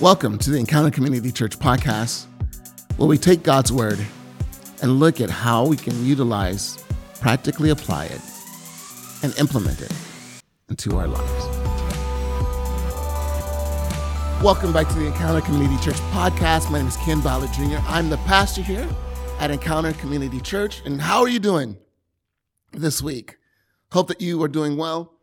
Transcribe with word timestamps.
Welcome 0.00 0.38
to 0.38 0.50
the 0.50 0.58
Encounter 0.58 0.92
Community 0.92 1.32
Church 1.32 1.58
podcast, 1.58 2.26
where 2.98 3.08
we 3.08 3.18
take 3.18 3.42
God's 3.42 3.72
word 3.72 3.98
and 4.80 5.00
look 5.00 5.20
at 5.20 5.28
how 5.28 5.66
we 5.66 5.76
can 5.76 6.06
utilize, 6.06 6.78
practically 7.20 7.70
apply 7.70 8.04
it, 8.04 8.20
and 9.24 9.36
implement 9.40 9.82
it 9.82 9.92
into 10.68 10.96
our 10.96 11.08
lives. 11.08 11.44
Welcome 14.40 14.72
back 14.72 14.86
to 14.86 14.94
the 14.94 15.06
Encounter 15.06 15.40
Community 15.40 15.82
Church 15.82 15.98
podcast. 16.12 16.70
My 16.70 16.78
name 16.78 16.86
is 16.86 16.96
Ken 16.98 17.20
Ballard 17.20 17.52
Jr. 17.52 17.78
I'm 17.88 18.08
the 18.08 18.18
pastor 18.18 18.62
here 18.62 18.88
at 19.40 19.50
Encounter 19.50 19.92
Community 19.94 20.40
Church. 20.40 20.80
And 20.84 21.00
how 21.00 21.22
are 21.22 21.28
you 21.28 21.40
doing 21.40 21.76
this 22.70 23.02
week? 23.02 23.36
Hope 23.90 24.06
that 24.06 24.20
you 24.20 24.40
are 24.44 24.48
doing 24.48 24.76
well. 24.76 25.14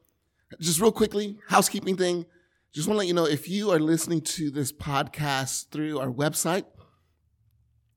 Just 0.59 0.81
real 0.81 0.91
quickly, 0.91 1.39
housekeeping 1.47 1.95
thing. 1.95 2.25
Just 2.75 2.89
want 2.89 2.95
to 2.95 2.99
let 2.99 3.07
you 3.07 3.13
know 3.13 3.25
if 3.25 3.47
you 3.47 3.71
are 3.71 3.79
listening 3.79 4.19
to 4.19 4.51
this 4.51 4.73
podcast 4.73 5.69
through 5.69 5.97
our 5.97 6.11
website, 6.11 6.65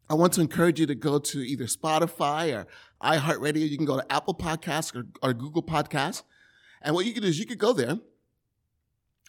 I 0.09 0.15
want 0.15 0.35
to 0.35 0.41
encourage 0.41 0.79
you 0.79 0.87
to 0.87 0.95
go 0.95 1.19
to 1.19 1.41
either 1.41 1.65
Spotify 1.65 2.55
or 2.55 2.69
iHeartRadio. 3.03 3.69
You 3.69 3.77
can 3.77 3.87
go 3.87 3.97
to 3.97 4.13
Apple 4.13 4.35
Podcasts 4.35 4.95
or, 4.95 5.07
or 5.21 5.35
Google 5.35 5.65
Podcasts. 5.65 6.23
And 6.81 6.95
what 6.95 7.07
you 7.07 7.13
can 7.13 7.25
do 7.25 7.29
is 7.29 7.41
you 7.41 7.45
could 7.45 7.59
go 7.59 7.73
there 7.73 7.99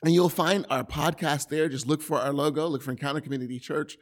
and 0.03 0.13
you'll 0.13 0.29
find 0.29 0.67
our 0.69 0.83
podcast 0.83 1.49
there. 1.49 1.67
Just 1.67 1.87
look 1.87 2.03
for 2.03 2.19
our 2.19 2.31
logo, 2.31 2.67
look 2.67 2.83
for 2.83 2.91
Encounter 2.91 3.19
Community 3.19 3.57
Church. 3.57 3.97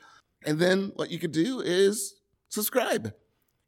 And 0.45 0.59
then 0.59 0.91
what 0.95 1.11
you 1.11 1.17
could 1.17 1.31
do 1.31 1.61
is 1.61 2.15
subscribe. 2.49 3.13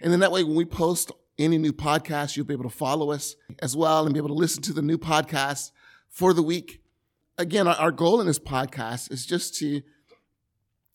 And 0.01 0.11
then 0.11 0.19
that 0.19 0.33
way, 0.33 0.43
when 0.43 0.57
we 0.57 0.65
post 0.65 1.13
any 1.37 1.57
new 1.57 1.71
podcast, 1.71 2.35
you'll 2.35 2.45
be 2.45 2.55
able 2.55 2.69
to 2.69 2.75
follow 2.75 3.11
us 3.11 3.37
as 3.59 3.77
well 3.77 4.03
and 4.03 4.13
be 4.13 4.19
able 4.19 4.27
to 4.27 4.33
listen 4.33 4.61
to 4.63 4.73
the 4.73 4.81
new 4.81 4.97
podcast 4.97 5.71
for 6.09 6.33
the 6.33 6.43
week 6.43 6.81
again, 7.39 7.67
our, 7.67 7.75
our 7.75 7.91
goal 7.91 8.21
in 8.21 8.27
this 8.27 8.37
podcast 8.37 9.11
is 9.11 9.25
just 9.25 9.55
to 9.55 9.81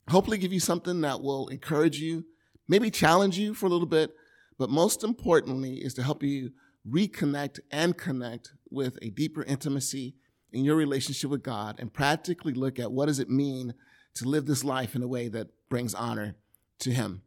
hopefully 0.09 0.39
give 0.39 0.53
you 0.53 0.61
something 0.61 1.01
that 1.01 1.23
will 1.23 1.49
encourage 1.49 1.99
you, 1.99 2.25
maybe 2.69 2.91
challenge 2.91 3.39
you 3.39 3.55
for 3.55 3.67
a 3.67 3.71
little 3.71 3.87
bit, 3.87 4.15
but 4.59 4.71
most 4.71 5.03
importantly 5.03 5.77
is 5.77 5.95
to 5.95 6.03
help 6.03 6.23
you 6.23 6.53
reconnect 6.89 7.59
and 7.73 7.97
connect 7.97 8.53
with 8.71 8.99
a 9.01 9.09
deeper 9.09 9.43
intimacy 9.45 10.15
in 10.53 10.65
your 10.65 10.77
relationship 10.77 11.31
with 11.31 11.43
God 11.43 11.81
and 11.81 11.93
practically 11.93 12.53
look 12.53 12.79
at 12.79 12.93
what 12.93 13.07
does 13.07 13.19
it 13.19 13.31
mean 13.31 13.75
to 14.15 14.29
live 14.29 14.47
this 14.47 14.63
life 14.63 14.95
in 14.95 15.03
a 15.03 15.09
way 15.09 15.29
that 15.29 15.49
brings 15.69 15.95
honor 15.95 16.37
to 16.81 16.93
him. 16.93 17.23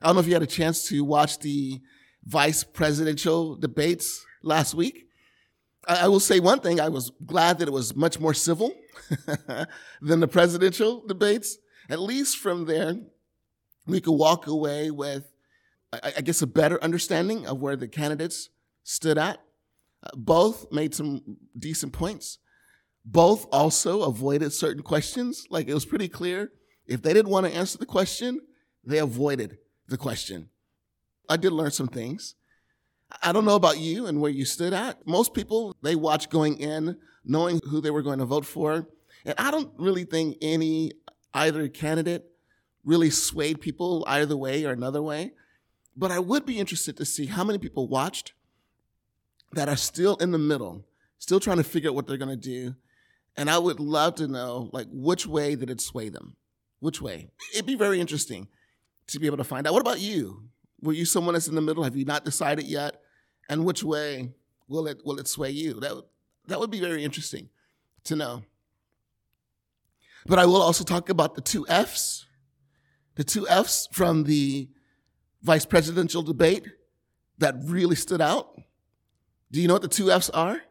I 0.00 0.06
don't 0.06 0.14
know 0.14 0.20
if 0.20 0.28
you 0.28 0.32
had 0.32 0.42
a 0.42 0.46
chance 0.46 0.88
to 0.88 1.04
watch 1.04 1.40
the 1.40 1.80
vice 2.24 2.64
presidential 2.64 3.56
debates 3.56 4.24
last 4.42 4.74
week. 4.74 5.09
I, 5.88 6.08
will 6.08 6.20
say 6.20 6.40
one 6.40 6.60
thing. 6.60 6.80
I 6.80 6.88
was 6.88 7.10
glad 7.24 7.58
that 7.58 7.68
it 7.68 7.72
was 7.72 7.96
much 7.96 8.20
more 8.20 8.34
civil 8.34 8.72
than 10.02 10.20
the 10.20 10.28
presidential 10.28 11.06
debates. 11.06 11.58
At 11.88 12.00
least 12.00 12.38
from 12.38 12.66
there, 12.66 12.96
we 13.86 14.00
could 14.00 14.12
walk 14.12 14.46
away 14.46 14.90
with, 14.90 15.32
I, 15.92 16.20
guess, 16.20 16.42
a 16.42 16.46
better 16.46 16.82
understanding 16.82 17.46
of 17.46 17.60
where 17.60 17.76
the 17.76 17.88
candidates 17.88 18.50
stood 18.84 19.18
at. 19.18 19.40
Uh, 20.02 20.10
both 20.14 20.70
made 20.72 20.94
some 20.94 21.36
decent 21.58 21.92
points. 21.92 22.38
Both 23.04 23.46
also 23.52 24.02
avoided 24.02 24.52
certain 24.52 24.82
questions. 24.82 25.46
Like 25.50 25.68
it 25.68 25.74
was 25.74 25.84
pretty 25.84 26.08
clear 26.08 26.52
if 26.86 27.02
they 27.02 27.12
didn't 27.12 27.30
want 27.30 27.46
to 27.46 27.54
answer 27.54 27.78
the 27.78 27.86
question, 27.86 28.40
they 28.84 28.98
avoided 28.98 29.58
the 29.88 29.96
question. 29.96 30.48
I 31.28 31.36
did 31.36 31.52
learn 31.52 31.70
some 31.70 31.88
things. 31.88 32.34
I 33.22 33.32
don't 33.32 33.44
know 33.44 33.56
about 33.56 33.78
you 33.78 34.06
and 34.06 34.20
where 34.20 34.30
you 34.30 34.44
stood 34.44 34.72
at. 34.72 35.06
Most 35.06 35.34
people, 35.34 35.76
they 35.82 35.94
watch 35.94 36.30
going 36.30 36.58
in 36.58 36.96
knowing 37.24 37.60
who 37.68 37.80
they 37.80 37.90
were 37.90 38.02
going 38.02 38.18
to 38.18 38.24
vote 38.24 38.46
for. 38.46 38.86
And 39.24 39.34
I 39.38 39.50
don't 39.50 39.72
really 39.76 40.04
think 40.04 40.38
any 40.40 40.92
either 41.34 41.68
candidate 41.68 42.24
really 42.84 43.10
swayed 43.10 43.60
people 43.60 44.04
either 44.06 44.36
way 44.36 44.64
or 44.64 44.72
another 44.72 45.02
way. 45.02 45.32
But 45.96 46.10
I 46.10 46.18
would 46.18 46.46
be 46.46 46.58
interested 46.58 46.96
to 46.96 47.04
see 47.04 47.26
how 47.26 47.44
many 47.44 47.58
people 47.58 47.88
watched 47.88 48.32
that 49.52 49.68
are 49.68 49.76
still 49.76 50.16
in 50.16 50.30
the 50.30 50.38
middle, 50.38 50.84
still 51.18 51.40
trying 51.40 51.58
to 51.58 51.64
figure 51.64 51.90
out 51.90 51.94
what 51.94 52.06
they're 52.06 52.16
going 52.16 52.30
to 52.30 52.36
do. 52.36 52.74
And 53.36 53.50
I 53.50 53.58
would 53.58 53.80
love 53.80 54.14
to 54.16 54.28
know, 54.28 54.70
like, 54.72 54.86
which 54.90 55.26
way 55.26 55.56
did 55.56 55.70
it 55.70 55.80
sway 55.80 56.08
them? 56.08 56.36
Which 56.78 57.02
way? 57.02 57.30
It'd 57.52 57.66
be 57.66 57.74
very 57.74 58.00
interesting 58.00 58.48
to 59.08 59.18
be 59.18 59.26
able 59.26 59.36
to 59.36 59.44
find 59.44 59.66
out. 59.66 59.72
What 59.72 59.80
about 59.80 60.00
you? 60.00 60.44
Were 60.80 60.92
you 60.92 61.04
someone 61.04 61.34
that's 61.34 61.48
in 61.48 61.54
the 61.54 61.60
middle? 61.60 61.82
Have 61.82 61.96
you 61.96 62.04
not 62.04 62.24
decided 62.24 62.64
yet? 62.64 62.99
And 63.50 63.64
which 63.64 63.82
way 63.82 64.32
will 64.68 64.86
it 64.86 65.04
will 65.04 65.18
it 65.18 65.26
sway 65.26 65.50
you? 65.50 65.80
That 65.80 66.04
that 66.46 66.60
would 66.60 66.70
be 66.70 66.78
very 66.78 67.02
interesting 67.02 67.48
to 68.04 68.14
know. 68.14 68.44
But 70.24 70.38
I 70.38 70.46
will 70.46 70.62
also 70.62 70.84
talk 70.84 71.08
about 71.08 71.34
the 71.34 71.40
two 71.40 71.66
F's, 71.68 72.26
the 73.16 73.24
two 73.24 73.48
F's 73.48 73.88
from 73.90 74.22
the 74.22 74.68
vice 75.42 75.66
presidential 75.66 76.22
debate 76.22 76.64
that 77.38 77.56
really 77.64 77.96
stood 77.96 78.20
out. 78.20 78.56
Do 79.50 79.60
you 79.60 79.66
know 79.66 79.74
what 79.74 79.82
the 79.82 79.88
two 79.88 80.12
F's 80.12 80.30
are? 80.30 80.62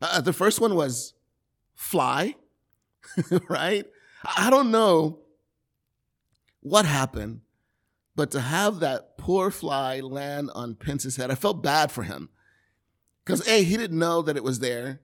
Uh, 0.00 0.20
the 0.20 0.32
first 0.32 0.60
one 0.60 0.74
was 0.74 1.14
fly, 1.76 2.34
right? 3.48 3.86
I 4.24 4.50
don't 4.50 4.72
know 4.72 5.20
what 6.62 6.84
happened 6.84 7.41
but 8.14 8.30
to 8.32 8.40
have 8.40 8.80
that 8.80 9.16
poor 9.16 9.50
fly 9.50 10.00
land 10.00 10.50
on 10.54 10.74
Pence's 10.74 11.16
head, 11.16 11.30
I 11.30 11.34
felt 11.34 11.62
bad 11.62 11.90
for 11.90 12.02
him. 12.02 12.28
Because 13.24 13.46
A, 13.48 13.62
he 13.62 13.76
didn't 13.76 13.98
know 13.98 14.22
that 14.22 14.36
it 14.36 14.44
was 14.44 14.58
there. 14.58 15.00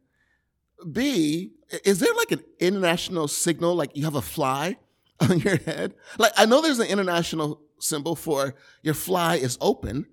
B, 0.93 1.53
is 1.85 2.01
there 2.01 2.15
like 2.15 2.33
an 2.33 2.43
international 2.59 3.29
signal, 3.29 3.75
like 3.75 3.97
you 3.97 4.05
have 4.05 4.15
a 4.15 4.23
fly 4.23 4.77
on 5.21 5.39
your 5.41 5.57
head? 5.57 5.95
Like, 6.19 6.33
I 6.37 6.47
know 6.47 6.61
there's 6.61 6.79
an 6.79 6.89
international 6.89 7.63
symbol 7.79 8.17
for 8.17 8.55
your 8.83 8.95
fly 8.95 9.37
is 9.37 9.57
open, 9.61 10.07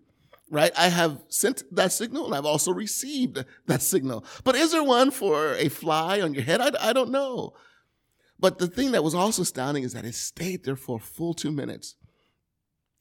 right? 0.50 0.72
I 0.78 0.90
have 0.90 1.24
sent 1.28 1.64
that 1.76 1.92
signal 1.92 2.26
and 2.26 2.36
I've 2.36 2.46
also 2.46 2.72
received 2.72 3.44
that 3.66 3.82
signal. 3.82 4.24
But 4.44 4.56
is 4.56 4.72
there 4.72 4.84
one 4.84 5.12
for 5.12 5.54
a 5.56 5.70
fly 5.70 6.22
on 6.22 6.34
your 6.34 6.44
head? 6.44 6.62
I, 6.62 6.72
I 6.90 6.94
don't 6.94 7.12
know. 7.12 7.54
But 8.40 8.60
the 8.60 8.68
thing 8.68 8.92
that 8.92 9.04
was 9.04 9.16
also 9.16 9.42
astounding 9.42 9.84
is 9.84 9.94
that 9.94 10.06
it 10.06 10.16
stayed 10.16 10.64
there 10.64 10.76
for 10.76 10.98
a 10.98 11.02
full 11.02 11.34
two 11.34 11.52
minutes. 11.52 11.96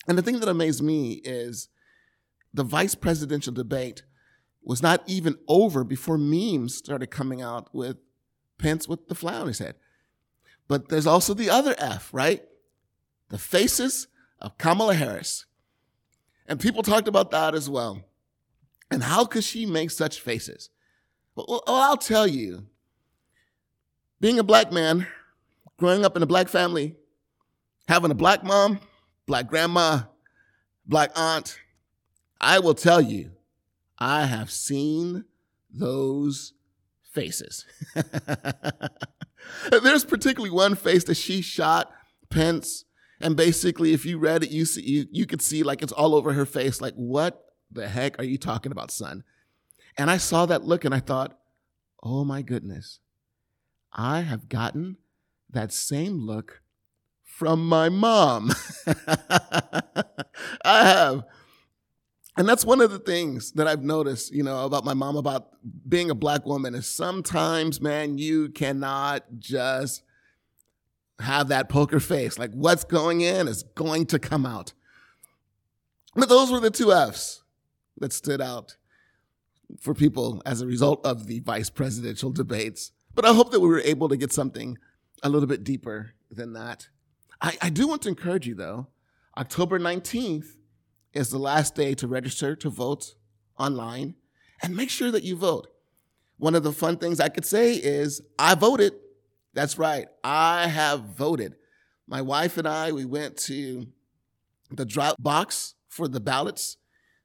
And 0.06 0.18
the 0.18 0.22
thing 0.22 0.40
that 0.40 0.48
amazed 0.48 0.82
me 0.82 1.14
is 1.24 1.68
the 2.52 2.64
vice 2.64 2.94
presidential 2.94 3.52
debate 3.52 4.02
was 4.62 4.82
not 4.82 5.02
even 5.06 5.36
over 5.48 5.84
before 5.84 6.18
memes 6.18 6.74
started 6.74 7.10
coming 7.10 7.42
out 7.42 7.74
with 7.74 7.98
Pence 8.58 8.88
with 8.88 9.08
the 9.08 9.14
fly 9.14 9.34
on 9.34 9.46
his 9.46 9.58
head. 9.58 9.74
But 10.68 10.88
there's 10.88 11.06
also 11.06 11.34
the 11.34 11.50
other 11.50 11.74
F, 11.78 12.10
right? 12.12 12.42
The 13.28 13.38
faces 13.38 14.08
of 14.40 14.56
Kamala 14.58 14.94
Harris. 14.94 15.46
And 16.46 16.60
people 16.60 16.82
talked 16.82 17.08
about 17.08 17.30
that 17.32 17.54
as 17.54 17.68
well. 17.68 18.04
And 18.90 19.02
how 19.02 19.24
could 19.24 19.44
she 19.44 19.66
make 19.66 19.90
such 19.90 20.20
faces? 20.20 20.70
Well, 21.34 21.62
well, 21.66 21.76
I'll 21.76 21.96
tell 21.96 22.26
you, 22.26 22.66
being 24.20 24.38
a 24.38 24.44
black 24.44 24.72
man, 24.72 25.06
growing 25.78 26.04
up 26.04 26.16
in 26.16 26.22
a 26.22 26.26
black 26.26 26.48
family, 26.48 26.94
having 27.88 28.10
a 28.10 28.14
black 28.14 28.44
mom, 28.44 28.78
black 29.26 29.48
grandma, 29.48 30.02
black 30.86 31.10
aunt, 31.16 31.58
I 32.40 32.58
will 32.58 32.74
tell 32.74 33.00
you, 33.00 33.32
I 33.98 34.26
have 34.26 34.50
seen 34.50 35.24
those 35.70 36.52
faces. 37.12 37.64
There's 39.70 40.04
particularly 40.04 40.50
one 40.50 40.74
face 40.74 41.04
that 41.04 41.16
she 41.16 41.40
shot 41.40 41.90
Pence, 42.30 42.84
and 43.20 43.36
basically, 43.36 43.92
if 43.92 44.04
you 44.04 44.18
read 44.18 44.42
it, 44.42 44.50
you 44.50 44.64
see 44.64 44.82
you, 44.82 45.06
you 45.10 45.26
could 45.26 45.40
see 45.40 45.62
like 45.62 45.82
it's 45.82 45.92
all 45.92 46.14
over 46.14 46.32
her 46.32 46.44
face. 46.44 46.80
Like, 46.80 46.94
what 46.94 47.44
the 47.70 47.86
heck 47.86 48.18
are 48.18 48.24
you 48.24 48.38
talking 48.38 48.72
about, 48.72 48.90
son? 48.90 49.22
And 49.96 50.10
I 50.10 50.16
saw 50.16 50.44
that 50.46 50.64
look, 50.64 50.84
and 50.84 50.94
I 50.94 50.98
thought, 51.00 51.38
oh 52.02 52.24
my 52.24 52.42
goodness, 52.42 52.98
I 53.92 54.22
have 54.22 54.48
gotten 54.48 54.96
that 55.48 55.72
same 55.72 56.18
look 56.18 56.60
from 57.34 57.66
my 57.66 57.88
mom. 57.88 58.52
I 60.64 60.84
have. 60.84 61.24
And 62.36 62.48
that's 62.48 62.64
one 62.64 62.80
of 62.80 62.92
the 62.92 63.00
things 63.00 63.50
that 63.52 63.66
I've 63.66 63.82
noticed, 63.82 64.32
you 64.32 64.44
know, 64.44 64.64
about 64.64 64.84
my 64.84 64.94
mom, 64.94 65.16
about 65.16 65.48
being 65.88 66.10
a 66.10 66.14
black 66.14 66.46
woman 66.46 66.76
is 66.76 66.86
sometimes, 66.86 67.80
man, 67.80 68.18
you 68.18 68.50
cannot 68.50 69.24
just 69.40 70.04
have 71.18 71.48
that 71.48 71.68
poker 71.68 71.98
face. 71.98 72.38
Like 72.38 72.52
what's 72.52 72.84
going 72.84 73.20
in 73.20 73.48
is 73.48 73.64
going 73.74 74.06
to 74.06 74.20
come 74.20 74.46
out. 74.46 74.72
But 76.14 76.28
those 76.28 76.52
were 76.52 76.60
the 76.60 76.70
two 76.70 76.92
F's 76.92 77.42
that 77.98 78.12
stood 78.12 78.40
out 78.40 78.76
for 79.80 79.92
people 79.92 80.40
as 80.46 80.60
a 80.60 80.66
result 80.66 81.04
of 81.04 81.26
the 81.26 81.40
vice 81.40 81.68
presidential 81.68 82.30
debates. 82.30 82.92
But 83.12 83.24
I 83.24 83.34
hope 83.34 83.50
that 83.50 83.60
we 83.60 83.68
were 83.68 83.80
able 83.80 84.08
to 84.08 84.16
get 84.16 84.32
something 84.32 84.78
a 85.24 85.28
little 85.28 85.48
bit 85.48 85.64
deeper 85.64 86.14
than 86.30 86.52
that. 86.52 86.88
I, 87.44 87.58
I 87.60 87.68
do 87.68 87.86
want 87.86 88.00
to 88.02 88.08
encourage 88.08 88.46
you, 88.46 88.54
though. 88.54 88.86
October 89.36 89.78
19th 89.78 90.56
is 91.12 91.28
the 91.28 91.38
last 91.38 91.74
day 91.74 91.92
to 91.96 92.08
register 92.08 92.56
to 92.56 92.70
vote 92.70 93.16
online 93.58 94.14
and 94.62 94.74
make 94.74 94.88
sure 94.88 95.10
that 95.10 95.24
you 95.24 95.36
vote. 95.36 95.68
One 96.38 96.54
of 96.54 96.62
the 96.62 96.72
fun 96.72 96.96
things 96.96 97.20
I 97.20 97.28
could 97.28 97.44
say 97.44 97.74
is 97.74 98.22
I 98.38 98.54
voted. 98.54 98.94
That's 99.52 99.76
right. 99.76 100.08
I 100.24 100.68
have 100.68 101.00
voted. 101.00 101.56
My 102.08 102.22
wife 102.22 102.56
and 102.56 102.66
I, 102.66 102.92
we 102.92 103.04
went 103.04 103.36
to 103.40 103.88
the 104.70 104.86
drop 104.86 105.22
box 105.22 105.74
for 105.88 106.08
the 106.08 106.20
ballots 106.20 106.78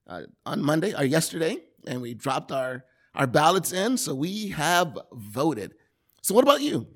uh, 0.05 0.23
on 0.45 0.61
Monday 0.61 0.93
or 0.93 1.05
yesterday, 1.05 1.59
and 1.87 2.01
we 2.01 2.13
dropped 2.13 2.51
our, 2.51 2.83
our 3.15 3.25
ballots 3.25 3.71
in. 3.71 3.95
So 3.95 4.15
we 4.15 4.49
have 4.49 4.97
voted. 5.13 5.75
So, 6.21 6.35
what 6.35 6.43
about 6.43 6.61
you? 6.61 6.87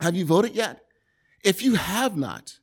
Have 0.00 0.16
you 0.16 0.24
voted 0.24 0.56
yet? 0.56 0.82
If 1.44 1.62
you 1.62 1.74
have 1.74 2.16
not, 2.16 2.58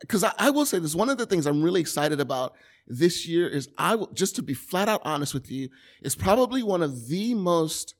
because 0.00 0.24
I, 0.24 0.32
I, 0.38 0.50
will 0.50 0.66
say 0.66 0.78
this, 0.78 0.94
one 0.94 1.10
of 1.10 1.18
the 1.18 1.26
things 1.26 1.46
I'm 1.46 1.62
really 1.62 1.80
excited 1.80 2.20
about 2.20 2.54
this 2.86 3.26
year 3.26 3.48
is 3.48 3.68
I 3.78 3.96
will, 3.96 4.08
just 4.12 4.36
to 4.36 4.42
be 4.42 4.54
flat 4.54 4.88
out 4.88 5.02
honest 5.04 5.34
with 5.34 5.50
you, 5.50 5.68
is 6.02 6.14
probably 6.14 6.62
one 6.62 6.82
of 6.82 7.08
the 7.08 7.34
most 7.34 7.94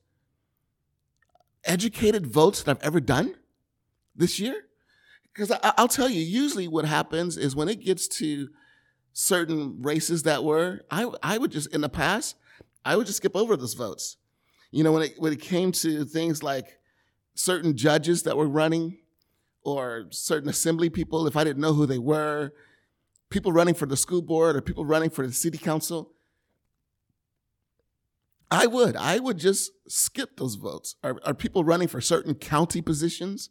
educated 1.63 2.27
votes 2.27 2.63
that 2.63 2.77
I've 2.77 2.83
ever 2.83 2.99
done 2.99 3.35
this 4.15 4.39
year. 4.39 4.65
Because 5.33 5.51
I'll 5.63 5.87
tell 5.87 6.09
you, 6.09 6.21
usually 6.21 6.67
what 6.67 6.85
happens 6.85 7.37
is 7.37 7.55
when 7.55 7.69
it 7.69 7.79
gets 7.79 8.07
to 8.19 8.49
certain 9.13 9.81
races 9.81 10.23
that 10.23 10.43
were, 10.43 10.81
I, 10.91 11.09
I 11.23 11.37
would 11.37 11.51
just, 11.51 11.73
in 11.73 11.81
the 11.81 11.89
past, 11.89 12.35
I 12.83 12.97
would 12.97 13.07
just 13.07 13.17
skip 13.17 13.35
over 13.35 13.55
those 13.55 13.73
votes. 13.73 14.17
You 14.71 14.83
know, 14.83 14.91
when 14.91 15.03
it, 15.03 15.13
when 15.17 15.31
it 15.31 15.41
came 15.41 15.71
to 15.73 16.03
things 16.03 16.43
like 16.43 16.79
certain 17.33 17.77
judges 17.77 18.23
that 18.23 18.35
were 18.37 18.47
running 18.47 18.97
or 19.63 20.05
certain 20.09 20.49
assembly 20.49 20.89
people, 20.89 21.27
if 21.27 21.35
I 21.35 21.43
didn't 21.43 21.61
know 21.61 21.73
who 21.73 21.85
they 21.85 21.99
were, 21.99 22.53
people 23.29 23.51
running 23.51 23.73
for 23.73 23.85
the 23.85 23.97
school 23.97 24.21
board 24.21 24.55
or 24.55 24.61
people 24.61 24.85
running 24.85 25.09
for 25.09 25.25
the 25.25 25.33
city 25.33 25.57
council, 25.57 26.11
I 28.51 28.67
would. 28.67 28.97
I 28.97 29.19
would 29.19 29.37
just 29.37 29.71
skip 29.87 30.37
those 30.37 30.55
votes. 30.55 30.95
Are, 31.03 31.17
are 31.23 31.33
people 31.33 31.63
running 31.63 31.87
for 31.87 32.01
certain 32.01 32.35
county 32.35 32.81
positions? 32.81 33.49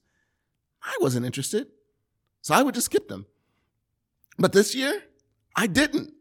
I 0.83 0.95
wasn't 1.01 1.25
interested. 1.27 1.69
So 2.43 2.55
I 2.55 2.63
would 2.63 2.75
just 2.75 2.87
skip 2.87 3.09
them. 3.09 3.27
But 4.39 4.53
this 4.53 4.75
year, 4.75 5.03
I 5.57 5.67
didn't. 5.67 6.13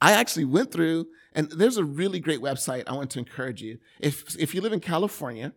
I 0.00 0.12
actually 0.12 0.44
went 0.44 0.70
through, 0.70 1.06
and 1.32 1.50
there's 1.50 1.78
a 1.78 1.84
really 1.84 2.20
great 2.20 2.40
website 2.40 2.84
I 2.86 2.94
want 2.94 3.10
to 3.10 3.18
encourage 3.18 3.62
you. 3.62 3.78
If, 3.98 4.38
if 4.38 4.54
you 4.54 4.60
live 4.60 4.72
in 4.72 4.80
California, 4.80 5.52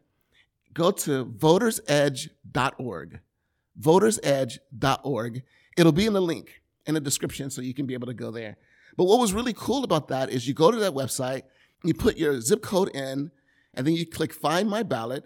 go 0.74 0.92
to 0.92 1.26
votersedge.org. 1.26 3.20
Votersedge.org. 3.80 5.44
It'll 5.78 5.92
be 5.92 6.06
in 6.06 6.14
the 6.14 6.22
link 6.22 6.62
in 6.86 6.94
the 6.94 7.00
description 7.00 7.50
so 7.50 7.62
you 7.62 7.74
can 7.74 7.86
be 7.86 7.94
able 7.94 8.08
to 8.08 8.14
go 8.14 8.31
there. 8.31 8.58
But 8.98 9.06
what 9.06 9.20
was 9.20 9.34
really 9.34 9.54
cool 9.54 9.84
about 9.84 10.08
that 10.10 10.30
is 10.30 10.48
you 10.48 10.54
go 10.54 10.72
to 10.72 10.78
that 10.80 10.94
website, 10.94 11.44
you 11.84 11.94
put 11.94 12.18
your 12.18 12.42
zip 12.42 12.62
code 12.62 12.90
in, 12.90 13.31
and 13.74 13.88
then 13.88 13.94
you 13.94 14.06
click 14.06 14.34
find 14.34 14.70
my 14.70 14.84
ballot. 14.84 15.24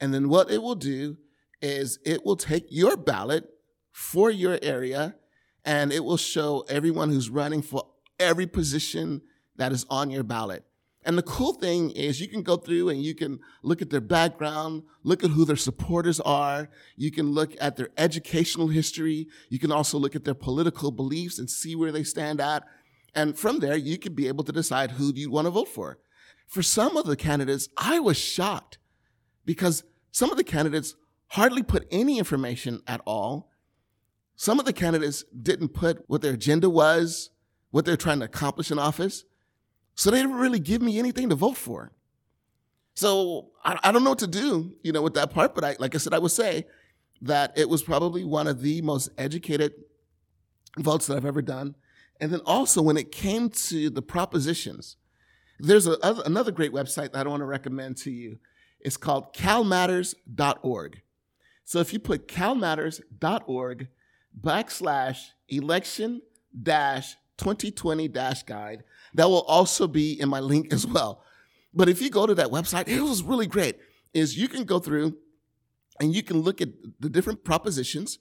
And 0.00 0.12
then 0.12 0.28
what 0.28 0.50
it 0.50 0.62
will 0.62 0.74
do 0.74 1.16
is 1.62 1.98
it 2.04 2.26
will 2.26 2.36
take 2.36 2.66
your 2.68 2.96
ballot 2.96 3.48
for 3.92 4.30
your 4.30 4.58
area 4.60 5.14
and 5.64 5.92
it 5.92 6.04
will 6.04 6.16
show 6.16 6.64
everyone 6.68 7.10
who's 7.10 7.30
running 7.30 7.62
for 7.62 7.86
every 8.18 8.46
position 8.46 9.22
that 9.56 9.72
is 9.72 9.86
on 9.88 10.10
your 10.10 10.24
ballot. 10.24 10.64
And 11.04 11.18
the 11.18 11.22
cool 11.22 11.52
thing 11.52 11.90
is 11.90 12.20
you 12.20 12.28
can 12.28 12.42
go 12.42 12.56
through 12.56 12.88
and 12.88 13.02
you 13.02 13.14
can 13.14 13.40
look 13.62 13.82
at 13.82 13.90
their 13.90 14.00
background, 14.00 14.84
look 15.02 15.22
at 15.22 15.30
who 15.30 15.44
their 15.44 15.56
supporters 15.56 16.18
are. 16.20 16.70
You 16.96 17.10
can 17.10 17.32
look 17.32 17.54
at 17.60 17.76
their 17.76 17.90
educational 17.98 18.68
history. 18.68 19.26
You 19.50 19.58
can 19.58 19.70
also 19.70 19.98
look 19.98 20.16
at 20.16 20.24
their 20.24 20.34
political 20.34 20.90
beliefs 20.90 21.38
and 21.38 21.50
see 21.50 21.76
where 21.76 21.92
they 21.92 22.04
stand 22.04 22.40
at. 22.40 22.64
And 23.14 23.38
from 23.38 23.60
there, 23.60 23.76
you 23.76 23.98
can 23.98 24.14
be 24.14 24.28
able 24.28 24.44
to 24.44 24.52
decide 24.52 24.92
who 24.92 25.12
you 25.14 25.30
want 25.30 25.46
to 25.46 25.50
vote 25.50 25.68
for. 25.68 25.98
For 26.46 26.62
some 26.62 26.96
of 26.96 27.06
the 27.06 27.16
candidates, 27.16 27.68
I 27.76 28.00
was 28.00 28.16
shocked 28.16 28.78
because 29.44 29.84
some 30.10 30.30
of 30.30 30.36
the 30.36 30.44
candidates 30.44 30.94
hardly 31.28 31.62
put 31.62 31.86
any 31.90 32.18
information 32.18 32.80
at 32.86 33.00
all. 33.06 33.50
Some 34.36 34.58
of 34.58 34.64
the 34.64 34.72
candidates 34.72 35.24
didn't 35.24 35.68
put 35.68 36.04
what 36.06 36.22
their 36.22 36.34
agenda 36.34 36.70
was, 36.70 37.30
what 37.70 37.84
they're 37.84 37.96
trying 37.96 38.20
to 38.20 38.26
accomplish 38.26 38.70
in 38.70 38.78
office. 38.78 39.24
So 39.94 40.10
they 40.10 40.20
didn't 40.20 40.36
really 40.36 40.58
give 40.58 40.82
me 40.82 40.98
anything 40.98 41.28
to 41.28 41.34
vote 41.34 41.56
for. 41.56 41.92
So 42.94 43.50
I, 43.64 43.78
I, 43.84 43.92
don't 43.92 44.04
know 44.04 44.10
what 44.10 44.20
to 44.20 44.26
do, 44.26 44.74
you 44.82 44.92
know, 44.92 45.02
with 45.02 45.14
that 45.14 45.30
part. 45.30 45.54
But 45.54 45.64
I, 45.64 45.76
like 45.78 45.94
I 45.94 45.98
said, 45.98 46.14
I 46.14 46.18
would 46.18 46.30
say 46.30 46.66
that 47.22 47.52
it 47.56 47.68
was 47.68 47.82
probably 47.82 48.24
one 48.24 48.46
of 48.46 48.60
the 48.60 48.82
most 48.82 49.10
educated 49.18 49.72
votes 50.78 51.06
that 51.06 51.16
I've 51.16 51.24
ever 51.24 51.42
done. 51.42 51.74
And 52.20 52.32
then 52.32 52.40
also 52.46 52.82
when 52.82 52.96
it 52.96 53.10
came 53.10 53.50
to 53.50 53.90
the 53.90 54.02
propositions, 54.02 54.96
there's 55.58 55.86
a, 55.86 55.96
another 56.24 56.52
great 56.52 56.72
website 56.72 57.12
that 57.12 57.26
I 57.26 57.28
want 57.28 57.40
to 57.40 57.46
recommend 57.46 57.96
to 57.98 58.10
you. 58.10 58.38
It's 58.80 58.96
called 58.96 59.32
calmatters.org. 59.34 61.02
So 61.64 61.78
if 61.78 61.92
you 61.92 61.98
put 61.98 62.28
calmatters.org 62.28 63.88
backslash 64.38 65.18
election 65.48 66.22
dash 66.62 67.16
2020 67.38 68.08
dash 68.08 68.42
guide, 68.42 68.84
that 69.14 69.28
will 69.28 69.42
also 69.42 69.86
be 69.86 70.20
in 70.20 70.28
my 70.28 70.40
link 70.40 70.72
as 70.72 70.86
well. 70.86 71.22
But 71.72 71.88
if 71.88 72.02
you 72.02 72.10
go 72.10 72.26
to 72.26 72.34
that 72.34 72.48
website, 72.48 72.88
it 72.88 73.00
was 73.00 73.22
really 73.22 73.46
great. 73.46 73.76
Is 74.12 74.38
you 74.38 74.48
can 74.48 74.64
go 74.64 74.78
through 74.78 75.16
and 76.00 76.14
you 76.14 76.22
can 76.22 76.40
look 76.40 76.60
at 76.60 76.68
the 77.00 77.08
different 77.08 77.44
propositions. 77.44 78.18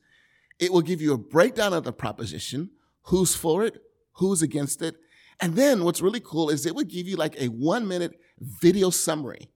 It 0.59 0.71
will 0.71 0.81
give 0.81 1.01
you 1.01 1.13
a 1.13 1.17
breakdown 1.17 1.73
of 1.73 1.83
the 1.83 1.93
proposition, 1.93 2.71
who's 3.03 3.35
for 3.35 3.63
it, 3.63 3.81
who's 4.13 4.41
against 4.41 4.81
it. 4.81 4.95
And 5.39 5.55
then 5.55 5.83
what's 5.83 6.01
really 6.01 6.19
cool 6.19 6.49
is 6.49 6.65
it 6.65 6.75
would 6.75 6.87
give 6.87 7.07
you 7.07 7.15
like 7.15 7.39
a 7.39 7.47
one 7.47 7.87
minute 7.87 8.19
video 8.39 8.89
summary 8.89 9.49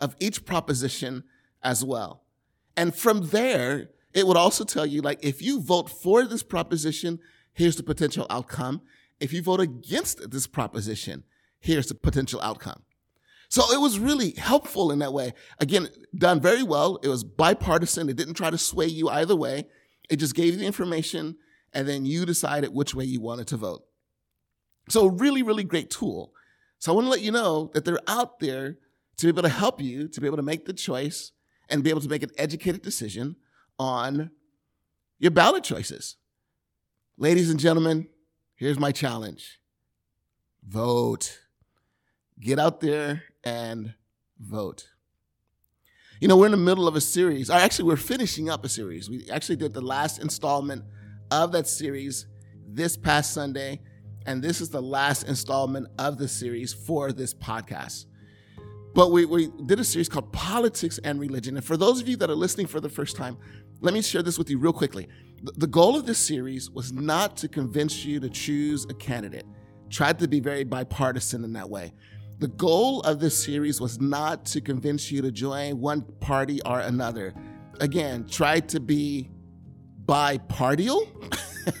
of 0.00 0.16
each 0.18 0.44
proposition 0.44 1.24
as 1.62 1.84
well. 1.84 2.24
And 2.76 2.94
from 2.94 3.28
there, 3.28 3.90
it 4.12 4.26
would 4.26 4.36
also 4.36 4.64
tell 4.64 4.86
you 4.86 5.02
like 5.02 5.24
if 5.24 5.42
you 5.42 5.60
vote 5.60 5.88
for 5.88 6.24
this 6.24 6.42
proposition, 6.42 7.20
here's 7.52 7.76
the 7.76 7.82
potential 7.82 8.26
outcome. 8.30 8.82
If 9.20 9.32
you 9.32 9.42
vote 9.42 9.60
against 9.60 10.30
this 10.30 10.46
proposition, 10.46 11.24
here's 11.58 11.86
the 11.86 11.94
potential 11.94 12.40
outcome. 12.40 12.82
So 13.48 13.62
it 13.72 13.80
was 13.80 13.98
really 13.98 14.30
helpful 14.32 14.92
in 14.92 15.00
that 15.00 15.12
way. 15.12 15.34
Again, 15.58 15.88
done 16.16 16.40
very 16.40 16.62
well. 16.62 16.98
It 17.02 17.08
was 17.08 17.24
bipartisan. 17.24 18.08
It 18.08 18.16
didn't 18.16 18.34
try 18.34 18.48
to 18.48 18.58
sway 18.58 18.86
you 18.86 19.08
either 19.08 19.34
way. 19.34 19.66
It 20.08 20.16
just 20.16 20.34
gave 20.34 20.54
you 20.54 20.60
the 20.60 20.66
information 20.66 21.36
and 21.72 21.86
then 21.86 22.06
you 22.06 22.24
decided 22.24 22.72
which 22.72 22.94
way 22.94 23.04
you 23.04 23.20
wanted 23.20 23.48
to 23.48 23.56
vote. 23.56 23.84
So 24.88 25.06
really, 25.06 25.42
really 25.42 25.64
great 25.64 25.90
tool. 25.90 26.32
So 26.78 26.92
I 26.92 26.94
want 26.94 27.06
to 27.06 27.10
let 27.10 27.22
you 27.22 27.32
know 27.32 27.70
that 27.74 27.84
they're 27.84 28.00
out 28.08 28.40
there 28.40 28.78
to 29.16 29.26
be 29.26 29.28
able 29.28 29.42
to 29.42 29.48
help 29.48 29.80
you 29.80 30.08
to 30.08 30.20
be 30.20 30.26
able 30.26 30.38
to 30.38 30.42
make 30.42 30.64
the 30.64 30.72
choice 30.72 31.32
and 31.68 31.84
be 31.84 31.90
able 31.90 32.00
to 32.00 32.08
make 32.08 32.22
an 32.22 32.30
educated 32.38 32.82
decision 32.82 33.36
on 33.78 34.30
your 35.18 35.30
ballot 35.30 35.62
choices. 35.62 36.16
Ladies 37.18 37.50
and 37.50 37.60
gentlemen, 37.60 38.08
Here's 38.60 38.78
my 38.78 38.92
challenge 38.92 39.58
vote. 40.68 41.40
Get 42.38 42.58
out 42.58 42.80
there 42.80 43.22
and 43.42 43.94
vote. 44.38 44.86
You 46.20 46.28
know, 46.28 46.36
we're 46.36 46.44
in 46.44 46.52
the 46.52 46.58
middle 46.58 46.86
of 46.86 46.94
a 46.94 47.00
series. 47.00 47.48
Actually, 47.48 47.86
we're 47.86 47.96
finishing 47.96 48.50
up 48.50 48.62
a 48.62 48.68
series. 48.68 49.08
We 49.08 49.26
actually 49.30 49.56
did 49.56 49.72
the 49.72 49.80
last 49.80 50.18
installment 50.18 50.84
of 51.30 51.52
that 51.52 51.68
series 51.68 52.26
this 52.68 52.98
past 52.98 53.32
Sunday. 53.32 53.80
And 54.26 54.42
this 54.42 54.60
is 54.60 54.68
the 54.68 54.82
last 54.82 55.22
installment 55.22 55.88
of 55.98 56.18
the 56.18 56.28
series 56.28 56.74
for 56.74 57.12
this 57.12 57.32
podcast. 57.32 58.04
But 58.94 59.10
we, 59.10 59.24
we 59.24 59.48
did 59.64 59.80
a 59.80 59.84
series 59.84 60.10
called 60.10 60.34
Politics 60.34 60.98
and 61.02 61.18
Religion. 61.18 61.56
And 61.56 61.64
for 61.64 61.78
those 61.78 62.02
of 62.02 62.08
you 62.08 62.16
that 62.16 62.28
are 62.28 62.34
listening 62.34 62.66
for 62.66 62.78
the 62.80 62.90
first 62.90 63.16
time, 63.16 63.38
let 63.80 63.94
me 63.94 64.02
share 64.02 64.22
this 64.22 64.36
with 64.36 64.50
you 64.50 64.58
real 64.58 64.74
quickly. 64.74 65.08
The 65.42 65.66
goal 65.66 65.96
of 65.96 66.06
this 66.06 66.18
series 66.18 66.70
was 66.70 66.92
not 66.92 67.36
to 67.38 67.48
convince 67.48 68.04
you 68.04 68.20
to 68.20 68.28
choose 68.28 68.84
a 68.90 68.94
candidate. 68.94 69.46
Tried 69.88 70.18
to 70.18 70.28
be 70.28 70.38
very 70.38 70.64
bipartisan 70.64 71.44
in 71.44 71.52
that 71.54 71.68
way. 71.68 71.92
The 72.40 72.48
goal 72.48 73.00
of 73.02 73.20
this 73.20 73.42
series 73.42 73.80
was 73.80 74.00
not 74.00 74.44
to 74.46 74.60
convince 74.60 75.10
you 75.10 75.22
to 75.22 75.30
join 75.30 75.80
one 75.80 76.02
party 76.20 76.60
or 76.64 76.80
another. 76.80 77.34
Again, 77.80 78.26
tried 78.28 78.68
to 78.70 78.80
be 78.80 79.30
bipartial. 80.06 81.08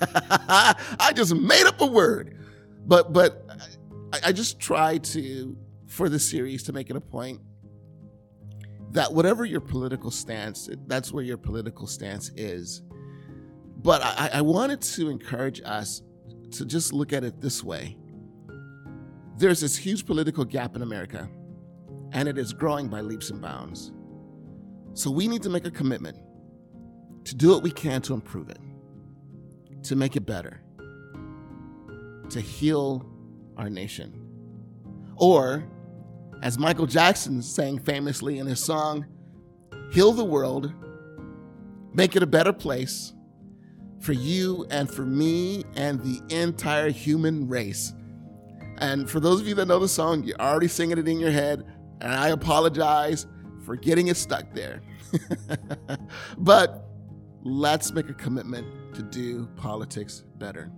I 0.02 1.12
just 1.14 1.34
made 1.34 1.66
up 1.66 1.80
a 1.80 1.86
word. 1.86 2.38
But 2.86 3.12
but 3.12 3.46
I, 4.12 4.20
I 4.26 4.32
just 4.32 4.58
tried 4.58 5.04
to 5.04 5.56
for 5.86 6.08
the 6.08 6.18
series 6.18 6.62
to 6.64 6.72
make 6.72 6.90
it 6.90 6.96
a 6.96 7.00
point 7.00 7.40
that 8.92 9.12
whatever 9.12 9.44
your 9.44 9.60
political 9.60 10.10
stance, 10.10 10.68
that's 10.86 11.12
where 11.12 11.22
your 11.22 11.36
political 11.36 11.86
stance 11.86 12.30
is. 12.36 12.82
But 13.82 14.02
I, 14.02 14.30
I 14.34 14.40
wanted 14.42 14.82
to 14.82 15.08
encourage 15.08 15.62
us 15.64 16.02
to 16.52 16.66
just 16.66 16.92
look 16.92 17.12
at 17.12 17.24
it 17.24 17.40
this 17.40 17.62
way 17.64 17.96
there's 19.36 19.60
this 19.60 19.74
huge 19.74 20.04
political 20.04 20.44
gap 20.44 20.76
in 20.76 20.82
America, 20.82 21.26
and 22.12 22.28
it 22.28 22.36
is 22.36 22.52
growing 22.52 22.88
by 22.88 23.00
leaps 23.00 23.30
and 23.30 23.40
bounds. 23.40 23.90
So 24.92 25.10
we 25.10 25.28
need 25.28 25.42
to 25.44 25.48
make 25.48 25.64
a 25.64 25.70
commitment 25.70 26.18
to 27.24 27.34
do 27.34 27.48
what 27.48 27.62
we 27.62 27.70
can 27.70 28.02
to 28.02 28.12
improve 28.12 28.50
it, 28.50 28.58
to 29.84 29.96
make 29.96 30.14
it 30.14 30.26
better, 30.26 30.60
to 32.28 32.38
heal 32.38 33.06
our 33.56 33.70
nation. 33.70 34.12
Or, 35.16 35.64
as 36.42 36.58
Michael 36.58 36.86
Jackson 36.86 37.40
sang 37.40 37.78
famously 37.78 38.40
in 38.40 38.46
his 38.46 38.62
song, 38.62 39.06
Heal 39.90 40.12
the 40.12 40.24
World 40.24 40.70
make 41.94 42.14
it 42.14 42.22
a 42.22 42.26
better 42.26 42.52
place 42.52 43.14
for 44.00 44.12
you 44.12 44.66
and 44.70 44.90
for 44.90 45.02
me 45.02 45.64
and 45.76 46.00
the 46.00 46.20
entire 46.34 46.90
human 46.90 47.46
race. 47.48 47.92
And 48.78 49.08
for 49.08 49.20
those 49.20 49.40
of 49.40 49.46
you 49.46 49.54
that 49.56 49.66
know 49.66 49.78
the 49.78 49.88
song, 49.88 50.24
you're 50.24 50.40
already 50.40 50.68
singing 50.68 50.98
it 50.98 51.06
in 51.06 51.20
your 51.20 51.30
head, 51.30 51.64
and 52.00 52.12
I 52.12 52.28
apologize 52.28 53.26
for 53.64 53.76
getting 53.76 54.08
it 54.08 54.16
stuck 54.16 54.52
there. 54.54 54.80
but 56.38 56.86
let's 57.42 57.92
make 57.92 58.08
a 58.08 58.14
commitment 58.14 58.94
to 58.94 59.02
do 59.02 59.46
politics 59.56 60.24
better. 60.38 60.70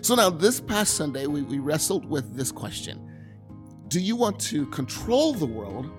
So 0.00 0.14
now, 0.14 0.30
this 0.30 0.60
past 0.60 0.94
Sunday, 0.94 1.26
we, 1.26 1.42
we 1.42 1.58
wrestled 1.58 2.06
with 2.06 2.34
this 2.34 2.50
question 2.50 3.08
Do 3.88 4.00
you 4.00 4.16
want 4.16 4.40
to 4.40 4.66
control 4.66 5.34
the 5.34 5.46
world 5.46 5.90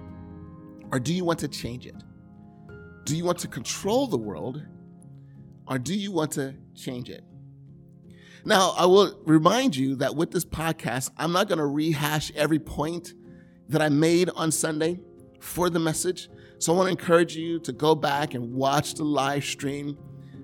or 0.91 0.99
do 0.99 1.13
you 1.13 1.23
want 1.23 1.39
to 1.39 1.47
change 1.47 1.85
it? 1.85 1.95
Do 3.05 3.15
you 3.15 3.25
want 3.25 3.37
to 3.39 3.47
control 3.47 4.07
the 4.07 4.17
world 4.17 4.63
or 5.67 5.79
do 5.79 5.93
you 5.93 6.11
want 6.11 6.31
to 6.33 6.55
change 6.75 7.09
it? 7.09 7.23
Now, 8.45 8.73
I 8.77 8.85
will 8.85 9.19
remind 9.23 9.75
you 9.75 9.95
that 9.97 10.15
with 10.15 10.31
this 10.31 10.43
podcast, 10.43 11.11
I'm 11.17 11.31
not 11.31 11.47
going 11.47 11.59
to 11.59 11.65
rehash 11.65 12.31
every 12.35 12.59
point 12.59 13.13
that 13.69 13.81
I 13.81 13.89
made 13.89 14.29
on 14.35 14.51
Sunday 14.51 14.99
for 15.39 15.69
the 15.69 15.79
message. 15.79 16.29
So 16.59 16.73
I 16.73 16.77
want 16.77 16.87
to 16.87 16.91
encourage 16.91 17.35
you 17.35 17.59
to 17.59 17.71
go 17.71 17.95
back 17.95 18.33
and 18.33 18.53
watch 18.53 18.95
the 18.95 19.03
live 19.03 19.45
stream 19.45 19.97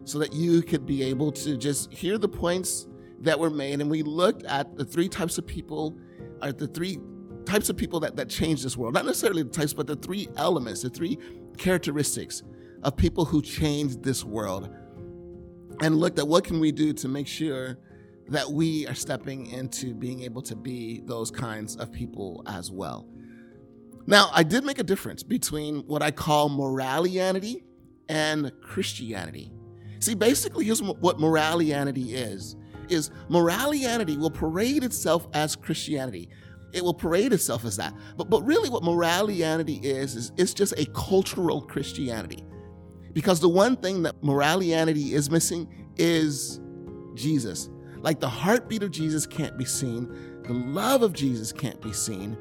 so 0.06 0.20
that 0.20 0.34
you 0.34 0.62
could 0.62 0.86
be 0.86 1.04
able 1.04 1.32
to 1.34 1.58
just 1.58 1.94
hear 1.94 2.18
the 2.18 2.30
points 2.30 2.88
that 3.22 3.38
were 3.38 3.50
made. 3.50 3.82
And 3.82 3.92
we 3.92 4.02
looked 4.02 4.44
at 4.44 4.78
the 4.78 4.86
three 4.86 5.10
types 5.10 5.38
of 5.38 5.46
people, 5.46 5.98
or 6.42 6.54
the 6.54 6.68
three 6.68 7.00
types 7.46 7.70
of 7.70 7.78
people 7.78 8.00
that, 8.00 8.16
that 8.16 8.30
change 8.30 8.64
this 8.64 8.78
world. 8.78 8.94
Not 8.94 9.06
necessarily 9.06 9.44
the 9.44 9.50
types, 9.50 9.74
but 9.74 9.88
the 9.88 9.96
three 9.96 10.30
elements, 10.38 10.84
the 10.84 10.90
three 10.90 11.18
characteristics 11.58 12.44
of 12.84 12.96
people 12.96 13.26
who 13.26 13.42
change 13.42 13.98
this 13.98 14.24
world. 14.24 14.70
And 15.82 15.98
looked 15.98 16.20
at 16.20 16.28
what 16.28 16.44
can 16.44 16.60
we 16.60 16.72
do 16.72 16.94
to 16.94 17.08
make 17.08 17.28
sure 17.28 17.78
that 18.28 18.50
we 18.50 18.86
are 18.88 18.94
stepping 18.94 19.48
into 19.48 19.94
being 19.94 20.22
able 20.22 20.42
to 20.44 20.56
be 20.56 21.02
those 21.06 21.32
kinds 21.32 21.76
of 21.78 21.92
people 21.92 22.44
as 22.48 22.72
well. 22.72 23.08
Now, 24.06 24.30
I 24.34 24.44
did 24.44 24.64
make 24.64 24.80
a 24.80 24.84
difference 24.84 25.24
between 25.24 25.80
what 25.88 26.02
I 26.02 26.12
call 26.12 26.50
moralianity 26.50 27.64
and 28.08 28.52
Christianity. 28.62 29.52
See, 30.00 30.16
basically, 30.16 30.66
here's 30.66 30.82
what 30.82 31.18
moralianity 31.18 32.14
is 32.14 32.56
is 32.88 33.12
moralianity 33.30 34.18
will 34.18 34.32
parade 34.32 34.84
itself 34.84 35.28
as 35.34 35.56
Christianity. 35.56 36.28
It 36.74 36.84
will 36.84 36.94
parade 36.94 37.34
itself 37.34 37.66
as 37.66 37.78
that. 37.78 37.94
But 38.18 38.30
but 38.30 38.42
really 38.42 38.70
what 38.70 38.84
moralianity 38.84 39.84
is 39.84 40.16
is 40.16 40.32
it's 40.38 40.54
just 40.54 40.74
a 40.78 40.86
cultural 40.88 41.62
Christianity. 41.62 42.44
Because 43.14 43.40
the 43.40 43.50
one 43.50 43.76
thing 43.78 44.04
that 44.04 44.22
moralianity 44.22 45.12
is 45.14 45.30
missing 45.30 45.68
is 45.98 46.60
Jesus. 47.16 47.70
Like 47.98 48.20
the 48.20 48.30
heartbeat 48.30 48.84
of 48.84 48.92
Jesus 48.92 49.26
can't 49.26 49.58
be 49.58 49.66
seen, 49.66 50.08
the 50.44 50.54
love 50.54 51.02
of 51.02 51.14
Jesus 51.14 51.52
can't 51.52 51.82
be 51.82 51.94
seen. 51.94 52.38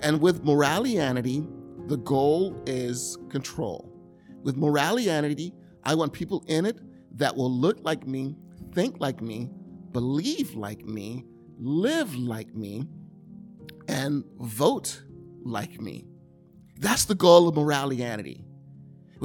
And 0.00 0.20
with 0.20 0.44
moralianity, 0.44 1.46
the 1.88 1.98
goal 1.98 2.60
is 2.66 3.18
control. 3.28 3.90
With 4.42 4.56
moralianity, 4.56 5.52
I 5.84 5.94
want 5.94 6.12
people 6.12 6.44
in 6.48 6.64
it 6.66 6.78
that 7.18 7.36
will 7.36 7.50
look 7.50 7.78
like 7.82 8.06
me, 8.06 8.36
think 8.72 8.96
like 9.00 9.20
me, 9.20 9.50
believe 9.92 10.54
like 10.54 10.84
me, 10.84 11.24
live 11.58 12.14
like 12.16 12.54
me, 12.54 12.88
and 13.88 14.24
vote 14.40 15.02
like 15.44 15.80
me. 15.80 16.06
That's 16.78 17.04
the 17.04 17.14
goal 17.14 17.48
of 17.48 17.54
moralianity. 17.54 18.44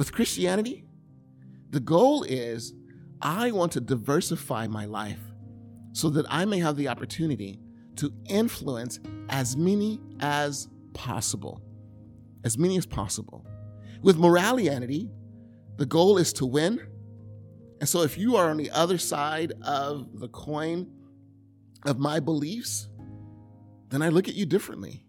With 0.00 0.14
Christianity, 0.14 0.86
the 1.68 1.78
goal 1.78 2.22
is 2.22 2.72
I 3.20 3.50
want 3.50 3.72
to 3.72 3.82
diversify 3.82 4.66
my 4.66 4.86
life 4.86 5.20
so 5.92 6.08
that 6.08 6.24
I 6.30 6.46
may 6.46 6.58
have 6.58 6.76
the 6.76 6.88
opportunity 6.88 7.60
to 7.96 8.10
influence 8.26 8.98
as 9.28 9.58
many 9.58 10.00
as 10.20 10.68
possible. 10.94 11.60
As 12.44 12.56
many 12.56 12.78
as 12.78 12.86
possible. 12.86 13.44
With 14.00 14.16
moralianity, 14.16 15.10
the 15.76 15.84
goal 15.84 16.16
is 16.16 16.32
to 16.32 16.46
win. 16.46 16.80
And 17.80 17.86
so 17.86 18.00
if 18.00 18.16
you 18.16 18.36
are 18.36 18.48
on 18.48 18.56
the 18.56 18.70
other 18.70 18.96
side 18.96 19.52
of 19.60 20.18
the 20.18 20.28
coin 20.28 20.90
of 21.84 21.98
my 21.98 22.20
beliefs, 22.20 22.88
then 23.90 24.00
I 24.00 24.08
look 24.08 24.28
at 24.28 24.34
you 24.34 24.46
differently. 24.46 25.04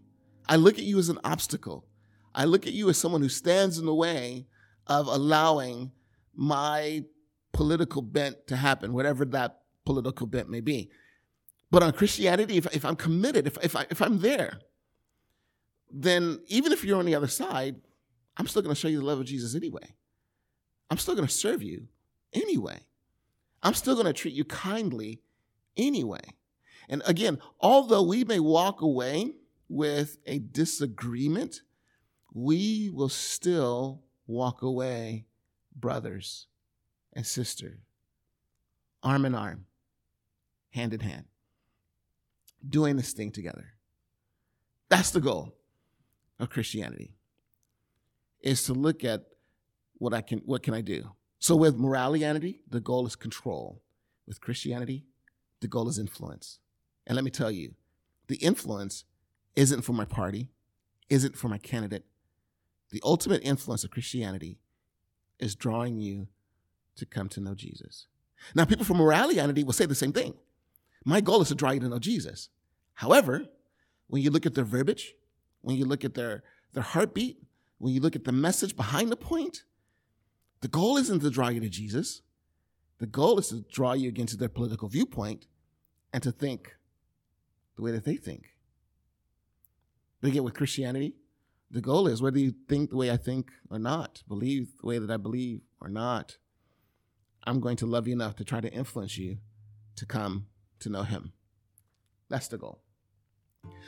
I 0.50 0.56
look 0.56 0.74
at 0.74 0.84
you 0.84 0.98
as 0.98 1.08
an 1.08 1.18
obstacle. 1.24 1.86
I 2.34 2.44
look 2.44 2.66
at 2.66 2.74
you 2.74 2.90
as 2.90 2.98
someone 2.98 3.22
who 3.22 3.30
stands 3.30 3.78
in 3.78 3.86
the 3.86 3.94
way 3.94 4.48
of 4.86 5.06
allowing 5.06 5.92
my 6.34 7.04
political 7.52 8.02
bent 8.02 8.46
to 8.46 8.56
happen, 8.56 8.92
whatever 8.92 9.24
that 9.26 9.60
political 9.84 10.26
bent 10.26 10.48
may 10.48 10.60
be. 10.60 10.90
But 11.70 11.82
on 11.82 11.92
Christianity, 11.92 12.56
if, 12.56 12.66
if 12.74 12.84
I'm 12.84 12.96
committed, 12.96 13.46
if, 13.46 13.56
if, 13.62 13.76
I, 13.76 13.86
if 13.90 14.02
I'm 14.02 14.20
there, 14.20 14.58
then 15.90 16.40
even 16.46 16.72
if 16.72 16.84
you're 16.84 16.98
on 16.98 17.06
the 17.06 17.14
other 17.14 17.28
side, 17.28 17.76
I'm 18.36 18.46
still 18.46 18.62
going 18.62 18.74
to 18.74 18.80
show 18.80 18.88
you 18.88 18.98
the 18.98 19.04
love 19.04 19.20
of 19.20 19.26
Jesus 19.26 19.54
anyway. 19.54 19.94
I'm 20.90 20.98
still 20.98 21.14
going 21.14 21.26
to 21.26 21.32
serve 21.32 21.62
you 21.62 21.88
anyway. 22.32 22.80
I'm 23.62 23.74
still 23.74 23.94
going 23.94 24.06
to 24.06 24.12
treat 24.12 24.34
you 24.34 24.44
kindly 24.44 25.22
anyway. 25.76 26.20
And 26.88 27.02
again, 27.06 27.38
although 27.60 28.02
we 28.02 28.24
may 28.24 28.40
walk 28.40 28.80
away 28.80 29.32
with 29.68 30.18
a 30.26 30.38
disagreement, 30.38 31.62
we 32.34 32.90
will 32.92 33.08
still 33.08 34.02
walk 34.32 34.62
away 34.62 35.26
brothers 35.74 36.46
and 37.12 37.26
sisters, 37.26 37.78
arm 39.02 39.24
in 39.24 39.34
arm, 39.34 39.66
hand 40.70 40.94
in 40.94 41.00
hand, 41.00 41.24
doing 42.66 42.96
this 42.96 43.12
thing 43.12 43.30
together. 43.30 43.74
That's 44.88 45.10
the 45.10 45.20
goal 45.20 45.54
of 46.38 46.50
Christianity. 46.50 47.14
Is 48.40 48.64
to 48.64 48.72
look 48.72 49.04
at 49.04 49.24
what 49.98 50.12
I 50.12 50.20
can 50.20 50.40
what 50.40 50.62
can 50.62 50.74
I 50.74 50.80
do? 50.80 51.12
So 51.38 51.56
with 51.56 51.76
morality, 51.76 52.60
the 52.68 52.80
goal 52.80 53.06
is 53.06 53.16
control. 53.16 53.82
With 54.26 54.40
Christianity, 54.40 55.04
the 55.60 55.68
goal 55.68 55.88
is 55.88 55.98
influence. 55.98 56.58
And 57.06 57.16
let 57.16 57.24
me 57.24 57.30
tell 57.30 57.50
you, 57.50 57.74
the 58.28 58.36
influence 58.36 59.04
isn't 59.56 59.82
for 59.82 59.92
my 59.92 60.04
party, 60.04 60.50
isn't 61.08 61.36
for 61.36 61.48
my 61.48 61.58
candidate. 61.58 62.04
The 62.92 63.00
ultimate 63.02 63.42
influence 63.42 63.84
of 63.84 63.90
Christianity 63.90 64.58
is 65.40 65.56
drawing 65.56 65.98
you 65.98 66.28
to 66.96 67.06
come 67.06 67.28
to 67.30 67.40
know 67.40 67.54
Jesus. 67.54 68.06
Now, 68.54 68.64
people 68.64 68.84
from 68.84 68.98
morality 68.98 69.64
will 69.64 69.72
say 69.72 69.86
the 69.86 69.94
same 69.94 70.12
thing. 70.12 70.34
My 71.04 71.20
goal 71.20 71.42
is 71.42 71.48
to 71.48 71.54
draw 71.54 71.70
you 71.70 71.80
to 71.80 71.88
know 71.88 71.98
Jesus. 71.98 72.50
However, 72.94 73.46
when 74.08 74.22
you 74.22 74.30
look 74.30 74.46
at 74.46 74.54
their 74.54 74.64
verbiage, 74.64 75.14
when 75.62 75.76
you 75.76 75.86
look 75.86 76.04
at 76.04 76.14
their, 76.14 76.42
their 76.74 76.82
heartbeat, 76.82 77.38
when 77.78 77.94
you 77.94 78.00
look 78.00 78.14
at 78.14 78.24
the 78.24 78.32
message 78.32 78.76
behind 78.76 79.10
the 79.10 79.16
point, 79.16 79.64
the 80.60 80.68
goal 80.68 80.96
isn't 80.98 81.20
to 81.20 81.30
draw 81.30 81.48
you 81.48 81.60
to 81.60 81.68
Jesus. 81.68 82.22
The 82.98 83.06
goal 83.06 83.38
is 83.38 83.48
to 83.48 83.64
draw 83.72 83.94
you 83.94 84.08
again 84.08 84.26
to 84.26 84.36
their 84.36 84.48
political 84.48 84.88
viewpoint 84.88 85.46
and 86.12 86.22
to 86.22 86.30
think 86.30 86.76
the 87.76 87.82
way 87.82 87.90
that 87.90 88.04
they 88.04 88.16
think. 88.16 88.54
But 90.20 90.28
again, 90.28 90.44
with 90.44 90.54
Christianity, 90.54 91.14
the 91.72 91.80
goal 91.80 92.06
is 92.06 92.20
whether 92.20 92.38
you 92.38 92.54
think 92.68 92.90
the 92.90 92.96
way 92.96 93.10
I 93.10 93.16
think 93.16 93.50
or 93.70 93.78
not, 93.78 94.22
believe 94.28 94.68
the 94.80 94.86
way 94.86 94.98
that 94.98 95.10
I 95.10 95.16
believe 95.16 95.62
or 95.80 95.88
not, 95.88 96.36
I'm 97.44 97.60
going 97.60 97.76
to 97.76 97.86
love 97.86 98.06
you 98.06 98.12
enough 98.12 98.36
to 98.36 98.44
try 98.44 98.60
to 98.60 98.70
influence 98.70 99.16
you 99.16 99.38
to 99.96 100.06
come 100.06 100.46
to 100.80 100.90
know 100.90 101.02
Him. 101.02 101.32
That's 102.28 102.48
the 102.48 102.58
goal. 102.58 102.82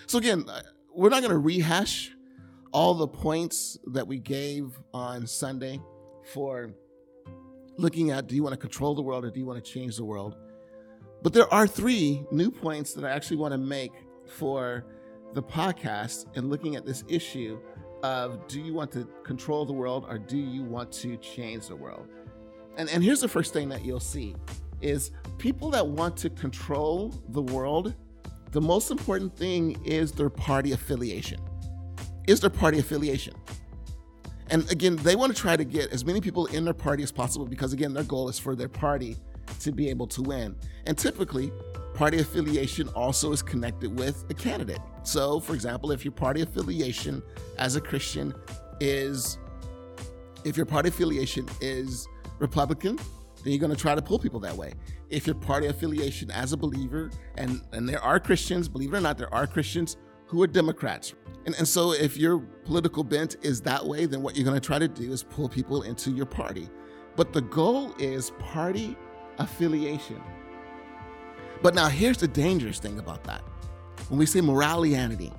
So, 0.06 0.18
again, 0.18 0.46
uh, 0.48 0.62
we're 0.94 1.10
not 1.10 1.20
going 1.20 1.32
to 1.32 1.38
rehash 1.38 2.10
all 2.72 2.94
the 2.94 3.06
points 3.06 3.78
that 3.92 4.08
we 4.08 4.18
gave 4.18 4.78
on 4.94 5.26
Sunday 5.26 5.80
for 6.32 6.70
looking 7.76 8.10
at 8.10 8.28
do 8.28 8.34
you 8.34 8.42
want 8.42 8.54
to 8.54 8.60
control 8.60 8.94
the 8.94 9.02
world 9.02 9.24
or 9.24 9.30
do 9.30 9.38
you 9.38 9.46
want 9.46 9.62
to 9.62 9.70
change 9.70 9.96
the 9.96 10.04
world? 10.04 10.36
But 11.22 11.32
there 11.32 11.52
are 11.52 11.66
three 11.66 12.24
new 12.30 12.50
points 12.50 12.94
that 12.94 13.04
I 13.04 13.10
actually 13.10 13.36
want 13.36 13.52
to 13.52 13.58
make 13.58 13.92
for 14.26 14.86
the 15.34 15.42
podcast 15.42 16.26
and 16.36 16.48
looking 16.48 16.76
at 16.76 16.86
this 16.86 17.04
issue 17.08 17.58
of 18.04 18.46
do 18.49 18.61
you 18.61 18.75
want 18.75 18.92
to 18.92 19.08
control 19.25 19.64
the 19.64 19.73
world 19.73 20.04
or 20.11 20.18
do 20.18 20.37
you 20.37 20.62
want 20.62 20.92
to 20.92 21.16
change 21.16 21.68
the 21.68 21.76
world? 21.76 22.06
And, 22.76 22.90
and 22.90 23.02
here's 23.02 23.23
the 23.23 23.28
first 23.28 23.54
thing 23.54 23.70
that 23.70 23.82
you'll 23.82 23.99
see 23.99 24.37
is 24.82 25.11
people 25.38 25.70
that 25.70 25.87
want 25.87 26.14
to 26.18 26.28
control 26.28 27.14
the 27.30 27.40
world, 27.40 27.94
the 28.50 28.61
most 28.61 28.90
important 28.90 29.34
thing 29.34 29.82
is 29.87 30.12
their 30.12 30.28
party 30.28 30.73
affiliation. 30.73 31.40
Is 32.26 32.40
their 32.40 32.50
party 32.50 32.78
affiliation. 32.78 33.34
And 34.50 34.70
again, 34.70 34.96
they 34.96 35.16
want 35.16 35.34
to 35.34 35.40
try 35.40 35.56
to 35.56 35.64
get 35.64 35.90
as 35.90 36.04
many 36.04 36.20
people 36.20 36.44
in 36.46 36.64
their 36.64 36.75
party 36.75 37.02
as 37.02 37.11
possible 37.11 37.46
because, 37.46 37.73
again, 37.73 37.94
their 37.94 38.04
goal 38.04 38.28
is 38.28 38.38
for 38.38 38.54
their 38.54 38.68
party 38.68 39.16
to 39.61 39.73
be 39.73 39.88
able 39.88 40.06
to 40.08 40.20
win. 40.20 40.56
And 40.87 40.99
typically, 40.99 41.50
party 41.94 42.18
affiliation 42.18 42.88
also 42.88 43.32
is 43.32 43.42
connected 43.42 43.99
with 43.99 44.26
a 44.28 44.34
candidate. 44.34 44.80
So, 45.04 45.38
for 45.38 45.54
example, 45.54 45.92
if 45.92 46.04
your 46.04 46.12
party 46.12 46.40
affiliation 46.40 47.23
as 47.58 47.76
a 47.76 47.80
Christian 47.80 48.34
is, 48.80 49.38
if 50.44 50.56
your 50.56 50.66
party 50.66 50.88
affiliation 50.88 51.46
is 51.61 52.08
Republican, 52.38 52.96
then 52.96 53.52
you're 53.52 53.61
going 53.61 53.70
to 53.70 53.80
try 53.80 53.94
to 53.94 54.02
pull 54.02 54.18
people 54.18 54.40
that 54.40 54.56
way. 54.56 54.73
If 55.11 55.26
your 55.26 55.37
party 55.37 55.66
affiliation 55.66 56.30
as 56.30 56.52
a 56.52 56.56
believer, 56.56 57.11
and, 57.37 57.61
and 57.73 57.88
there 57.88 58.02
are 58.02 58.18
Christians, 58.18 58.68
believe 58.68 58.94
it 58.94 58.96
or 58.96 59.00
not, 59.00 59.18
there 59.18 59.32
are 59.32 59.46
Christians 59.46 59.99
who 60.26 60.42
are 60.42 60.46
Democrats. 60.46 61.14
And, 61.44 61.54
and 61.56 61.68
so 61.68 61.92
if 61.92 62.16
your 62.16 62.38
political 62.38 63.04
bent 63.04 63.37
is 63.42 63.61
that 63.61 63.84
way, 63.84 64.06
then 64.06 64.23
what 64.23 64.37
you're 64.37 64.46
going 64.46 64.58
to 64.58 64.66
try 64.66 64.78
to 64.78 64.88
do 64.88 65.12
is 65.12 65.23
pull 65.23 65.49
people 65.49 65.82
into 65.82 66.11
your 66.11 66.26
party. 66.26 66.68
But 67.16 67.34
the 67.34 67.42
goal 67.42 67.94
is 67.99 68.30
party 68.38 68.96
affiliation. 69.38 70.20
But 71.62 71.75
now 71.75 71.88
here's 71.88 72.16
the 72.16 72.28
dangerous 72.28 72.78
thing 72.78 72.99
about 72.99 73.23
that. 73.25 73.42
When 74.08 74.18
we 74.18 74.26
say 74.26 74.40
morality, 74.40 75.32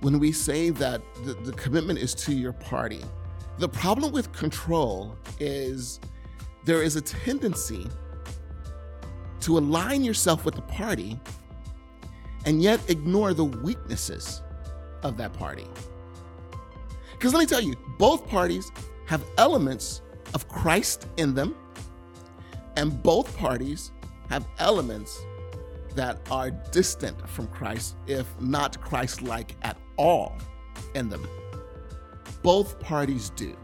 when 0.00 0.18
we 0.18 0.32
say 0.32 0.70
that 0.70 1.02
the, 1.24 1.34
the 1.34 1.52
commitment 1.52 1.98
is 1.98 2.14
to 2.14 2.34
your 2.34 2.52
party, 2.52 3.00
the 3.58 3.68
problem 3.68 4.12
with 4.12 4.32
control 4.32 5.16
is 5.38 6.00
there 6.64 6.82
is 6.82 6.96
a 6.96 7.00
tendency 7.00 7.88
to 9.40 9.58
align 9.58 10.04
yourself 10.04 10.44
with 10.44 10.54
the 10.54 10.62
party 10.62 11.18
and 12.46 12.62
yet 12.62 12.80
ignore 12.88 13.34
the 13.34 13.44
weaknesses 13.44 14.42
of 15.02 15.16
that 15.16 15.32
party. 15.32 15.66
Because 17.12 17.34
let 17.34 17.40
me 17.40 17.46
tell 17.46 17.60
you, 17.60 17.74
both 17.98 18.26
parties 18.26 18.72
have 19.06 19.24
elements 19.38 20.02
of 20.34 20.48
Christ 20.48 21.06
in 21.16 21.34
them, 21.34 21.54
and 22.76 23.02
both 23.02 23.36
parties 23.36 23.92
have 24.28 24.46
elements 24.58 25.24
that 25.94 26.20
are 26.30 26.50
distant 26.50 27.28
from 27.28 27.46
Christ, 27.48 27.96
if 28.06 28.26
not 28.40 28.80
Christ 28.80 29.22
like 29.22 29.54
at 29.62 29.76
all, 29.96 30.36
in 30.94 31.08
them. 31.08 31.28
Both 32.42 32.80
parties 32.80 33.30
do. 33.30 33.56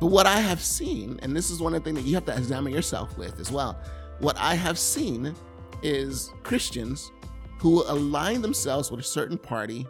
But 0.00 0.06
what 0.06 0.26
I 0.26 0.40
have 0.40 0.60
seen, 0.60 1.20
and 1.22 1.36
this 1.36 1.50
is 1.50 1.60
one 1.60 1.74
of 1.74 1.82
the 1.82 1.90
things 1.90 2.02
that 2.02 2.08
you 2.08 2.14
have 2.14 2.24
to 2.26 2.36
examine 2.36 2.72
yourself 2.72 3.16
with 3.16 3.38
as 3.38 3.52
well, 3.52 3.78
what 4.18 4.36
I 4.38 4.54
have 4.54 4.78
seen 4.78 5.34
is 5.82 6.30
Christians 6.42 7.12
who 7.58 7.84
align 7.86 8.42
themselves 8.42 8.90
with 8.90 9.00
a 9.00 9.04
certain 9.04 9.38
party, 9.38 9.86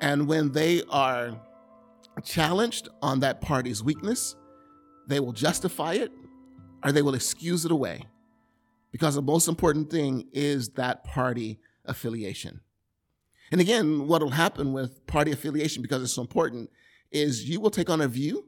and 0.00 0.26
when 0.26 0.52
they 0.52 0.82
are 0.90 1.40
challenged 2.22 2.88
on 3.00 3.20
that 3.20 3.40
party's 3.40 3.82
weakness, 3.82 4.36
they 5.06 5.20
will 5.20 5.32
justify 5.32 5.94
it 5.94 6.12
or 6.84 6.92
they 6.92 7.02
will 7.02 7.14
excuse 7.14 7.64
it 7.64 7.70
away 7.72 8.04
because 8.94 9.16
the 9.16 9.22
most 9.22 9.48
important 9.48 9.90
thing 9.90 10.28
is 10.32 10.68
that 10.68 11.02
party 11.02 11.58
affiliation. 11.84 12.60
And 13.50 13.60
again, 13.60 14.06
what 14.06 14.22
will 14.22 14.30
happen 14.30 14.72
with 14.72 15.04
party 15.08 15.32
affiliation 15.32 15.82
because 15.82 16.00
it's 16.00 16.12
so 16.12 16.22
important 16.22 16.70
is 17.10 17.48
you 17.48 17.58
will 17.58 17.72
take 17.72 17.90
on 17.90 18.00
a 18.00 18.06
view, 18.06 18.46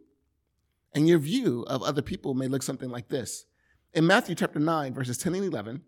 and 0.94 1.08
your 1.08 1.18
view 1.18 1.64
of 1.66 1.82
other 1.82 2.00
people 2.00 2.32
may 2.32 2.46
look 2.46 2.62
something 2.62 2.90
like 2.90 3.08
this. 3.08 3.46
In 3.92 4.06
Matthew 4.06 4.36
chapter 4.36 4.60
9, 4.60 4.94
verses 4.94 5.18
10 5.18 5.34
and 5.34 5.46
11, 5.46 5.82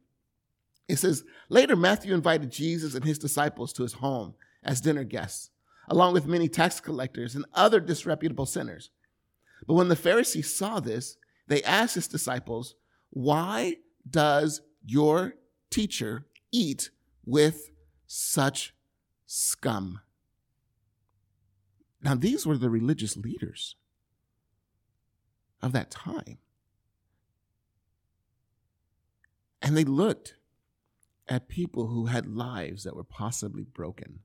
it 0.89 0.97
says, 0.97 1.23
Later, 1.49 1.77
Matthew 1.77 2.13
invited 2.13 2.51
Jesus 2.51 2.97
and 2.97 3.05
his 3.05 3.21
disciples 3.21 3.73
to 3.75 3.85
his 3.85 3.93
home 3.93 4.35
as 4.65 4.81
dinner 4.81 5.05
guests, 5.05 5.51
along 5.87 6.15
with 6.15 6.27
many 6.27 6.49
tax 6.49 6.81
collectors 6.81 7.37
and 7.37 7.45
other 7.55 7.79
disreputable 7.79 8.45
sinners. 8.45 8.91
But 9.69 9.75
when 9.75 9.87
the 9.87 9.95
Pharisees 9.95 10.53
saw 10.53 10.81
this, 10.81 11.17
they 11.47 11.63
asked 11.63 11.95
his 11.95 12.09
disciples, 12.09 12.75
Why 13.11 13.77
does 14.11 14.63
your 14.85 15.35
teacher 15.71 16.27
eat 16.53 16.91
with 17.25 17.71
such 18.07 18.75
scum? 19.27 20.01
Now, 22.03 22.15
these 22.15 22.47
were 22.47 22.57
the 22.57 22.71
religious 22.71 23.17
leaders 23.17 23.75
of 25.61 25.73
that 25.73 25.91
time. 25.91 26.39
And 29.61 29.77
they 29.77 29.85
looked 29.85 30.35
at 31.29 31.49
people 31.49 31.89
who 31.89 32.07
had 32.07 32.27
lives 32.27 32.85
that 32.85 32.97
were 32.97 33.05
possibly 33.05 33.65
broken, 33.65 34.21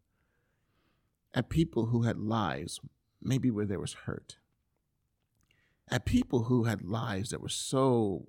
at 1.33 1.49
people 1.49 1.87
who 1.87 2.03
had 2.03 2.17
lives 2.17 2.79
maybe 3.21 3.49
where 3.49 3.65
there 3.65 3.79
was 3.79 3.93
hurt, 3.93 4.37
at 5.89 6.05
people 6.05 6.43
who 6.43 6.65
had 6.65 6.83
lives 6.83 7.31
that 7.31 7.41
were 7.41 7.49
so 7.49 8.27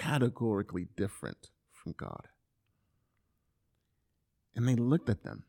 categorically 0.00 0.88
different 0.96 1.50
from 1.72 1.94
God. 1.96 2.28
And 4.56 4.66
they 4.66 4.74
looked 4.74 5.10
at 5.10 5.24
them. 5.24 5.44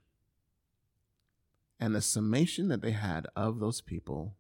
And 1.80 1.96
the 1.96 2.02
summation 2.02 2.68
that 2.68 2.82
they 2.82 2.92
had 2.92 3.28
of 3.36 3.60
those 3.60 3.82
people 3.82 4.36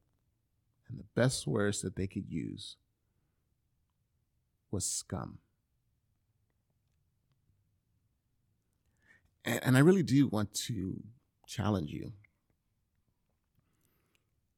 and 0.88 1.00
the 1.00 1.06
best 1.15 1.47
words 1.47 1.82
that 1.82 1.95
they 1.95 2.08
could 2.08 2.30
use 2.30 2.76
was 4.69 4.86
scum. 4.86 5.39
And, 9.45 9.60
and 9.63 9.78
I 9.78 9.80
really 9.80 10.04
do 10.04 10.28
want 10.28 10.54
to 10.65 11.02
challenge 11.47 11.89
you 11.89 12.12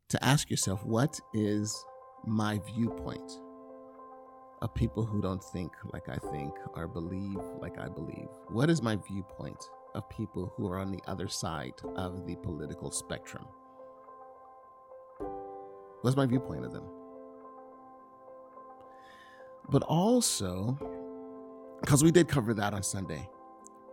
to 0.09 0.23
ask 0.23 0.49
yourself 0.49 0.83
what 0.83 1.19
is 1.33 1.85
my 2.25 2.59
viewpoint 2.75 3.31
of 4.63 4.73
people 4.73 5.03
who 5.03 5.21
don't 5.21 5.43
think 5.43 5.73
like 5.91 6.07
I 6.07 6.15
think 6.31 6.53
or 6.73 6.87
believe 6.87 7.37
like 7.59 7.77
I 7.77 7.89
believe? 7.89 8.29
What 8.47 8.69
is 8.69 8.81
my 8.81 8.95
viewpoint 8.95 9.69
of 9.93 10.09
people 10.09 10.53
who 10.55 10.67
are 10.71 10.79
on 10.79 10.89
the 10.89 11.01
other 11.05 11.27
side 11.27 11.73
of 11.97 12.25
the 12.25 12.37
political 12.37 12.89
spectrum? 12.89 13.45
What's 16.01 16.15
my 16.15 16.25
viewpoint 16.25 16.65
of 16.65 16.71
them? 16.71 16.85
But 19.69 19.83
also, 19.83 20.77
because 21.81 22.01
we 22.01 22.11
did 22.11 22.29
cover 22.29 22.53
that 22.53 22.73
on 22.73 22.83
Sunday, 22.83 23.29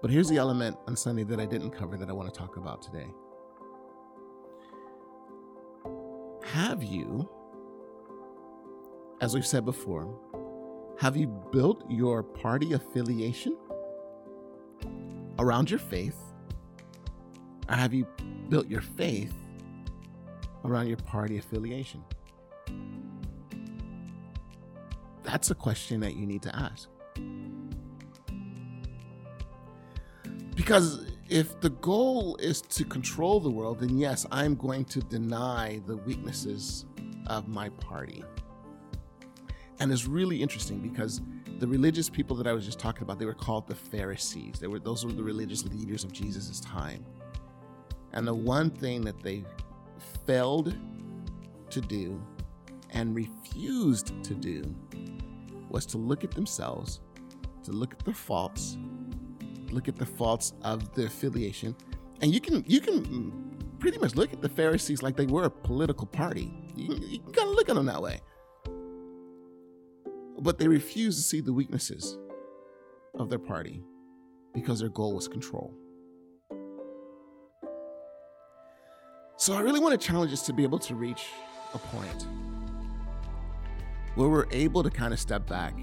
but 0.01 0.11
here's 0.11 0.29
the 0.29 0.37
element 0.37 0.77
on 0.87 0.97
Sunday 0.97 1.25
that 1.25 1.41
I 1.41 1.47
didn't 1.47 1.73
cover 1.73 1.97
that 1.97 2.09
I 2.09 2.13
want 2.13 2.33
to 2.33 2.39
talk 2.39 2.57
about 2.57 2.81
today. 2.81 3.13
Have 6.45 6.83
you, 6.85 7.29
as 9.21 9.35
we've 9.35 9.47
said 9.47 9.65
before, 9.65 10.17
have 11.01 11.17
you 11.17 11.29
built 11.51 11.83
your 11.89 12.23
party 12.23 12.75
affiliation 12.75 13.57
around 15.39 15.71
your 15.71 15.79
faith? 15.79 16.19
Or 17.71 17.75
have 17.75 17.95
you 17.95 18.07
built 18.51 18.69
your 18.69 18.83
faith 18.83 19.33
around 20.63 20.89
your 20.89 20.99
party 20.99 21.39
affiliation? 21.39 22.05
That's 25.23 25.51
a 25.51 25.55
question 25.55 26.01
that 26.01 26.17
you 26.17 26.27
need 26.27 26.43
to 26.43 26.55
ask. 26.55 26.91
Because 30.55 31.07
if 31.31 31.59
the 31.63 31.71
goal 31.71 32.37
is 32.37 32.61
to 32.61 32.85
control 32.85 33.41
the 33.41 33.51
world, 33.51 33.81
then 33.81 33.97
yes, 33.97 34.27
I'm 34.31 34.55
going 34.55 34.85
to 34.87 35.01
deny 35.01 35.81
the 35.87 35.97
weaknesses 35.97 36.85
of 37.27 37.49
my 37.49 37.71
party. 37.71 38.23
And 39.81 39.91
it's 39.91 40.07
really 40.07 40.41
interesting 40.41 40.79
because 40.79 41.23
the 41.59 41.67
religious 41.67 42.09
people 42.09 42.37
that 42.37 42.47
I 42.47 42.53
was 42.53 42.65
just 42.65 42.79
talking 42.79 43.03
about, 43.03 43.19
they 43.19 43.27
were 43.27 43.35
called 43.35 43.67
the 43.67 43.75
Pharisees. 43.75 44.59
They 44.61 44.67
were 44.67 44.79
those 44.79 45.05
were 45.05 45.13
the 45.13 45.23
religious 45.23 45.65
leaders 45.65 46.05
of 46.05 46.13
Jesus' 46.13 46.61
time. 46.61 47.05
And 48.13 48.27
the 48.27 48.35
one 48.35 48.71
thing 48.71 49.03
that 49.03 49.23
they 49.23 49.45
failed 50.27 50.77
to 51.71 51.81
do 51.81 52.21
and 52.91 53.15
refused 53.15 54.23
to 54.25 54.35
do 54.35 54.75
was 55.69 55.87
to 55.87 55.99
look 55.99 56.25
at 56.25 56.33
themselves, 56.33 57.01
to 57.65 57.73
look 57.73 57.93
at 57.93 58.05
their 58.05 58.15
faults, 58.15 58.77
look 59.71 59.89
at 59.89 59.97
the 59.97 60.07
faults 60.07 60.53
of 60.63 60.93
the 60.95 61.07
affiliation, 61.07 61.75
and 62.21 62.35
you 62.35 62.41
can 62.41 62.65
you 62.67 62.81
can 62.81 63.77
pretty 63.79 63.99
much 63.99 64.15
look 64.15 64.33
at 64.33 64.43
the 64.43 64.49
Pharisees 64.49 65.03
like 65.03 65.17
they 65.17 65.27
were 65.27 65.45
a 65.45 65.51
political 65.51 66.07
party. 66.07 66.53
You, 66.75 66.95
you 66.97 67.19
can 67.21 67.33
kind 67.33 67.49
of 67.49 67.55
look 67.55 67.69
at 67.69 67.77
them 67.77 67.87
that 67.87 68.03
way, 68.03 68.21
but 70.41 70.59
they 70.59 70.69
refuse 70.69 71.17
to 71.17 71.23
see 71.23 71.41
the 71.41 71.53
weaknesses 71.53 72.19
of 73.19 73.29
their 73.29 73.39
party 73.39 73.83
because 74.55 74.81
their 74.81 74.89
goal 74.89 75.15
was 75.15 75.29
control. 75.29 75.75
So 79.37 79.55
I 79.55 79.61
really 79.61 79.81
want 79.81 79.99
to 79.99 80.07
challenge 80.07 80.33
us 80.33 80.43
to 80.47 80.53
be 80.53 80.63
able 80.63 80.79
to 80.81 80.95
reach 80.95 81.29
a 81.75 81.79
point 81.79 82.27
where 84.15 84.29
we're 84.29 84.47
able 84.51 84.83
to 84.83 84.91
kind 84.91 85.13
of 85.13 85.21
step 85.21 85.47
back 85.47 85.75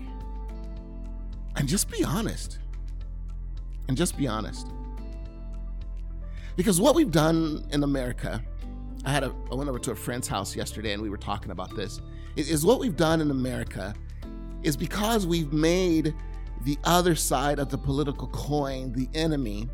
and 1.56 1.68
just 1.68 1.90
be 1.90 2.04
honest 2.04 2.60
and 3.88 3.98
just 3.98 4.18
be 4.18 4.28
honest. 4.28 4.68
Because 6.56 6.82
what 6.82 6.96
we've 6.96 7.12
done 7.12 7.66
in 7.72 7.84
America, 7.84 8.44
I 9.06 9.12
had 9.12 9.24
a, 9.24 9.34
I 9.52 9.56
went 9.56 9.70
over 9.70 9.80
to 9.80 9.92
a 9.92 9.96
friend's 9.96 10.28
house 10.28 10.56
yesterday 10.56 10.94
and 10.94 11.02
we 11.02 11.10
were 11.10 11.18
talking 11.18 11.52
about 11.52 11.76
this. 11.76 12.02
Is 12.36 12.66
what 12.66 12.80
we've 12.80 12.96
done 12.96 13.22
in 13.22 13.32
America 13.32 13.96
is 14.68 14.76
because 14.76 15.26
we've 15.26 15.54
made 15.54 16.14
the 16.66 16.78
other 16.84 17.16
side 17.16 17.58
of 17.58 17.70
the 17.70 17.78
political 17.78 18.28
coin 18.28 18.92
the 18.92 19.08
enemy, 19.14 19.70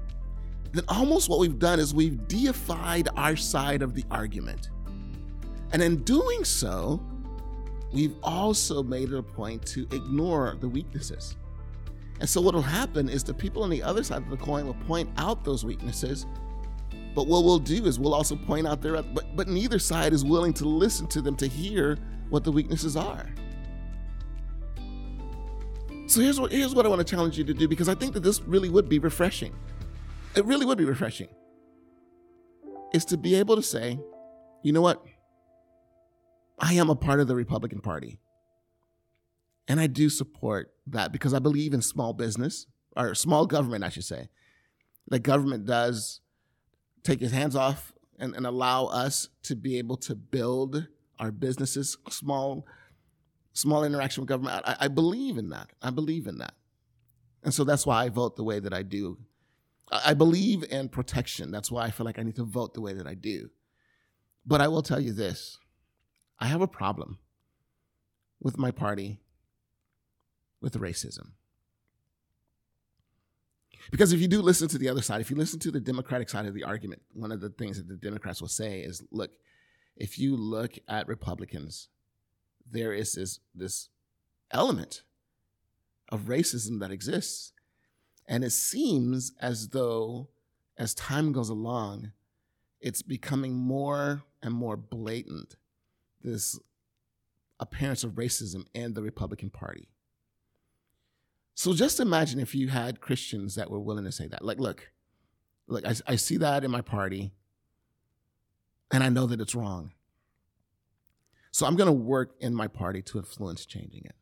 then 0.72 0.84
almost 0.88 1.30
what 1.30 1.40
we've 1.40 1.58
done 1.58 1.80
is 1.80 1.96
we've 1.96 2.28
deified 2.28 3.10
our 3.18 3.36
side 3.36 3.82
of 3.82 3.96
the 3.96 4.04
argument. 4.12 4.70
And 5.72 5.82
in 5.82 6.04
doing 6.04 6.44
so, 6.44 7.02
we've 7.92 8.16
also 8.22 8.84
made 8.84 9.12
it 9.12 9.18
a 9.18 9.24
point 9.24 9.66
to 9.68 9.88
ignore 9.92 10.58
the 10.60 10.70
weaknesses. 10.70 11.38
And 12.20 12.30
so 12.30 12.40
what 12.40 12.54
will 12.54 12.62
happen 12.62 13.10
is 13.10 13.24
the 13.24 13.34
people 13.34 13.64
on 13.64 13.72
the 13.72 13.82
other 13.82 14.04
side 14.04 14.22
of 14.22 14.30
the 14.30 14.38
coin 14.38 14.68
will 14.68 14.76
point 14.86 15.10
out 15.18 15.44
those 15.44 15.66
weaknesses. 15.66 16.28
But 17.16 17.26
what 17.26 17.44
we'll 17.44 17.58
do 17.58 17.86
is 17.88 18.00
we'll 18.00 18.14
also 18.14 18.36
point 18.36 18.68
out 18.68 18.84
their 18.84 19.02
but 19.02 19.36
but 19.36 19.48
neither 19.48 19.80
side 19.80 20.14
is 20.14 20.24
willing 20.24 20.54
to 20.54 20.66
listen 20.66 21.08
to 21.08 21.22
them 21.22 21.36
to 21.38 21.48
hear 21.48 21.98
what 22.30 22.44
the 22.44 22.52
weaknesses 22.52 22.96
are. 22.96 23.34
So 26.14 26.22
here's 26.22 26.40
what 26.40 26.52
here's 26.52 26.76
what 26.76 26.86
I 26.86 26.90
want 26.90 27.00
to 27.00 27.12
challenge 27.12 27.40
you 27.40 27.44
to 27.44 27.56
do 27.56 27.68
because 27.68 27.90
I 27.90 27.96
think 27.96 28.14
that 28.14 28.20
this 28.20 28.40
really 28.42 28.70
would 28.70 28.88
be 28.88 29.00
refreshing. 29.00 29.52
It 30.36 30.46
really 30.46 30.64
would 30.64 30.78
be 30.78 30.86
refreshing. 30.86 31.28
Is 32.94 33.04
to 33.06 33.18
be 33.18 33.34
able 33.34 33.56
to 33.56 33.64
say, 33.64 34.00
you 34.62 34.74
know 34.74 34.82
what? 34.82 35.04
I 36.60 36.74
am 36.76 36.92
a 36.92 36.96
part 36.96 37.20
of 37.20 37.28
the 37.28 37.34
Republican 37.34 37.82
Party. 37.82 38.20
And 39.68 39.80
I 39.80 39.88
do 39.88 40.08
support 40.08 40.72
that 40.86 41.12
because 41.12 41.34
I 41.34 41.40
believe 41.40 41.74
in 41.74 41.82
small 41.82 42.14
business 42.14 42.68
or 42.96 43.16
small 43.16 43.48
government, 43.48 43.84
I 43.84 43.90
should 43.90 44.04
say. 44.04 44.30
That 45.08 45.24
government 45.24 45.66
does 45.66 46.22
take 47.02 47.24
its 47.24 47.34
hands 47.34 47.56
off 47.56 47.92
and, 48.20 48.36
and 48.36 48.46
allow 48.46 48.86
us 48.86 49.30
to 49.46 49.56
be 49.56 49.80
able 49.80 49.98
to 49.98 50.14
build 50.14 50.86
our 51.18 51.32
businesses, 51.32 51.98
small, 52.12 52.68
small 53.54 53.84
interaction 53.84 54.22
with 54.22 54.30
government. 54.30 54.64
I, 54.66 54.78
I 54.82 54.88
believe 54.88 55.38
in 55.38 55.50
that. 55.50 55.70
I 55.82 55.90
believe 55.90 56.28
in 56.28 56.40
that. 56.40 56.54
And 57.44 57.54
so 57.54 57.64
that's 57.64 57.86
why 57.86 58.04
I 58.04 58.10
vote 58.10 58.36
the 58.36 58.44
way 58.44 58.60
that 58.60 58.74
I 58.74 58.84
do. 58.84 59.18
I, 59.92 60.12
I 60.12 60.14
believe 60.14 60.64
in 60.70 60.90
protection. 60.90 61.52
That's 61.52 61.72
why 61.72 61.86
I 61.86 61.92
feel 61.92 62.06
like 62.06 62.20
I 62.20 62.24
need 62.24 62.36
to 62.36 62.44
vote 62.44 62.74
the 62.74 62.82
way 62.82 62.94
that 62.94 63.08
I 63.08 63.14
do. 63.14 63.50
But 64.46 64.62
I 64.62 64.68
will 64.68 64.82
tell 64.82 65.00
you 65.00 65.14
this 65.14 65.58
I 66.40 66.48
have 66.48 66.62
a 66.62 66.68
problem 66.68 67.20
with 68.42 68.58
my 68.58 68.72
party 68.72 69.22
with 70.62 70.80
racism. 70.80 71.32
Because 73.92 74.14
if 74.14 74.22
you 74.22 74.28
do 74.28 74.42
listen 74.42 74.68
to 74.70 74.78
the 74.78 74.90
other 74.90 75.02
side, 75.02 75.22
if 75.22 75.30
you 75.30 75.36
listen 75.36 75.60
to 75.60 75.72
the 75.72 75.80
Democratic 75.80 76.30
side 76.30 76.46
of 76.46 76.54
the 76.54 76.64
argument, 76.64 77.02
one 77.14 77.32
of 77.32 77.42
the 77.42 77.50
things 77.50 77.78
that 77.78 77.88
the 77.88 77.96
Democrats 77.96 78.42
will 78.42 78.48
say 78.48 78.80
is 78.80 79.04
look, 79.12 79.32
if 79.96 80.18
you 80.18 80.36
look 80.36 80.74
at 80.88 81.08
Republicans, 81.08 81.90
there 82.70 82.94
is 82.94 83.14
this, 83.14 83.40
this 83.54 83.90
element 84.52 85.04
of 86.10 86.22
racism 86.22 86.80
that 86.80 86.92
exists. 86.92 87.52
And 88.28 88.44
it 88.44 88.52
seems 88.52 89.34
as 89.40 89.70
though 89.70 90.30
as 90.78 90.94
time 90.94 91.32
goes 91.32 91.50
along, 91.50 92.12
it's 92.80 93.02
becoming 93.02 93.54
more 93.54 94.24
and 94.42 94.54
more 94.54 94.78
blatant 94.78 95.56
this 96.22 96.60
appearance 97.60 98.04
of 98.04 98.12
racism 98.12 98.66
in 98.74 98.94
the 98.94 99.02
Republican 99.02 99.50
Party. 99.50 99.90
So 101.56 101.74
just 101.74 102.00
imagine 102.00 102.40
if 102.40 102.56
you 102.56 102.70
had 102.70 103.02
Christians 103.02 103.56
that 103.56 103.70
were 103.70 103.80
willing 103.80 104.06
to 104.06 104.12
say 104.12 104.28
that. 104.28 104.44
Like, 104.44 104.60
look, 104.60 104.92
look, 105.68 105.86
I, 105.86 105.94
I 106.08 106.16
see 106.16 106.38
that 106.38 106.64
in 106.64 106.72
my 106.72 106.82
party, 106.82 107.32
and 108.92 109.04
I 109.04 109.10
know 109.10 109.28
that 109.28 109.40
it's 109.40 109.56
wrong. 109.56 109.92
So 111.54 111.68
I'm 111.68 111.76
going 111.76 111.88
to 111.88 111.94
work 111.94 112.32
in 112.40 112.56
my 112.56 112.68
party 112.68 113.04
to 113.04 113.20
influence 113.20 113.68
changing 113.68 114.06
it. 114.06 114.16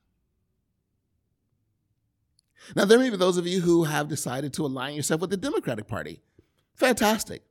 Now, 2.75 2.83
there 2.83 2.99
may 2.99 3.09
be 3.09 3.15
those 3.15 3.37
of 3.37 3.47
you 3.47 3.61
who 3.61 3.85
have 3.85 4.09
decided 4.09 4.53
to 4.53 4.65
align 4.65 4.95
yourself 4.95 5.21
with 5.21 5.29
the 5.29 5.37
Democratic 5.37 5.87
Party. 5.87 6.21
Fantastic. 6.75 7.43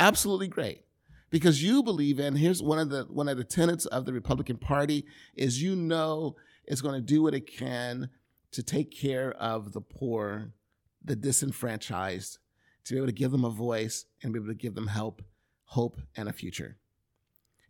Absolutely 0.00 0.48
great. 0.48 0.84
Because 1.28 1.62
you 1.62 1.82
believe 1.82 2.18
in, 2.18 2.36
here's 2.36 2.62
one 2.62 2.78
of 2.78 2.88
the 2.88 3.04
one 3.04 3.28
of 3.28 3.36
the 3.36 3.44
tenets 3.44 3.84
of 3.84 4.06
the 4.06 4.14
Republican 4.14 4.56
Party 4.56 5.04
is 5.34 5.62
you 5.62 5.76
know 5.76 6.36
it's 6.64 6.80
going 6.80 6.94
to 6.94 7.02
do 7.02 7.22
what 7.22 7.34
it 7.34 7.46
can 7.46 8.08
to 8.52 8.62
take 8.62 8.90
care 8.90 9.32
of 9.32 9.74
the 9.74 9.82
poor, 9.82 10.54
the 11.04 11.14
disenfranchised, 11.14 12.38
to 12.84 12.94
be 12.94 12.96
able 12.96 13.08
to 13.08 13.12
give 13.12 13.30
them 13.30 13.44
a 13.44 13.50
voice 13.50 14.06
and 14.22 14.32
be 14.32 14.38
able 14.38 14.48
to 14.48 14.54
give 14.54 14.74
them 14.74 14.86
help, 14.86 15.20
hope, 15.64 16.00
and 16.16 16.30
a 16.30 16.32
future. 16.32 16.78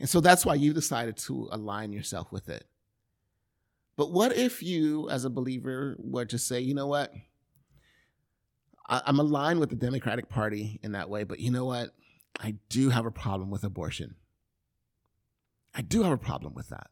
And 0.01 0.09
so 0.09 0.21
that's 0.21 0.47
why 0.47 0.55
you 0.55 0.73
decided 0.73 1.17
to 1.19 1.49
align 1.51 1.93
yourself 1.93 2.31
with 2.31 2.49
it. 2.49 2.65
But 3.97 4.13
what 4.13 4.37
if 4.37 4.63
you, 4.63 5.11
as 5.11 5.25
a 5.25 5.31
believer, 5.31 5.97
were 5.99 6.25
to 6.27 6.39
say, 6.39 6.61
you 6.61 6.75
know 6.75 6.87
what? 6.87 7.13
I'm 8.89 9.19
aligned 9.19 9.61
with 9.61 9.71
the 9.71 9.77
Democratic 9.77 10.29
Party 10.29 10.79
in 10.83 10.93
that 10.93 11.11
way, 11.11 11.25
but 11.25 11.41
you 11.41 11.51
know 11.51 11.65
what? 11.65 11.91
I 12.41 12.55
do 12.69 12.91
have 12.91 13.05
a 13.05 13.11
problem 13.11 13.51
with 13.51 13.65
abortion. 13.65 14.15
I 15.75 15.83
do 15.83 16.05
have 16.05 16.13
a 16.13 16.19
problem 16.19 16.55
with 16.55 16.69
that 16.69 16.91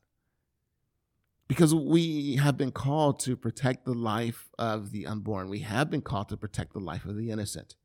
because 1.49 1.75
we 1.75 2.37
have 2.37 2.57
been 2.57 2.73
called 2.73 3.21
to 3.21 3.37
protect 3.37 3.85
the 3.85 3.95
life 3.95 4.49
of 4.59 4.91
the 4.91 5.07
unborn. 5.07 5.49
We 5.49 5.61
have 5.61 5.91
been 5.91 6.03
called 6.03 6.29
to 6.31 6.37
protect 6.37 6.73
the 6.73 6.81
life 6.81 7.05
of 7.05 7.17
the 7.17 7.31
innocent. 7.31 7.77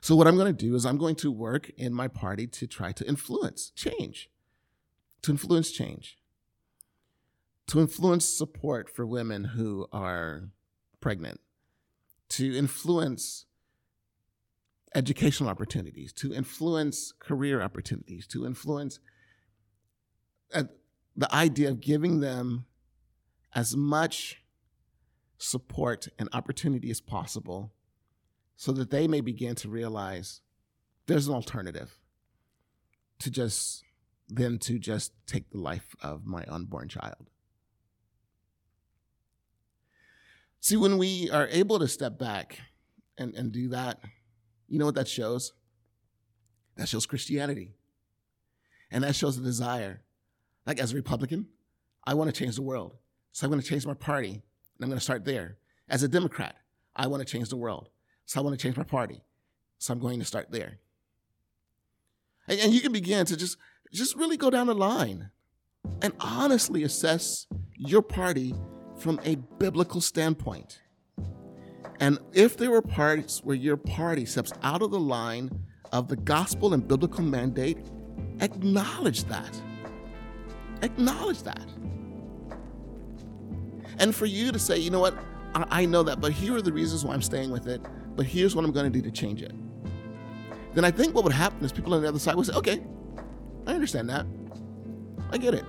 So, 0.00 0.16
what 0.16 0.26
I'm 0.26 0.36
going 0.36 0.54
to 0.54 0.66
do 0.66 0.74
is 0.74 0.86
I'm 0.86 0.96
going 0.96 1.16
to 1.16 1.30
work 1.30 1.70
in 1.76 1.92
my 1.92 2.08
party 2.08 2.46
to 2.46 2.66
try 2.66 2.92
to 2.92 3.06
influence 3.06 3.70
change, 3.70 4.30
to 5.22 5.30
influence 5.30 5.70
change, 5.70 6.16
to 7.66 7.80
influence 7.80 8.24
support 8.24 8.88
for 8.88 9.06
women 9.06 9.44
who 9.44 9.86
are 9.92 10.50
pregnant, 11.00 11.40
to 12.30 12.56
influence 12.56 13.44
educational 14.94 15.50
opportunities, 15.50 16.12
to 16.14 16.32
influence 16.32 17.12
career 17.18 17.60
opportunities, 17.60 18.26
to 18.28 18.46
influence 18.46 18.98
uh, 20.54 20.64
the 21.14 21.32
idea 21.34 21.68
of 21.68 21.80
giving 21.80 22.20
them 22.20 22.64
as 23.54 23.76
much 23.76 24.42
support 25.36 26.08
and 26.18 26.28
opportunity 26.32 26.90
as 26.90 27.00
possible 27.00 27.72
so 28.60 28.72
that 28.72 28.90
they 28.90 29.08
may 29.08 29.22
begin 29.22 29.54
to 29.54 29.70
realize 29.70 30.42
there's 31.06 31.26
an 31.26 31.32
alternative 31.32 31.98
to 33.18 33.30
just 33.30 33.82
than 34.28 34.58
to 34.58 34.78
just 34.78 35.12
take 35.26 35.48
the 35.48 35.56
life 35.56 35.96
of 36.02 36.26
my 36.26 36.44
unborn 36.46 36.86
child. 36.86 37.30
See, 40.60 40.76
when 40.76 40.98
we 40.98 41.30
are 41.30 41.48
able 41.48 41.78
to 41.78 41.88
step 41.88 42.18
back 42.18 42.58
and, 43.16 43.34
and 43.34 43.50
do 43.50 43.68
that, 43.68 43.98
you 44.68 44.78
know 44.78 44.84
what 44.84 44.94
that 44.96 45.08
shows? 45.08 45.54
That 46.76 46.86
shows 46.86 47.06
Christianity. 47.06 47.76
And 48.90 49.04
that 49.04 49.16
shows 49.16 49.38
a 49.38 49.42
desire 49.42 50.02
like 50.66 50.78
as 50.78 50.92
a 50.92 50.96
Republican, 50.96 51.46
I 52.04 52.12
want 52.12 52.28
to 52.28 52.38
change 52.38 52.56
the 52.56 52.62
world. 52.62 52.94
So 53.32 53.46
I'm 53.46 53.50
going 53.50 53.62
to 53.62 53.66
change 53.66 53.86
my 53.86 53.94
party, 53.94 54.32
and 54.32 54.82
I'm 54.82 54.88
going 54.90 54.98
to 54.98 55.04
start 55.04 55.24
there. 55.24 55.56
As 55.88 56.02
a 56.02 56.08
Democrat, 56.08 56.56
I 56.94 57.06
want 57.06 57.26
to 57.26 57.32
change 57.32 57.48
the 57.48 57.56
world. 57.56 57.88
So 58.30 58.40
I 58.40 58.44
want 58.44 58.56
to 58.56 58.62
change 58.62 58.76
my 58.76 58.84
party. 58.84 59.24
So 59.78 59.92
I'm 59.92 59.98
going 59.98 60.20
to 60.20 60.24
start 60.24 60.52
there. 60.52 60.78
And, 62.46 62.60
and 62.60 62.72
you 62.72 62.80
can 62.80 62.92
begin 62.92 63.26
to 63.26 63.36
just, 63.36 63.58
just 63.92 64.14
really 64.14 64.36
go 64.36 64.50
down 64.50 64.68
the 64.68 64.74
line 64.74 65.30
and 66.00 66.12
honestly 66.20 66.84
assess 66.84 67.48
your 67.74 68.02
party 68.02 68.54
from 68.96 69.18
a 69.24 69.34
biblical 69.58 70.00
standpoint. 70.00 70.80
And 71.98 72.20
if 72.32 72.56
there 72.56 72.70
were 72.70 72.82
parts 72.82 73.42
where 73.42 73.56
your 73.56 73.76
party 73.76 74.24
steps 74.26 74.52
out 74.62 74.80
of 74.80 74.92
the 74.92 75.00
line 75.00 75.50
of 75.90 76.06
the 76.06 76.14
gospel 76.14 76.72
and 76.72 76.86
biblical 76.86 77.24
mandate, 77.24 77.78
acknowledge 78.38 79.24
that. 79.24 79.60
Acknowledge 80.82 81.42
that. 81.42 81.66
And 83.98 84.14
for 84.14 84.26
you 84.26 84.52
to 84.52 84.58
say, 84.60 84.78
you 84.78 84.90
know 84.90 85.00
what, 85.00 85.18
I, 85.52 85.82
I 85.82 85.84
know 85.84 86.04
that, 86.04 86.20
but 86.20 86.30
here 86.30 86.54
are 86.54 86.62
the 86.62 86.72
reasons 86.72 87.04
why 87.04 87.12
I'm 87.12 87.22
staying 87.22 87.50
with 87.50 87.66
it, 87.66 87.84
but 88.16 88.26
here's 88.26 88.54
what 88.54 88.64
I'm 88.64 88.72
going 88.72 88.90
to 88.90 88.98
do 88.98 89.02
to 89.02 89.10
change 89.10 89.42
it. 89.42 89.52
Then 90.74 90.84
I 90.84 90.90
think 90.90 91.14
what 91.14 91.24
would 91.24 91.32
happen 91.32 91.64
is 91.64 91.72
people 91.72 91.94
on 91.94 92.02
the 92.02 92.08
other 92.08 92.18
side 92.18 92.36
would 92.36 92.46
say, 92.46 92.54
okay, 92.54 92.82
I 93.66 93.74
understand 93.74 94.08
that. 94.10 94.26
I 95.30 95.38
get 95.38 95.54
it. 95.54 95.64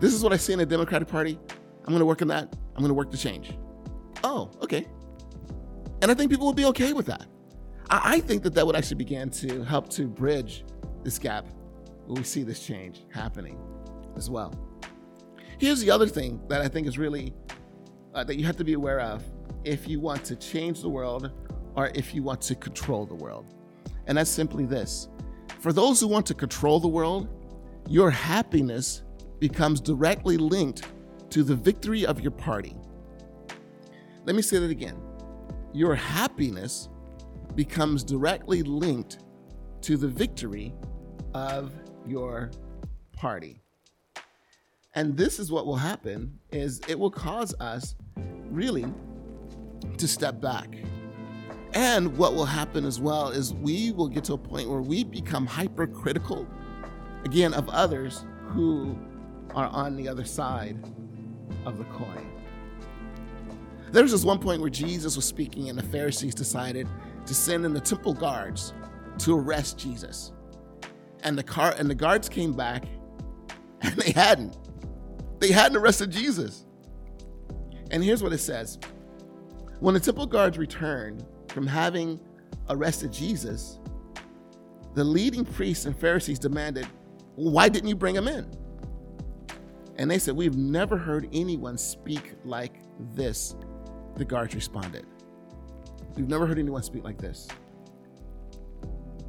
This 0.00 0.14
is 0.14 0.22
what 0.22 0.32
I 0.32 0.36
see 0.36 0.52
in 0.52 0.58
the 0.58 0.66
Democratic 0.66 1.08
Party. 1.08 1.38
I'm 1.84 1.92
going 1.92 2.00
to 2.00 2.06
work 2.06 2.22
on 2.22 2.28
that. 2.28 2.54
I'm 2.74 2.80
going 2.80 2.88
to 2.88 2.94
work 2.94 3.10
to 3.10 3.16
change. 3.16 3.56
Oh, 4.24 4.50
okay. 4.62 4.86
And 6.00 6.10
I 6.10 6.14
think 6.14 6.30
people 6.30 6.46
would 6.46 6.56
be 6.56 6.64
okay 6.66 6.92
with 6.92 7.06
that. 7.06 7.26
I, 7.90 8.20
think 8.20 8.42
that 8.44 8.54
that 8.54 8.66
would 8.66 8.74
actually 8.74 8.96
begin 8.96 9.30
to 9.30 9.62
help 9.64 9.88
to 9.90 10.06
bridge 10.06 10.64
this 11.04 11.18
gap 11.18 11.46
when 12.06 12.16
we 12.16 12.24
see 12.24 12.42
this 12.42 12.64
change 12.64 13.04
happening 13.10 13.58
as 14.16 14.30
well. 14.30 14.54
Here's 15.58 15.80
the 15.80 15.90
other 15.90 16.06
thing 16.06 16.40
that 16.48 16.62
I 16.62 16.68
think 16.68 16.86
is 16.86 16.98
really 16.98 17.34
uh, 18.14 18.24
that 18.24 18.36
you 18.36 18.46
have 18.46 18.56
to 18.56 18.64
be 18.64 18.72
aware 18.72 19.00
of 19.00 19.22
if 19.64 19.88
you 19.88 20.00
want 20.00 20.24
to 20.24 20.36
change 20.36 20.82
the 20.82 20.88
world 20.88 21.30
or 21.74 21.90
if 21.94 22.14
you 22.14 22.22
want 22.22 22.40
to 22.42 22.54
control 22.54 23.06
the 23.06 23.14
world. 23.14 23.46
And 24.06 24.18
that's 24.18 24.30
simply 24.30 24.64
this 24.64 25.08
for 25.60 25.72
those 25.72 26.00
who 26.00 26.08
want 26.08 26.26
to 26.26 26.34
control 26.34 26.80
the 26.80 26.88
world, 26.88 27.28
your 27.88 28.10
happiness 28.10 29.02
becomes 29.38 29.80
directly 29.80 30.36
linked 30.36 30.82
to 31.30 31.42
the 31.42 31.54
victory 31.54 32.04
of 32.04 32.20
your 32.20 32.32
party. 32.32 32.76
Let 34.24 34.36
me 34.36 34.42
say 34.42 34.58
that 34.58 34.70
again. 34.70 35.00
Your 35.72 35.94
happiness 35.94 36.88
becomes 37.54 38.04
directly 38.04 38.62
linked 38.62 39.18
to 39.82 39.96
the 39.96 40.08
victory 40.08 40.74
of 41.34 41.72
your 42.06 42.50
party. 43.12 43.62
And 44.94 45.16
this 45.16 45.38
is 45.38 45.50
what 45.50 45.66
will 45.66 45.76
happen 45.76 46.38
is 46.50 46.80
it 46.88 46.98
will 46.98 47.10
cause 47.10 47.54
us 47.60 47.94
really 48.50 48.84
to 49.98 50.08
step 50.08 50.40
back. 50.40 50.76
And 51.74 52.16
what 52.18 52.34
will 52.34 52.44
happen 52.44 52.84
as 52.84 53.00
well 53.00 53.28
is 53.28 53.54
we 53.54 53.92
will 53.92 54.08
get 54.08 54.24
to 54.24 54.34
a 54.34 54.38
point 54.38 54.68
where 54.68 54.82
we 54.82 55.04
become 55.04 55.46
hypercritical 55.46 56.46
again 57.24 57.54
of 57.54 57.68
others 57.70 58.24
who 58.48 58.98
are 59.54 59.68
on 59.68 59.96
the 59.96 60.08
other 60.08 60.24
side 60.24 60.76
of 61.64 61.78
the 61.78 61.84
coin. 61.84 62.28
There 63.90 64.02
was 64.02 64.12
this 64.12 64.24
one 64.24 64.38
point 64.38 64.60
where 64.60 64.70
Jesus 64.70 65.16
was 65.16 65.24
speaking, 65.24 65.68
and 65.68 65.78
the 65.78 65.82
Pharisees 65.82 66.34
decided 66.34 66.88
to 67.26 67.34
send 67.34 67.64
in 67.64 67.74
the 67.74 67.80
temple 67.80 68.14
guards 68.14 68.72
to 69.18 69.38
arrest 69.38 69.78
Jesus. 69.78 70.32
And 71.22 71.38
the 71.38 71.42
car 71.42 71.74
and 71.78 71.88
the 71.88 71.94
guards 71.94 72.28
came 72.28 72.52
back, 72.52 72.84
and 73.82 73.94
they 73.96 74.12
hadn't. 74.12 74.56
They 75.40 75.52
hadn't 75.52 75.76
arrested 75.76 76.10
Jesus. 76.10 76.64
And 77.90 78.02
here's 78.02 78.22
what 78.22 78.32
it 78.32 78.38
says: 78.38 78.78
When 79.82 79.94
the 79.94 80.00
temple 80.00 80.26
guards 80.26 80.58
returned 80.58 81.26
from 81.48 81.66
having 81.66 82.20
arrested 82.70 83.12
Jesus, 83.12 83.80
the 84.94 85.02
leading 85.02 85.44
priests 85.44 85.86
and 85.86 85.96
Pharisees 85.96 86.38
demanded, 86.38 86.86
"Why 87.34 87.68
didn't 87.68 87.88
you 87.88 87.96
bring 87.96 88.14
him 88.14 88.28
in?" 88.28 88.46
And 89.96 90.08
they 90.08 90.20
said, 90.20 90.36
We've 90.36 90.56
never 90.56 90.96
heard 90.96 91.28
anyone 91.32 91.76
speak 91.76 92.36
like 92.44 92.80
this. 93.14 93.56
The 94.14 94.24
guards 94.24 94.54
responded, 94.54 95.04
We've 96.14 96.28
never 96.28 96.46
heard 96.46 96.60
anyone 96.60 96.84
speak 96.84 97.02
like 97.02 97.18
this. 97.18 97.48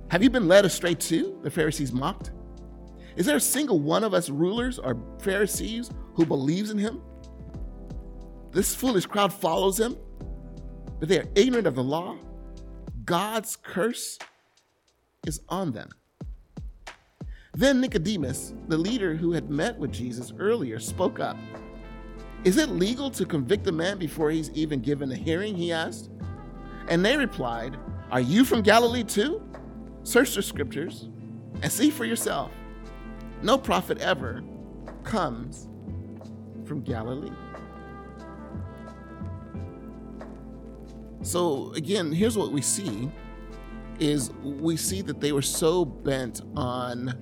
Have 0.10 0.22
you 0.22 0.30
been 0.30 0.48
led 0.48 0.66
astray 0.66 0.94
too? 0.94 1.40
The 1.42 1.50
Pharisees 1.50 1.92
mocked. 1.92 2.30
Is 3.16 3.26
there 3.26 3.38
a 3.38 3.42
single 3.42 3.80
one 3.80 4.04
of 4.04 4.14
us 4.14 4.30
rulers 4.30 4.78
or 4.78 4.98
Pharisees 5.18 5.90
who 6.14 6.28
believes 6.28 6.70
in 6.70 6.78
him? 6.78 7.02
This 8.52 8.76
foolish 8.76 9.08
crowd 9.08 9.34
follows 9.34 9.80
him, 9.80 9.98
but 11.04 11.10
they 11.10 11.20
are 11.20 11.28
ignorant 11.36 11.68
of 11.68 11.76
the 11.76 11.84
law. 11.84 12.16
God's 13.04 13.58
curse 13.58 14.18
is 15.28 15.42
on 15.50 15.74
them. 15.74 15.90
Then 17.54 17.82
Nicodemus, 17.82 18.54
the 18.70 18.78
leader 18.78 19.14
who 19.14 19.34
had 19.34 19.50
met 19.50 19.78
with 19.78 19.92
Jesus 19.92 20.32
earlier, 20.40 20.80
spoke 20.80 21.20
up. 21.20 21.36
Is 22.46 22.56
it 22.56 22.70
legal 22.70 23.10
to 23.10 23.26
convict 23.26 23.68
a 23.68 23.72
man 23.74 23.98
before 23.98 24.32
he's 24.32 24.50
even 24.52 24.80
given 24.80 25.12
a 25.12 25.16
hearing? 25.18 25.56
He 25.56 25.74
asked. 25.74 26.10
And 26.88 27.04
they 27.04 27.18
replied, 27.18 27.76
Are 28.10 28.22
you 28.22 28.46
from 28.46 28.62
Galilee 28.62 29.04
too? 29.04 29.44
Search 30.04 30.36
the 30.36 30.42
scriptures 30.42 31.10
and 31.62 31.70
see 31.70 31.90
for 31.90 32.06
yourself. 32.06 32.50
No 33.42 33.58
prophet 33.58 33.98
ever 33.98 34.42
comes 35.04 35.68
from 36.64 36.80
Galilee. 36.80 37.36
So 41.24 41.72
again, 41.74 42.12
here's 42.12 42.38
what 42.38 42.52
we 42.52 42.62
see 42.62 43.10
is 44.00 44.32
we 44.44 44.76
see 44.76 45.02
that 45.02 45.22
they 45.22 45.32
were 45.32 45.42
so 45.42 45.86
bent 45.86 46.42
on 46.56 47.14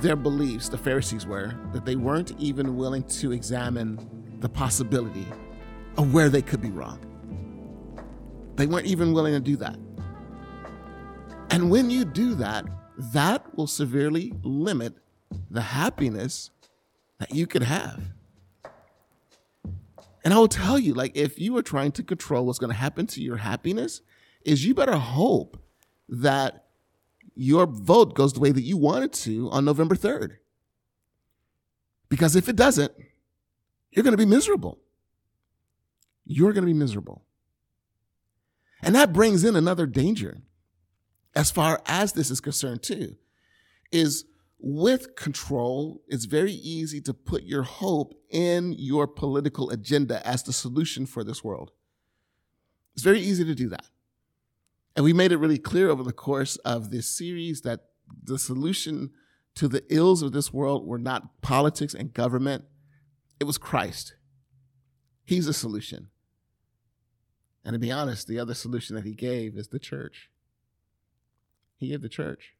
their 0.00 0.16
beliefs, 0.16 0.68
the 0.68 0.78
Pharisees 0.78 1.26
were, 1.26 1.54
that 1.72 1.84
they 1.84 1.96
weren't 1.96 2.32
even 2.38 2.76
willing 2.76 3.02
to 3.04 3.32
examine 3.32 3.98
the 4.40 4.48
possibility 4.48 5.26
of 5.96 6.12
where 6.12 6.28
they 6.28 6.42
could 6.42 6.60
be 6.60 6.70
wrong. 6.70 6.98
They 8.56 8.66
weren't 8.66 8.86
even 8.86 9.14
willing 9.14 9.32
to 9.32 9.40
do 9.40 9.56
that. 9.56 9.78
And 11.50 11.70
when 11.70 11.88
you 11.88 12.04
do 12.04 12.34
that, 12.36 12.66
that 13.12 13.56
will 13.56 13.66
severely 13.66 14.32
limit 14.42 14.94
the 15.50 15.62
happiness 15.62 16.50
that 17.18 17.34
you 17.34 17.46
could 17.46 17.62
have. 17.62 18.02
And 20.22 20.34
I 20.34 20.38
will 20.38 20.48
tell 20.48 20.78
you, 20.78 20.94
like, 20.94 21.16
if 21.16 21.38
you 21.38 21.56
are 21.56 21.62
trying 21.62 21.92
to 21.92 22.02
control 22.02 22.44
what's 22.44 22.58
going 22.58 22.72
to 22.72 22.76
happen 22.76 23.06
to 23.08 23.22
your 23.22 23.38
happiness, 23.38 24.02
is 24.44 24.64
you 24.64 24.74
better 24.74 24.96
hope 24.96 25.62
that 26.08 26.66
your 27.34 27.66
vote 27.66 28.14
goes 28.14 28.34
the 28.34 28.40
way 28.40 28.52
that 28.52 28.62
you 28.62 28.76
want 28.76 29.04
it 29.04 29.12
to 29.12 29.48
on 29.50 29.64
November 29.64 29.94
3rd. 29.94 30.36
Because 32.08 32.36
if 32.36 32.48
it 32.48 32.56
doesn't, 32.56 32.92
you're 33.90 34.02
going 34.02 34.12
to 34.12 34.18
be 34.18 34.26
miserable. 34.26 34.78
You're 36.26 36.52
going 36.52 36.64
to 36.64 36.72
be 36.72 36.78
miserable. 36.78 37.24
And 38.82 38.94
that 38.94 39.12
brings 39.12 39.44
in 39.44 39.56
another 39.56 39.86
danger 39.86 40.38
as 41.34 41.50
far 41.50 41.80
as 41.86 42.12
this 42.12 42.30
is 42.30 42.40
concerned, 42.40 42.82
too, 42.82 43.16
is 43.92 44.24
with 44.62 45.16
control, 45.16 46.02
it's 46.08 46.26
very 46.26 46.52
easy 46.52 47.00
to 47.02 47.14
put 47.14 47.44
your 47.44 47.62
hope 47.62 48.14
in 48.30 48.74
your 48.78 49.06
political 49.06 49.70
agenda 49.70 50.26
as 50.26 50.42
the 50.42 50.52
solution 50.52 51.06
for 51.06 51.24
this 51.24 51.42
world. 51.42 51.72
It's 52.94 53.02
very 53.02 53.20
easy 53.20 53.44
to 53.44 53.54
do 53.54 53.68
that. 53.70 53.86
And 54.96 55.04
we 55.04 55.12
made 55.12 55.32
it 55.32 55.38
really 55.38 55.58
clear 55.58 55.88
over 55.88 56.02
the 56.02 56.12
course 56.12 56.56
of 56.56 56.90
this 56.90 57.06
series 57.06 57.62
that 57.62 57.80
the 58.22 58.38
solution 58.38 59.10
to 59.54 59.68
the 59.68 59.84
ills 59.88 60.22
of 60.22 60.32
this 60.32 60.52
world 60.52 60.86
were 60.86 60.98
not 60.98 61.40
politics 61.42 61.94
and 61.94 62.12
government, 62.12 62.64
it 63.38 63.44
was 63.44 63.58
Christ. 63.58 64.14
He's 65.24 65.46
the 65.46 65.52
solution. 65.54 66.08
And 67.64 67.74
to 67.74 67.78
be 67.78 67.92
honest, 67.92 68.26
the 68.26 68.38
other 68.38 68.54
solution 68.54 68.96
that 68.96 69.04
he 69.04 69.14
gave 69.14 69.56
is 69.56 69.68
the 69.68 69.78
church. 69.78 70.30
He 71.76 71.88
gave 71.88 72.02
the 72.02 72.08
church. 72.08 72.54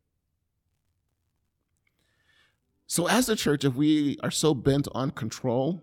So, 2.90 3.08
as 3.08 3.26
the 3.26 3.36
church, 3.36 3.64
if 3.64 3.74
we 3.76 4.18
are 4.24 4.32
so 4.32 4.52
bent 4.52 4.88
on 4.92 5.12
control, 5.12 5.80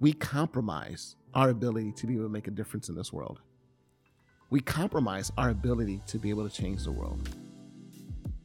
we 0.00 0.12
compromise 0.12 1.14
our 1.32 1.48
ability 1.50 1.92
to 1.92 2.06
be 2.06 2.14
able 2.14 2.24
to 2.24 2.28
make 2.28 2.48
a 2.48 2.50
difference 2.50 2.88
in 2.88 2.96
this 2.96 3.12
world 3.12 3.40
we 4.54 4.60
compromise 4.60 5.32
our 5.36 5.50
ability 5.50 6.00
to 6.06 6.16
be 6.16 6.30
able 6.30 6.48
to 6.48 6.54
change 6.54 6.84
the 6.84 6.92
world. 6.92 7.28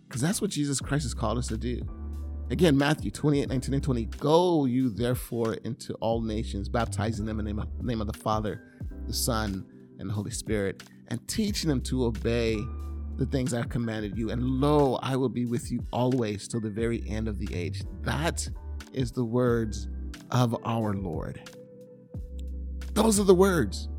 Because 0.08 0.22
that's 0.22 0.42
what 0.42 0.50
Jesus 0.50 0.80
Christ 0.80 1.04
has 1.04 1.14
called 1.14 1.38
us 1.38 1.48
to 1.50 1.58
do. 1.58 1.88
Again, 2.50 2.76
Matthew 2.76 3.12
28, 3.12 3.48
19 3.48 3.74
and 3.76 3.84
20. 3.84 4.06
Go 4.06 4.66
you 4.66 4.90
therefore 4.90 5.54
into 5.66 5.94
all 6.02 6.20
nations, 6.20 6.68
baptizing 6.68 7.28
them 7.28 7.40
in 7.40 7.46
the 7.46 7.52
name 7.52 7.60
of, 7.60 7.68
name 7.84 8.02
of 8.02 8.08
the 8.08 8.18
Father, 8.18 8.64
the 9.06 9.14
Son, 9.14 9.64
and 10.00 10.10
the 10.10 10.14
Holy 10.16 10.32
Spirit, 10.32 10.82
and 11.10 11.26
teaching 11.28 11.70
them 11.70 11.82
to 11.82 12.06
obey 12.06 12.58
the 13.20 13.26
things 13.26 13.54
I've 13.54 13.70
commanded 13.70 14.18
you. 14.18 14.32
And 14.32 14.42
lo, 14.42 14.98
I 15.04 15.16
will 15.16 15.30
be 15.30 15.46
with 15.46 15.72
you 15.72 15.86
always 15.92 16.48
till 16.48 16.62
the 16.62 16.70
very 16.70 17.04
end 17.08 17.28
of 17.28 17.38
the 17.38 17.54
age. 17.54 17.84
That 18.02 18.48
is 18.94 19.12
the 19.12 19.26
words 19.26 19.88
of 20.32 20.56
our 20.66 20.94
Lord. 20.94 21.42
Those 22.94 23.20
are 23.20 23.24
the 23.24 23.36
words. 23.36 23.90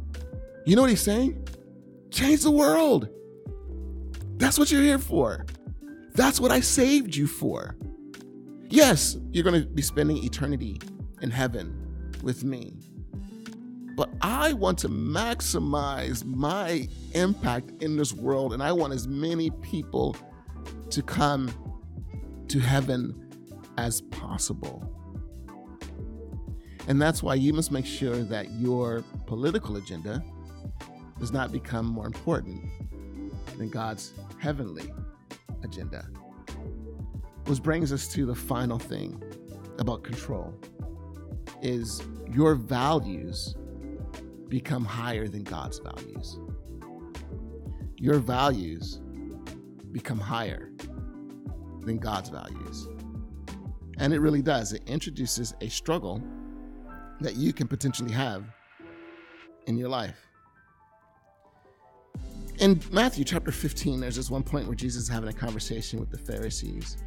You 0.65 0.75
know 0.75 0.83
what 0.83 0.91
he's 0.91 1.03
saying? 1.03 1.47
Change 2.11 2.43
the 2.43 2.51
world. 2.51 3.09
That's 4.37 4.59
what 4.59 4.73
you're 4.73 4.83
here 4.83 4.99
for. 4.99 5.47
That's 6.15 6.41
what 6.41 6.51
I 6.51 6.61
saved 6.61 7.15
you 7.15 7.27
for. 7.27 7.77
Yes, 8.69 9.17
you're 9.31 9.45
going 9.45 9.61
to 9.61 9.69
be 9.69 9.83
spending 9.83 10.25
eternity 10.25 10.81
in 11.23 11.31
heaven 11.31 12.15
with 12.23 12.43
me. 12.43 12.75
But 14.01 14.09
I 14.23 14.55
want 14.55 14.79
to 14.79 14.89
maximize 14.89 16.25
my 16.25 16.89
impact 17.13 17.83
in 17.83 17.99
this 17.99 18.15
world, 18.15 18.55
and 18.55 18.63
I 18.63 18.73
want 18.73 18.95
as 18.95 19.07
many 19.07 19.51
people 19.51 20.17
to 20.89 21.03
come 21.03 21.53
to 22.49 22.59
heaven 22.59 23.29
as 23.77 24.01
possible. 24.01 24.91
And 26.89 26.99
that's 26.99 27.23
why 27.23 27.35
you 27.35 27.53
must 27.53 27.73
make 27.73 27.85
sure 27.85 28.23
that 28.23 28.51
your 28.53 29.05
political 29.27 29.77
agenda 29.77 30.25
does 31.19 31.31
not 31.31 31.53
become 31.53 31.85
more 31.85 32.07
important 32.07 32.65
than 33.59 33.69
God's 33.69 34.15
heavenly 34.39 34.91
agenda. 35.63 36.09
Which 37.45 37.63
brings 37.63 37.93
us 37.93 38.09
to 38.15 38.25
the 38.25 38.35
final 38.35 38.79
thing 38.79 39.23
about 39.79 40.05
control 40.05 40.55
is 41.61 42.03
your 42.33 42.55
values 42.55 43.57
become 44.51 44.85
higher 44.85 45.29
than 45.29 45.43
God's 45.43 45.79
values. 45.79 46.39
Your 47.97 48.19
values 48.19 49.01
become 49.93 50.19
higher 50.19 50.71
than 51.81 51.97
God's 51.99 52.29
values. 52.29 52.89
And 53.99 54.13
it 54.13 54.21
really 54.21 54.43
does. 54.43 54.75
It 54.75 54.83
introduces 54.87 55.55
a 55.63 55.69
struggle 55.71 56.23
that 57.21 57.37
you 57.37 57.55
can 57.55 57.67
potentially 57.67 58.13
have 58.13 58.45
in 59.67 59.79
your 59.79 59.89
life 59.89 60.27
in 62.61 62.79
Matthew 62.93 63.25
chapter 63.25 63.51
15, 63.51 64.01
there's 64.01 64.17
this 64.17 64.31
one 64.31 64.43
point 64.43 64.67
where 64.67 64.75
Jesus 64.75 65.05
is 65.05 65.09
having 65.09 65.31
a 65.31 65.33
conversation 65.33 65.99
with 65.99 66.11
the 66.11 66.19
Pharisees. 66.19 66.99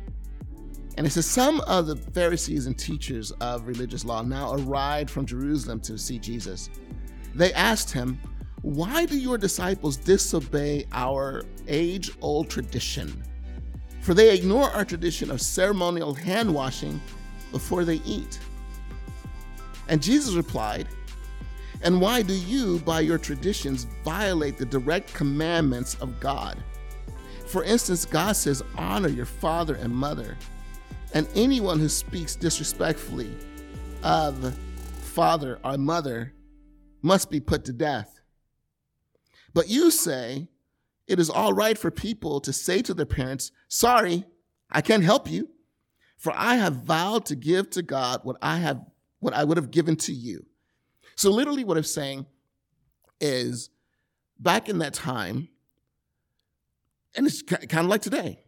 And 0.97 1.06
it 1.06 1.12
says, 1.12 1.27
Some 1.27 1.62
of 1.62 1.86
the 1.86 1.95
Pharisees 1.95 2.65
and 2.65 2.77
teachers 2.77 3.32
of 3.39 3.67
religious 3.67 4.03
law 4.03 4.23
now 4.23 4.53
arrived 4.53 5.12
from 5.12 5.27
Jerusalem 5.27 5.79
to 5.82 5.97
see 5.97 6.17
Jesus. 6.17 6.71
They 7.36 7.54
asked 7.54 7.91
him, 7.91 8.19
Why 8.62 9.06
do 9.06 9.17
your 9.17 9.38
disciples 9.38 9.98
disobey 9.98 10.86
our 10.91 11.43
age 11.67 12.12
old 12.22 12.50
tradition? 12.50 13.24
For 14.02 14.13
they 14.13 14.36
ignore 14.36 14.69
our 14.72 14.86
tradition 14.86 15.32
of 15.32 15.41
ceremonial 15.41 16.13
hand 16.13 16.54
washing 16.54 17.00
before 17.52 17.86
they 17.86 18.02
eat. 18.06 18.39
And 19.88 20.02
Jesus 20.02 20.36
replied, 20.36 20.88
And 21.82 22.02
why 22.02 22.22
do 22.22 22.34
you, 22.34 22.80
by 22.80 23.00
your 23.00 23.17
traditions, 23.17 23.86
violate 24.04 24.58
the 24.58 24.65
direct 24.65 25.13
commandments 25.13 25.96
of 25.96 26.19
God? 26.19 26.58
For 27.48 27.63
instance, 27.63 28.06
God 28.06 28.36
says, 28.36 28.63
Honor 28.78 29.10
your 29.10 29.26
father 29.26 29.76
and 29.76 29.93
mother. 29.93 30.38
And 31.13 31.28
anyone 31.36 31.80
who 31.80 31.89
speaks 31.89 32.36
disrespectfully 32.36 33.32
of 34.02 34.58
father 35.02 35.60
or 35.63 35.78
mother 35.78 36.34
must 37.04 37.30
be 37.30 37.39
put 37.39 37.66
to 37.66 37.74
death. 37.74 38.22
But 39.54 39.70
you 39.70 39.92
say 39.92 40.48
it 41.06 41.20
is 41.20 41.30
all 41.30 41.54
right 41.54 41.78
for 41.78 41.92
people 41.92 42.39
to 42.42 42.52
say 42.52 42.82
to 42.82 42.94
their 42.94 43.06
parents, 43.06 43.52
Sorry, 43.68 44.26
I 44.72 44.82
can't 44.82 45.04
help 45.04 45.30
you, 45.30 45.50
for 46.18 46.34
I 46.36 46.56
have 46.56 46.78
vowed 46.78 47.26
to 47.28 47.36
give 47.36 47.70
to 47.72 47.84
God 47.84 48.22
what 48.24 48.38
I 48.42 48.58
have 48.58 48.82
what 49.20 49.34
I 49.34 49.44
would 49.44 49.58
have 49.58 49.72
given 49.72 49.96
to 49.98 50.13
you. 50.13 50.46
So 51.16 51.30
literally 51.30 51.63
what 51.63 51.78
I'm 51.78 51.84
saying 51.84 52.26
is 53.22 53.70
back 54.39 54.68
in 54.68 54.80
that 54.80 54.94
time, 54.94 55.50
and 57.16 57.28
it's 57.28 57.42
kind 57.42 57.86
of 57.86 57.86
like 57.86 58.02
today, 58.02 58.44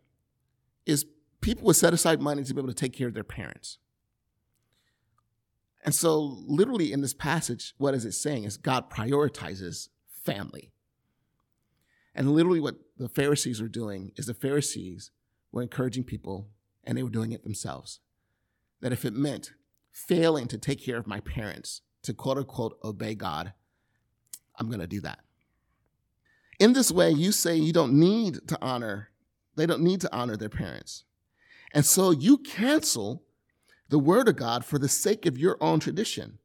is 0.85 1.05
people 1.41 1.65
would 1.65 1.75
set 1.75 1.93
aside 1.93 2.21
money 2.21 2.43
to 2.43 2.53
be 2.53 2.59
able 2.59 2.69
to 2.69 2.73
take 2.73 2.93
care 2.93 3.07
of 3.07 3.13
their 3.13 3.23
parents. 3.23 3.77
And 5.85 5.93
so, 5.93 6.19
literally, 6.47 6.91
in 6.91 7.01
this 7.01 7.13
passage, 7.13 7.75
what 7.77 7.93
is 7.93 8.05
it 8.05 8.13
saying 8.13 8.43
is 8.43 8.57
God 8.57 8.89
prioritizes 8.89 9.89
family. 10.07 10.71
And 12.15 12.31
literally, 12.31 12.59
what 12.59 12.77
the 12.97 13.07
Pharisees 13.07 13.61
were 13.61 13.67
doing 13.67 14.11
is 14.15 14.25
the 14.25 14.33
Pharisees 14.33 15.11
were 15.51 15.61
encouraging 15.61 16.03
people, 16.03 16.49
and 16.83 16.97
they 16.97 17.03
were 17.03 17.09
doing 17.09 17.33
it 17.33 17.43
themselves. 17.43 17.99
That 18.81 18.93
if 18.93 19.05
it 19.05 19.13
meant 19.13 19.53
failing 19.91 20.47
to 20.47 20.57
take 20.57 20.83
care 20.83 20.97
of 20.97 21.05
my 21.05 21.19
parents, 21.19 21.81
to 22.01 22.15
quote 22.15 22.39
unquote 22.39 22.79
obey 22.83 23.13
God, 23.13 23.53
I'm 24.57 24.67
going 24.67 24.79
to 24.79 24.87
do 24.87 25.01
that. 25.01 25.19
In 26.59 26.73
this 26.73 26.91
way, 26.91 27.11
you 27.11 27.31
say 27.31 27.55
you 27.55 27.73
don't 27.73 27.93
need 27.93 28.47
to 28.47 28.57
honor, 28.59 29.09
they 29.55 29.67
don't 29.67 29.81
need 29.81 30.01
to 30.01 30.15
honor 30.15 30.35
their 30.35 30.49
parents. 30.49 31.03
And 31.73 31.85
so 31.85 32.09
you 32.09 32.39
cancel 32.39 33.23
the 33.89 33.99
word 33.99 34.27
of 34.27 34.35
God 34.35 34.65
for 34.65 34.79
the 34.79 34.89
sake 34.89 35.25
of 35.25 35.37
your 35.37 35.57
own 35.61 35.79
tradition. 35.79 36.39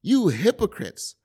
You 0.00 0.28
hypocrites, 0.28 1.16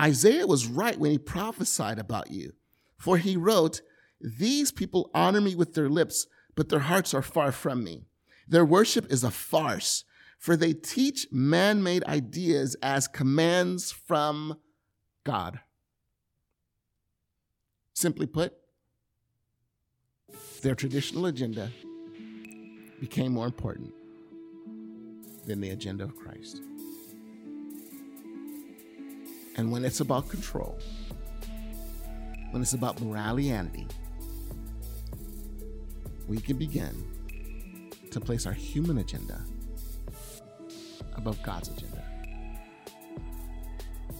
Isaiah 0.00 0.46
was 0.46 0.66
right 0.66 0.98
when 0.98 1.10
he 1.10 1.18
prophesied 1.18 1.98
about 1.98 2.30
you, 2.30 2.52
for 2.98 3.16
he 3.18 3.36
wrote, 3.36 3.80
These 4.20 4.72
people 4.72 5.10
honor 5.14 5.40
me 5.40 5.54
with 5.54 5.74
their 5.74 5.88
lips, 5.88 6.26
but 6.54 6.68
their 6.68 6.80
hearts 6.80 7.14
are 7.14 7.22
far 7.22 7.52
from 7.52 7.84
me. 7.84 8.06
Their 8.48 8.64
worship 8.64 9.10
is 9.10 9.24
a 9.24 9.30
farce, 9.30 10.04
for 10.38 10.56
they 10.56 10.72
teach 10.72 11.28
man 11.32 11.82
made 11.82 12.04
ideas 12.04 12.76
as 12.82 13.08
commands 13.08 13.90
from 13.90 14.58
God. 15.24 15.60
Simply 17.94 18.26
put, 18.26 18.52
their 20.62 20.74
traditional 20.74 21.26
agenda 21.26 21.70
became 23.00 23.32
more 23.32 23.46
important 23.46 23.92
than 25.46 25.60
the 25.60 25.70
agenda 25.70 26.04
of 26.04 26.16
Christ. 26.16 26.60
And 29.56 29.72
when 29.72 29.84
it's 29.84 30.00
about 30.00 30.28
control, 30.28 30.78
when 32.50 32.60
it's 32.60 32.74
about 32.74 33.00
morality, 33.00 33.86
we 36.28 36.38
can 36.38 36.58
begin 36.58 37.04
to 38.10 38.20
place 38.20 38.46
our 38.46 38.52
human 38.52 38.98
agenda 38.98 39.40
above 41.14 41.42
God's 41.42 41.68
agenda. 41.68 42.02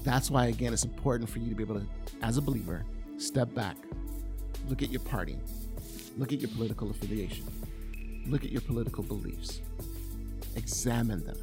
That's 0.02 0.30
why, 0.30 0.46
again, 0.46 0.72
it's 0.72 0.84
important 0.84 1.28
for 1.28 1.40
you 1.40 1.50
to 1.50 1.54
be 1.54 1.64
able 1.64 1.80
to, 1.80 1.86
as 2.22 2.36
a 2.36 2.42
believer, 2.42 2.84
step 3.18 3.52
back, 3.54 3.76
look 4.68 4.82
at 4.82 4.90
your 4.90 5.00
party, 5.00 5.36
look 6.16 6.32
at 6.32 6.38
your 6.38 6.50
political 6.50 6.90
affiliation, 6.90 7.44
look 8.26 8.44
at 8.44 8.52
your 8.52 8.60
political 8.62 9.02
beliefs, 9.02 9.60
examine 10.56 11.24
them. 11.24 11.38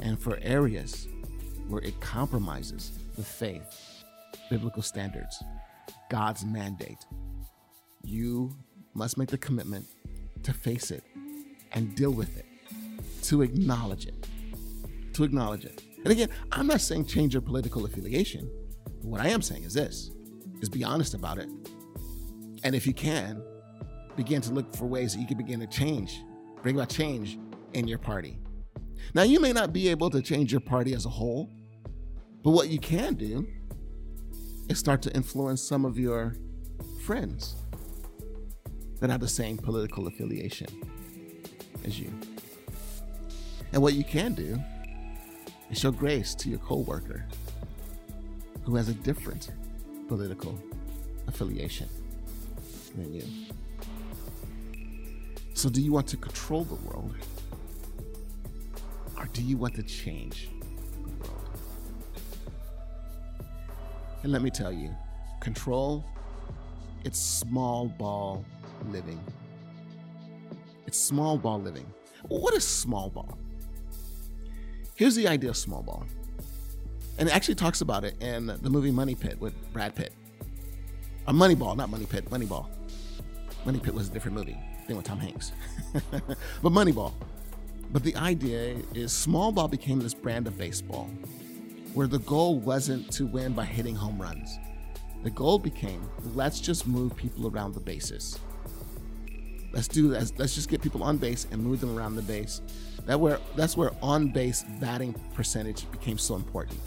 And 0.00 0.18
for 0.18 0.38
areas 0.42 1.08
where 1.68 1.82
it 1.82 2.00
compromises 2.00 2.92
the 3.16 3.22
faith, 3.22 4.04
biblical 4.48 4.82
standards, 4.82 5.42
God's 6.10 6.44
mandate, 6.44 7.04
you 8.02 8.54
must 8.94 9.18
make 9.18 9.28
the 9.28 9.38
commitment 9.38 9.86
to 10.44 10.52
face 10.52 10.90
it 10.90 11.02
and 11.72 11.94
deal 11.94 12.10
with 12.10 12.38
it, 12.38 12.46
to 13.24 13.42
acknowledge 13.42 14.06
it, 14.06 14.26
to 15.12 15.24
acknowledge 15.24 15.64
it. 15.64 15.82
And 15.98 16.08
again, 16.08 16.28
I'm 16.52 16.66
not 16.66 16.80
saying 16.80 17.06
change 17.06 17.34
your 17.34 17.42
political 17.42 17.84
affiliation. 17.84 18.50
What 19.02 19.20
I 19.20 19.28
am 19.28 19.42
saying 19.42 19.64
is 19.64 19.74
this 19.74 20.10
is 20.60 20.68
be 20.68 20.84
honest 20.84 21.14
about 21.14 21.38
it. 21.38 21.48
And 22.64 22.74
if 22.74 22.86
you 22.86 22.92
can, 22.92 23.42
begin 24.16 24.40
to 24.42 24.52
look 24.52 24.74
for 24.74 24.86
ways 24.86 25.14
that 25.14 25.20
you 25.20 25.26
can 25.26 25.36
begin 25.36 25.60
to 25.60 25.66
change, 25.66 26.22
bring 26.62 26.74
about 26.74 26.88
change 26.88 27.38
in 27.74 27.88
your 27.88 27.98
party. 27.98 28.38
Now, 29.14 29.22
you 29.22 29.40
may 29.40 29.52
not 29.52 29.72
be 29.72 29.88
able 29.88 30.10
to 30.10 30.20
change 30.20 30.52
your 30.52 30.60
party 30.60 30.94
as 30.94 31.06
a 31.06 31.10
whole, 31.10 31.50
but 32.42 32.50
what 32.50 32.68
you 32.68 32.78
can 32.78 33.14
do 33.14 33.46
is 34.68 34.78
start 34.78 35.02
to 35.02 35.14
influence 35.14 35.62
some 35.62 35.84
of 35.84 35.98
your 35.98 36.34
friends 37.04 37.56
that 39.00 39.10
have 39.10 39.20
the 39.20 39.28
same 39.28 39.56
political 39.56 40.06
affiliation 40.06 40.68
as 41.84 41.98
you. 41.98 42.12
And 43.72 43.82
what 43.82 43.94
you 43.94 44.04
can 44.04 44.34
do 44.34 44.58
is 45.70 45.78
show 45.78 45.90
grace 45.90 46.34
to 46.36 46.48
your 46.48 46.58
coworker 46.58 47.26
who 48.64 48.76
has 48.76 48.88
a 48.88 48.94
different 48.94 49.50
political 50.08 50.58
affiliation 51.26 51.88
than 52.96 53.12
you. 53.12 53.22
So, 55.54 55.68
do 55.68 55.80
you 55.80 55.92
want 55.92 56.06
to 56.08 56.16
control 56.16 56.64
the 56.64 56.76
world? 56.76 57.14
Or 59.28 59.32
do 59.32 59.42
you 59.42 59.56
want 59.56 59.74
to 59.74 59.82
change 59.82 60.48
the 61.02 61.10
world? 61.10 61.60
And 64.22 64.32
let 64.32 64.42
me 64.42 64.50
tell 64.50 64.72
you, 64.72 64.94
control, 65.40 66.04
it's 67.04 67.18
small 67.18 67.88
ball 67.88 68.44
living. 68.90 69.20
It's 70.86 70.98
small 70.98 71.36
ball 71.38 71.60
living. 71.60 71.86
What 72.28 72.54
is 72.54 72.66
small 72.66 73.10
ball? 73.10 73.38
Here's 74.96 75.14
the 75.14 75.28
idea 75.28 75.50
of 75.50 75.56
small 75.56 75.82
ball. 75.82 76.06
And 77.18 77.28
it 77.28 77.34
actually 77.34 77.54
talks 77.56 77.80
about 77.80 78.04
it 78.04 78.20
in 78.22 78.46
the 78.46 78.70
movie 78.70 78.90
Money 78.90 79.14
Pit 79.14 79.40
with 79.40 79.54
Brad 79.72 79.94
Pitt. 79.94 80.12
A 81.26 81.32
Moneyball, 81.32 81.76
not 81.76 81.90
Money 81.90 82.06
Pit, 82.06 82.24
Moneyball. 82.30 82.66
Money 83.64 83.78
Pit 83.78 83.92
was 83.92 84.08
a 84.08 84.12
different 84.12 84.36
movie, 84.36 84.56
thing 84.86 84.96
with 84.96 85.04
Tom 85.04 85.18
Hanks. 85.18 85.52
but 85.92 86.72
Moneyball. 86.72 87.12
But 87.90 88.02
the 88.02 88.16
idea 88.16 88.76
is 88.94 89.12
small 89.12 89.52
ball 89.52 89.68
became 89.68 89.98
this 89.98 90.14
brand 90.14 90.46
of 90.46 90.58
baseball 90.58 91.10
where 91.94 92.06
the 92.06 92.18
goal 92.20 92.58
wasn't 92.58 93.10
to 93.12 93.26
win 93.26 93.54
by 93.54 93.64
hitting 93.64 93.94
home 93.94 94.20
runs. 94.20 94.58
The 95.24 95.30
goal 95.30 95.58
became 95.58 96.08
let's 96.34 96.60
just 96.60 96.86
move 96.86 97.16
people 97.16 97.48
around 97.48 97.74
the 97.74 97.80
bases. 97.80 98.38
Let's 99.72 99.88
do 99.88 100.08
that. 100.08 100.32
Let's 100.38 100.54
just 100.54 100.68
get 100.68 100.82
people 100.82 101.02
on 101.02 101.16
base 101.16 101.46
and 101.50 101.62
move 101.62 101.80
them 101.80 101.96
around 101.96 102.16
the 102.16 102.22
base. 102.22 102.60
That 103.06 103.18
where 103.18 103.38
that's 103.56 103.76
where 103.76 103.90
on 104.02 104.28
base 104.28 104.64
batting 104.80 105.14
percentage 105.34 105.90
became 105.90 106.18
so 106.18 106.36
important 106.36 106.80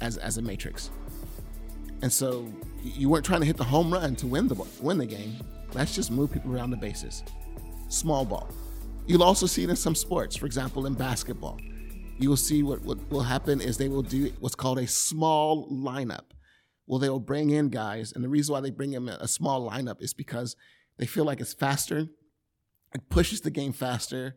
as 0.00 0.16
as 0.16 0.38
a 0.38 0.42
matrix. 0.42 0.90
And 2.02 2.10
so 2.10 2.50
you 2.82 3.10
weren't 3.10 3.26
trying 3.26 3.40
to 3.40 3.46
hit 3.46 3.58
the 3.58 3.64
home 3.64 3.92
run 3.92 4.16
to 4.16 4.26
win 4.26 4.48
the 4.48 4.54
win 4.80 4.98
the 4.98 5.06
game. 5.06 5.36
Let's 5.74 5.94
just 5.94 6.10
move 6.10 6.32
people 6.32 6.54
around 6.54 6.70
the 6.70 6.76
bases. 6.76 7.22
Small 7.88 8.24
ball. 8.24 8.48
You'll 9.06 9.22
also 9.22 9.46
see 9.46 9.64
it 9.64 9.70
in 9.70 9.76
some 9.76 9.94
sports. 9.94 10.36
For 10.36 10.46
example, 10.46 10.86
in 10.86 10.94
basketball, 10.94 11.60
you 12.18 12.28
will 12.28 12.36
see 12.36 12.62
what, 12.62 12.82
what 12.82 12.98
will 13.10 13.22
happen 13.22 13.60
is 13.60 13.76
they 13.76 13.88
will 13.88 14.02
do 14.02 14.32
what's 14.40 14.54
called 14.54 14.78
a 14.78 14.86
small 14.86 15.68
lineup. 15.70 16.26
Well, 16.86 16.98
they 16.98 17.08
will 17.08 17.20
bring 17.20 17.50
in 17.50 17.68
guys, 17.68 18.12
and 18.12 18.22
the 18.22 18.28
reason 18.28 18.52
why 18.52 18.60
they 18.60 18.70
bring 18.70 18.92
in 18.92 19.08
a 19.08 19.28
small 19.28 19.68
lineup 19.70 20.02
is 20.02 20.12
because 20.12 20.56
they 20.98 21.06
feel 21.06 21.24
like 21.24 21.40
it's 21.40 21.54
faster, 21.54 22.08
it 22.94 23.08
pushes 23.08 23.40
the 23.40 23.50
game 23.50 23.72
faster, 23.72 24.36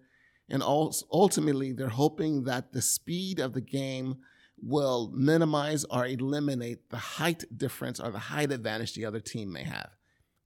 and 0.49 0.61
ultimately 0.63 1.71
they're 1.71 1.89
hoping 1.89 2.43
that 2.43 2.71
the 2.71 2.81
speed 2.81 3.39
of 3.39 3.53
the 3.53 3.61
game 3.61 4.17
will 4.61 5.11
minimize 5.13 5.83
or 5.85 6.05
eliminate 6.05 6.89
the 6.89 6.97
height 6.97 7.43
difference 7.55 7.99
or 7.99 8.11
the 8.11 8.19
height 8.19 8.51
advantage 8.51 8.93
the 8.93 9.05
other 9.05 9.19
team 9.19 9.51
may 9.51 9.63
have. 9.63 9.89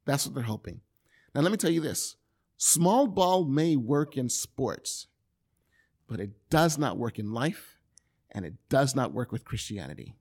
That's 0.05 0.25
what 0.25 0.33
they're 0.33 0.43
hoping. 0.43 0.81
Now, 1.35 1.41
let 1.41 1.51
me 1.51 1.57
tell 1.57 1.71
you 1.71 1.81
this 1.81 2.15
Small 2.57 3.05
ball 3.07 3.45
may 3.45 3.75
work 3.75 4.17
in 4.17 4.29
sports, 4.29 5.07
but 6.07 6.19
it 6.19 6.31
does 6.49 6.77
not 6.77 6.97
work 6.97 7.19
in 7.19 7.31
life 7.31 7.77
and 8.31 8.45
it 8.45 8.55
does 8.67 8.95
not 8.95 9.13
work 9.13 9.31
with 9.31 9.45
Christianity. 9.45 10.15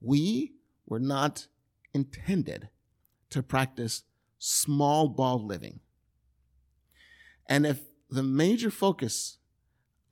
We 0.00 0.54
were 0.86 1.00
not 1.00 1.46
intended 1.92 2.68
to 3.30 3.42
practice 3.42 4.02
small 4.38 5.08
ball 5.08 5.44
living. 5.44 5.80
And 7.48 7.64
if 7.64 7.80
the 8.10 8.22
major 8.22 8.70
focus 8.70 9.38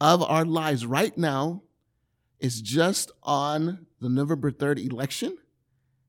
of 0.01 0.23
our 0.23 0.45
lives 0.45 0.87
right 0.87 1.17
now 1.19 1.63
is 2.39 2.61
just 2.61 3.11
on 3.23 3.87
the 4.01 4.09
November 4.09 4.51
3rd 4.51 4.91
election, 4.91 5.39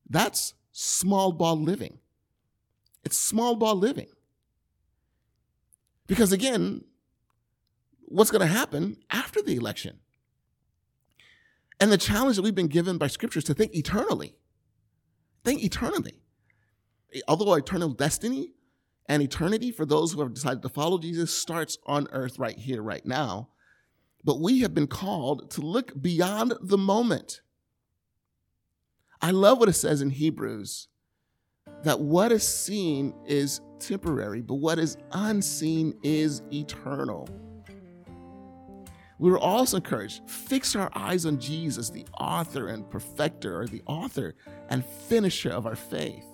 that's 0.09 0.53
small 0.71 1.31
ball 1.31 1.59
living. 1.59 1.99
It's 3.03 3.17
small 3.17 3.55
ball 3.55 3.75
living. 3.75 4.07
Because 6.07 6.31
again, 6.31 6.83
what's 8.05 8.31
going 8.31 8.45
to 8.45 8.53
happen 8.53 8.97
after 9.09 9.41
the 9.41 9.55
election? 9.55 9.99
And 11.79 11.91
the 11.91 11.97
challenge 11.97 12.35
that 12.35 12.41
we've 12.43 12.55
been 12.55 12.67
given 12.67 12.97
by 12.97 13.07
scripture 13.07 13.39
is 13.39 13.45
to 13.45 13.53
think 13.53 13.75
eternally. 13.75 14.35
Think 15.43 15.63
eternally. 15.63 16.21
Although 17.27 17.53
eternal 17.53 17.89
destiny 17.89 18.53
and 19.07 19.21
eternity 19.21 19.71
for 19.71 19.85
those 19.85 20.13
who 20.13 20.21
have 20.21 20.33
decided 20.33 20.61
to 20.61 20.69
follow 20.69 20.97
Jesus 20.97 21.33
starts 21.33 21.77
on 21.85 22.07
earth 22.11 22.39
right 22.39 22.57
here, 22.57 22.81
right 22.81 23.05
now. 23.05 23.49
But 24.23 24.39
we 24.39 24.61
have 24.61 24.73
been 24.73 24.87
called 24.87 25.51
to 25.51 25.61
look 25.61 26.01
beyond 26.01 26.53
the 26.61 26.77
moment. 26.77 27.41
I 29.21 29.31
love 29.31 29.59
what 29.59 29.69
it 29.69 29.73
says 29.73 30.01
in 30.01 30.11
Hebrews 30.11 30.87
that 31.83 31.99
what 31.99 32.31
is 32.31 32.47
seen 32.47 33.13
is 33.25 33.61
temporary, 33.79 34.41
but 34.41 34.55
what 34.55 34.79
is 34.79 34.97
unseen 35.11 35.93
is 36.01 36.41
eternal. 36.51 37.27
We 39.19 39.29
were 39.29 39.39
also 39.39 39.77
encouraged 39.77 40.29
fix 40.29 40.75
our 40.75 40.89
eyes 40.95 41.25
on 41.25 41.39
Jesus, 41.39 41.89
the 41.89 42.05
author 42.19 42.67
and 42.67 42.89
perfecter, 42.89 43.61
or 43.61 43.67
the 43.67 43.81
author 43.85 44.35
and 44.69 44.83
finisher 44.85 45.51
of 45.51 45.65
our 45.65 45.75
faith. 45.75 46.25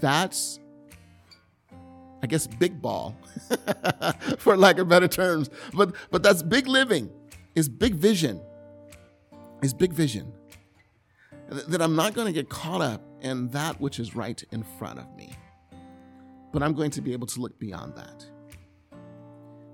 That's, 0.00 0.60
I 2.22 2.26
guess, 2.26 2.46
big 2.46 2.80
ball, 2.80 3.16
for 4.38 4.56
lack 4.56 4.78
of 4.78 4.88
better 4.88 5.08
terms. 5.08 5.50
But 5.74 5.94
but 6.10 6.22
that's 6.22 6.42
big 6.42 6.66
living, 6.66 7.10
is 7.54 7.68
big 7.68 7.94
vision, 7.94 8.40
is 9.62 9.74
big 9.74 9.92
vision. 9.92 10.32
That 11.48 11.80
I'm 11.80 11.96
not 11.96 12.14
going 12.14 12.26
to 12.26 12.32
get 12.32 12.50
caught 12.50 12.82
up 12.82 13.02
in 13.22 13.48
that 13.48 13.80
which 13.80 13.98
is 13.98 14.14
right 14.14 14.42
in 14.52 14.62
front 14.78 14.98
of 14.98 15.16
me, 15.16 15.32
but 16.52 16.62
I'm 16.62 16.74
going 16.74 16.90
to 16.90 17.00
be 17.00 17.14
able 17.14 17.26
to 17.28 17.40
look 17.40 17.58
beyond 17.58 17.94
that. 17.96 18.26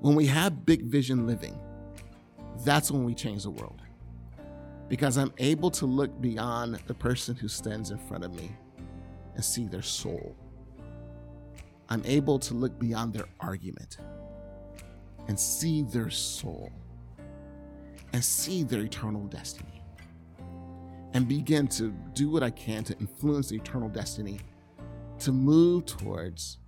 When 0.01 0.15
we 0.15 0.27
have 0.27 0.65
big 0.65 0.83
vision 0.83 1.27
living, 1.27 1.59
that's 2.65 2.91
when 2.91 3.05
we 3.05 3.15
change 3.15 3.43
the 3.43 3.51
world. 3.51 3.83
Because 4.89 5.19
I'm 5.19 5.33
able 5.39 5.71
to 5.73 5.87
look 5.87 6.21
beyond 6.21 6.79
the 6.87 6.95
person 6.95 7.35
who 7.35 7.49
stands 7.49 7.91
in 7.91 7.99
front 7.99 8.23
of 8.23 8.33
me 8.35 8.55
and 9.35 9.45
see 9.45 9.67
their 9.67 9.83
soul. 9.83 10.37
I'm 11.89 12.03
able 12.05 12.39
to 12.39 12.55
look 12.55 12.79
beyond 12.79 13.15
their 13.15 13.27
argument 13.41 13.99
and 15.27 15.39
see 15.39 15.83
their 15.83 16.11
soul 16.11 16.71
and 18.13 18.25
see 18.25 18.63
their 18.63 18.83
eternal 18.83 19.25
destiny 19.27 19.74
and 21.15 21.29
begin 21.29 21.69
to 21.69 21.93
do 22.13 22.29
what 22.29 22.43
I 22.43 22.51
can 22.51 22.83
to 22.85 22.99
influence 22.99 23.49
the 23.49 23.57
eternal 23.57 23.89
destiny 23.89 24.41
to 25.21 25.33
move 25.33 25.87
towards 25.87 26.59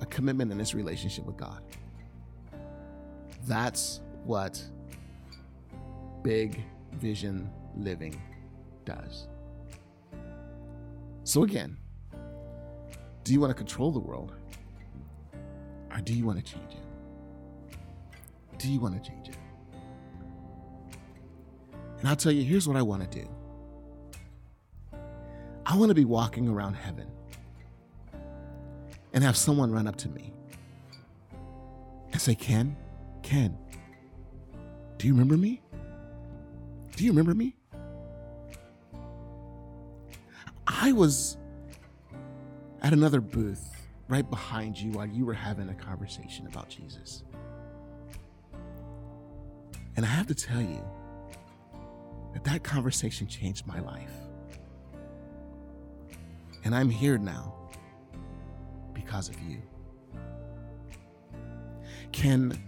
a 0.00 0.06
commitment 0.06 0.50
in 0.50 0.58
this 0.58 0.74
relationship 0.74 1.26
with 1.26 1.36
God. 1.36 1.62
That's 3.46 4.00
what 4.24 4.62
big 6.22 6.62
vision 6.94 7.50
living 7.76 8.20
does. 8.84 9.28
So, 11.24 11.42
again, 11.42 11.76
do 13.24 13.34
you 13.34 13.40
want 13.40 13.50
to 13.50 13.54
control 13.54 13.92
the 13.92 14.00
world? 14.00 14.32
Or 15.90 16.00
do 16.00 16.14
you 16.14 16.24
want 16.24 16.44
to 16.44 16.52
change 16.52 16.72
it? 16.72 17.78
Do 18.58 18.72
you 18.72 18.80
want 18.80 19.02
to 19.02 19.10
change 19.10 19.28
it? 19.28 19.36
And 21.98 22.08
I'll 22.08 22.16
tell 22.16 22.32
you, 22.32 22.42
here's 22.42 22.66
what 22.66 22.76
I 22.76 22.82
want 22.82 23.10
to 23.10 23.20
do 23.20 23.28
I 25.70 25.76
want 25.76 25.90
to 25.90 25.94
be 25.94 26.06
walking 26.06 26.48
around 26.48 26.74
heaven 26.74 27.06
and 29.12 29.22
have 29.22 29.36
someone 29.36 29.70
run 29.70 29.86
up 29.86 29.96
to 29.96 30.08
me 30.08 30.32
and 32.10 32.18
say, 32.18 32.34
Ken, 32.34 32.74
Ken, 33.22 33.54
do 34.96 35.06
you 35.06 35.12
remember 35.12 35.36
me? 35.36 35.60
Do 36.96 37.04
you 37.04 37.10
remember 37.10 37.34
me? 37.34 37.54
I 40.66 40.92
was 40.92 41.36
at 42.80 42.94
another 42.94 43.20
booth 43.20 43.68
right 44.08 44.28
behind 44.28 44.78
you 44.78 44.92
while 44.92 45.06
you 45.06 45.26
were 45.26 45.34
having 45.34 45.68
a 45.68 45.74
conversation 45.74 46.46
about 46.46 46.70
Jesus. 46.70 47.24
And 49.96 50.06
I 50.06 50.08
have 50.08 50.28
to 50.28 50.34
tell 50.34 50.62
you 50.62 50.82
that 52.32 52.44
that 52.44 52.64
conversation 52.64 53.26
changed 53.26 53.66
my 53.66 53.80
life. 53.80 54.27
And 56.68 56.74
I'm 56.74 56.90
here 56.90 57.16
now 57.16 57.54
because 58.92 59.30
of 59.30 59.40
you. 59.40 59.62
Ken 62.12 62.62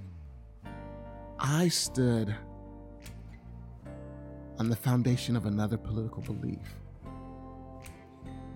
I 1.38 1.68
stood 1.68 2.34
on 4.58 4.70
the 4.70 4.76
foundation 4.76 5.36
of 5.36 5.44
another 5.44 5.76
political 5.76 6.22
belief. 6.22 6.78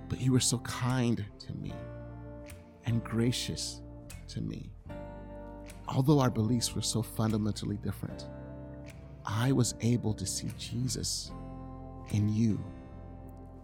But 0.08 0.18
you 0.18 0.32
were 0.32 0.40
so 0.40 0.60
kind 0.60 1.22
to 1.40 1.52
me 1.56 1.74
and 2.86 3.04
gracious 3.04 3.82
to 4.28 4.40
me. 4.40 4.70
Although 5.88 6.20
our 6.20 6.30
beliefs 6.30 6.74
were 6.74 6.80
so 6.80 7.02
fundamentally 7.02 7.76
different, 7.76 8.28
I 9.26 9.52
was 9.52 9.74
able 9.82 10.14
to 10.14 10.24
see 10.24 10.48
Jesus 10.56 11.32
in 12.12 12.30
you 12.30 12.58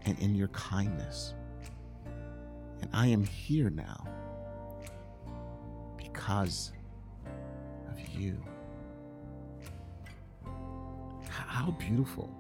and 0.05 0.19
in 0.19 0.35
your 0.35 0.49
kindness. 0.49 1.33
And 2.83 2.91
I 2.93 3.07
am 3.07 3.25
here 3.25 3.71
now 3.71 4.07
because 5.97 6.73
of 7.91 8.01
you. 8.09 8.43
How 11.29 11.71
beautiful 11.73 12.35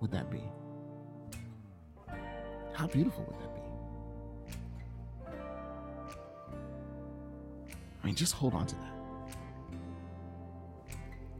would 0.00 0.10
that 0.12 0.30
be? 0.30 0.42
How 2.72 2.86
beautiful 2.86 3.24
would 3.24 3.40
that 3.40 3.54
be? 3.54 3.60
I 8.02 8.06
mean, 8.06 8.14
just 8.14 8.34
hold 8.34 8.54
on 8.54 8.66
to 8.66 8.74
that. 8.76 8.94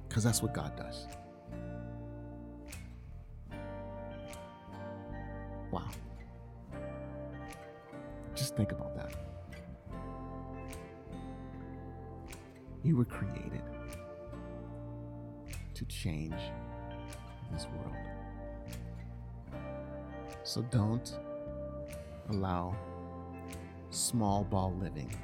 Because 0.08 0.24
that's 0.24 0.42
what 0.42 0.52
God 0.54 0.76
does. 0.76 1.06
Think 8.56 8.72
about 8.72 8.96
that. 8.96 9.12
You 12.82 12.96
were 12.96 13.04
created 13.04 13.62
to 15.74 15.84
change 15.86 16.34
this 17.52 17.66
world. 17.66 17.94
So 20.42 20.62
don't 20.62 21.16
allow 22.30 22.74
small 23.90 24.44
ball 24.44 24.74
living 24.80 25.14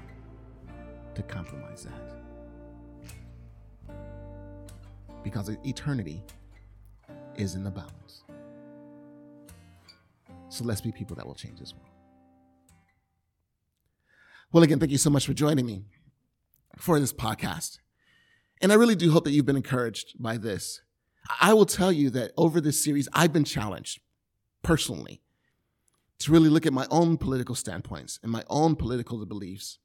to 1.15 1.23
compromise 1.23 1.85
that. 1.85 2.13
Because 5.23 5.49
eternity 5.65 6.23
is 7.37 7.55
in 7.55 7.65
the 7.65 7.71
balance. 7.71 8.25
So 10.49 10.65
let's 10.65 10.81
be 10.81 10.93
people 10.93 11.17
that 11.17 11.27
will 11.27 11.35
change 11.35 11.61
this 11.61 11.73
world. 11.73 11.92
Well, 14.53 14.63
again, 14.63 14.79
thank 14.79 14.93
you 14.93 14.99
so 14.99 15.09
much 15.09 15.25
for 15.25 15.33
joining 15.33 15.65
me 15.65 15.87
for 16.77 17.01
this 17.01 17.13
podcast. 17.13 17.79
And 18.61 18.71
I 18.71 18.75
really 18.75 18.95
do 18.95 19.11
hope 19.11 19.25
that 19.25 19.31
you've 19.31 19.47
been 19.47 19.57
encouraged 19.57 20.23
by 20.23 20.37
this. 20.37 20.83
I 21.41 21.55
will 21.55 21.65
tell 21.65 21.91
you 21.91 22.11
that 22.11 22.33
over 22.37 22.61
this 22.61 22.85
series, 22.85 23.09
I've 23.15 23.33
been 23.33 23.45
challenged 23.45 24.01
personally 24.63 25.23
to 26.19 26.33
really 26.33 26.51
look 26.51 26.67
at 26.67 26.75
my 26.75 26.87
own 26.91 27.17
political 27.17 27.55
standpoints 27.55 28.21
and 28.23 28.31
my 28.31 28.45
own 28.51 28.77
political 28.77 29.25
beliefs 29.25 29.79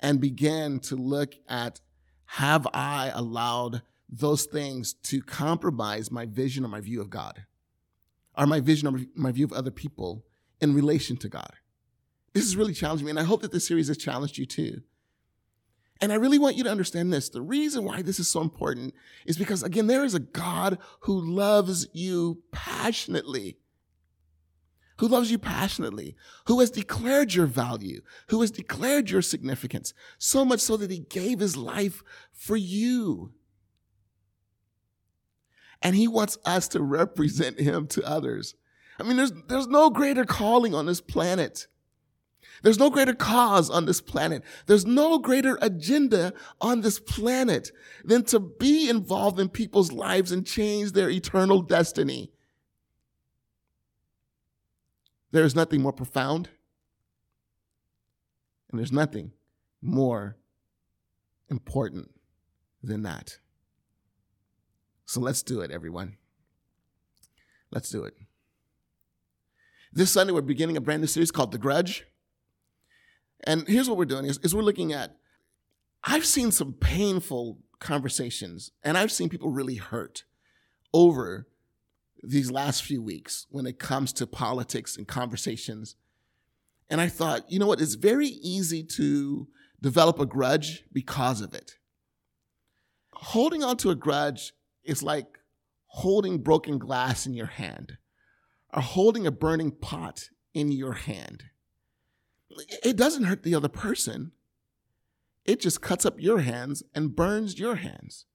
and 0.00 0.22
begin 0.22 0.80
to 0.80 0.96
look 0.96 1.34
at 1.46 1.82
have 2.24 2.66
I 2.72 3.12
allowed 3.14 3.82
those 4.08 4.46
things 4.46 4.94
to 4.94 5.20
compromise 5.20 6.10
my 6.10 6.24
vision 6.24 6.64
or 6.64 6.68
my 6.68 6.80
view 6.80 7.02
of 7.02 7.10
God 7.10 7.44
or 8.38 8.46
my 8.46 8.60
vision 8.60 8.88
or 8.88 9.00
my 9.14 9.32
view 9.32 9.44
of 9.44 9.52
other 9.52 9.70
people 9.70 10.24
in 10.62 10.72
relation 10.72 11.18
to 11.18 11.28
God? 11.28 11.52
This 12.38 12.46
is 12.46 12.56
really 12.56 12.72
challenging 12.72 13.06
me, 13.06 13.10
and 13.10 13.18
I 13.18 13.24
hope 13.24 13.42
that 13.42 13.50
this 13.50 13.66
series 13.66 13.88
has 13.88 13.96
challenged 13.96 14.38
you 14.38 14.46
too. 14.46 14.82
And 16.00 16.12
I 16.12 16.14
really 16.14 16.38
want 16.38 16.54
you 16.54 16.62
to 16.62 16.70
understand 16.70 17.12
this. 17.12 17.28
The 17.28 17.42
reason 17.42 17.84
why 17.84 18.00
this 18.00 18.20
is 18.20 18.28
so 18.28 18.40
important 18.40 18.94
is 19.26 19.36
because, 19.36 19.64
again, 19.64 19.88
there 19.88 20.04
is 20.04 20.14
a 20.14 20.20
God 20.20 20.78
who 21.00 21.20
loves 21.20 21.88
you 21.92 22.44
passionately, 22.52 23.58
who 24.98 25.08
loves 25.08 25.32
you 25.32 25.38
passionately, 25.40 26.14
who 26.46 26.60
has 26.60 26.70
declared 26.70 27.34
your 27.34 27.46
value, 27.46 28.02
who 28.28 28.40
has 28.40 28.52
declared 28.52 29.10
your 29.10 29.22
significance, 29.22 29.92
so 30.16 30.44
much 30.44 30.60
so 30.60 30.76
that 30.76 30.92
he 30.92 31.00
gave 31.00 31.40
his 31.40 31.56
life 31.56 32.04
for 32.32 32.56
you. 32.56 33.32
And 35.82 35.96
he 35.96 36.06
wants 36.06 36.38
us 36.44 36.68
to 36.68 36.82
represent 36.84 37.58
him 37.58 37.88
to 37.88 38.08
others. 38.08 38.54
I 39.00 39.02
mean, 39.02 39.16
there's, 39.16 39.32
there's 39.48 39.66
no 39.66 39.90
greater 39.90 40.24
calling 40.24 40.72
on 40.72 40.86
this 40.86 41.00
planet. 41.00 41.66
There's 42.62 42.78
no 42.78 42.90
greater 42.90 43.14
cause 43.14 43.70
on 43.70 43.86
this 43.86 44.00
planet. 44.00 44.42
There's 44.66 44.86
no 44.86 45.18
greater 45.18 45.58
agenda 45.62 46.32
on 46.60 46.80
this 46.80 46.98
planet 46.98 47.70
than 48.04 48.24
to 48.24 48.40
be 48.40 48.88
involved 48.88 49.38
in 49.38 49.48
people's 49.48 49.92
lives 49.92 50.32
and 50.32 50.46
change 50.46 50.92
their 50.92 51.10
eternal 51.10 51.62
destiny. 51.62 52.32
There 55.30 55.44
is 55.44 55.54
nothing 55.54 55.82
more 55.82 55.92
profound, 55.92 56.48
and 58.70 58.78
there's 58.78 58.92
nothing 58.92 59.32
more 59.82 60.36
important 61.50 62.10
than 62.82 63.02
that. 63.02 63.38
So 65.04 65.20
let's 65.20 65.42
do 65.42 65.60
it, 65.60 65.70
everyone. 65.70 66.16
Let's 67.70 67.90
do 67.90 68.04
it. 68.04 68.14
This 69.92 70.10
Sunday, 70.10 70.32
we're 70.32 70.42
beginning 70.42 70.76
a 70.76 70.80
brand 70.80 71.02
new 71.02 71.06
series 71.06 71.30
called 71.30 71.52
The 71.52 71.58
Grudge. 71.58 72.04
And 73.44 73.66
here's 73.68 73.88
what 73.88 73.98
we're 73.98 74.04
doing 74.04 74.24
is, 74.24 74.38
is 74.42 74.54
we're 74.54 74.62
looking 74.62 74.92
at, 74.92 75.16
I've 76.04 76.26
seen 76.26 76.50
some 76.50 76.72
painful 76.72 77.58
conversations, 77.78 78.72
and 78.82 78.98
I've 78.98 79.12
seen 79.12 79.28
people 79.28 79.50
really 79.50 79.76
hurt 79.76 80.24
over 80.92 81.46
these 82.22 82.50
last 82.50 82.82
few 82.82 83.00
weeks 83.02 83.46
when 83.50 83.66
it 83.66 83.78
comes 83.78 84.12
to 84.14 84.26
politics 84.26 84.96
and 84.96 85.06
conversations. 85.06 85.96
And 86.90 87.00
I 87.00 87.08
thought, 87.08 87.50
you 87.50 87.58
know 87.58 87.66
what? 87.66 87.80
It's 87.80 87.94
very 87.94 88.26
easy 88.28 88.82
to 88.82 89.48
develop 89.80 90.18
a 90.18 90.26
grudge 90.26 90.84
because 90.92 91.40
of 91.40 91.54
it. 91.54 91.76
Holding 93.12 93.62
on 93.62 93.76
to 93.78 93.90
a 93.90 93.94
grudge 93.94 94.52
is 94.84 95.02
like 95.02 95.38
holding 95.86 96.38
broken 96.38 96.78
glass 96.78 97.26
in 97.26 97.34
your 97.34 97.46
hand 97.46 97.98
or 98.72 98.82
holding 98.82 99.26
a 99.26 99.32
burning 99.32 99.70
pot 99.70 100.30
in 100.54 100.70
your 100.72 100.92
hand. 100.92 101.44
It 102.82 102.96
doesn't 102.96 103.24
hurt 103.24 103.42
the 103.42 103.54
other 103.54 103.68
person. 103.68 104.32
It 105.44 105.60
just 105.60 105.80
cuts 105.80 106.04
up 106.04 106.20
your 106.20 106.40
hands 106.40 106.82
and 106.94 107.16
burns 107.16 107.58
your 107.58 107.76
hands. 107.76 108.26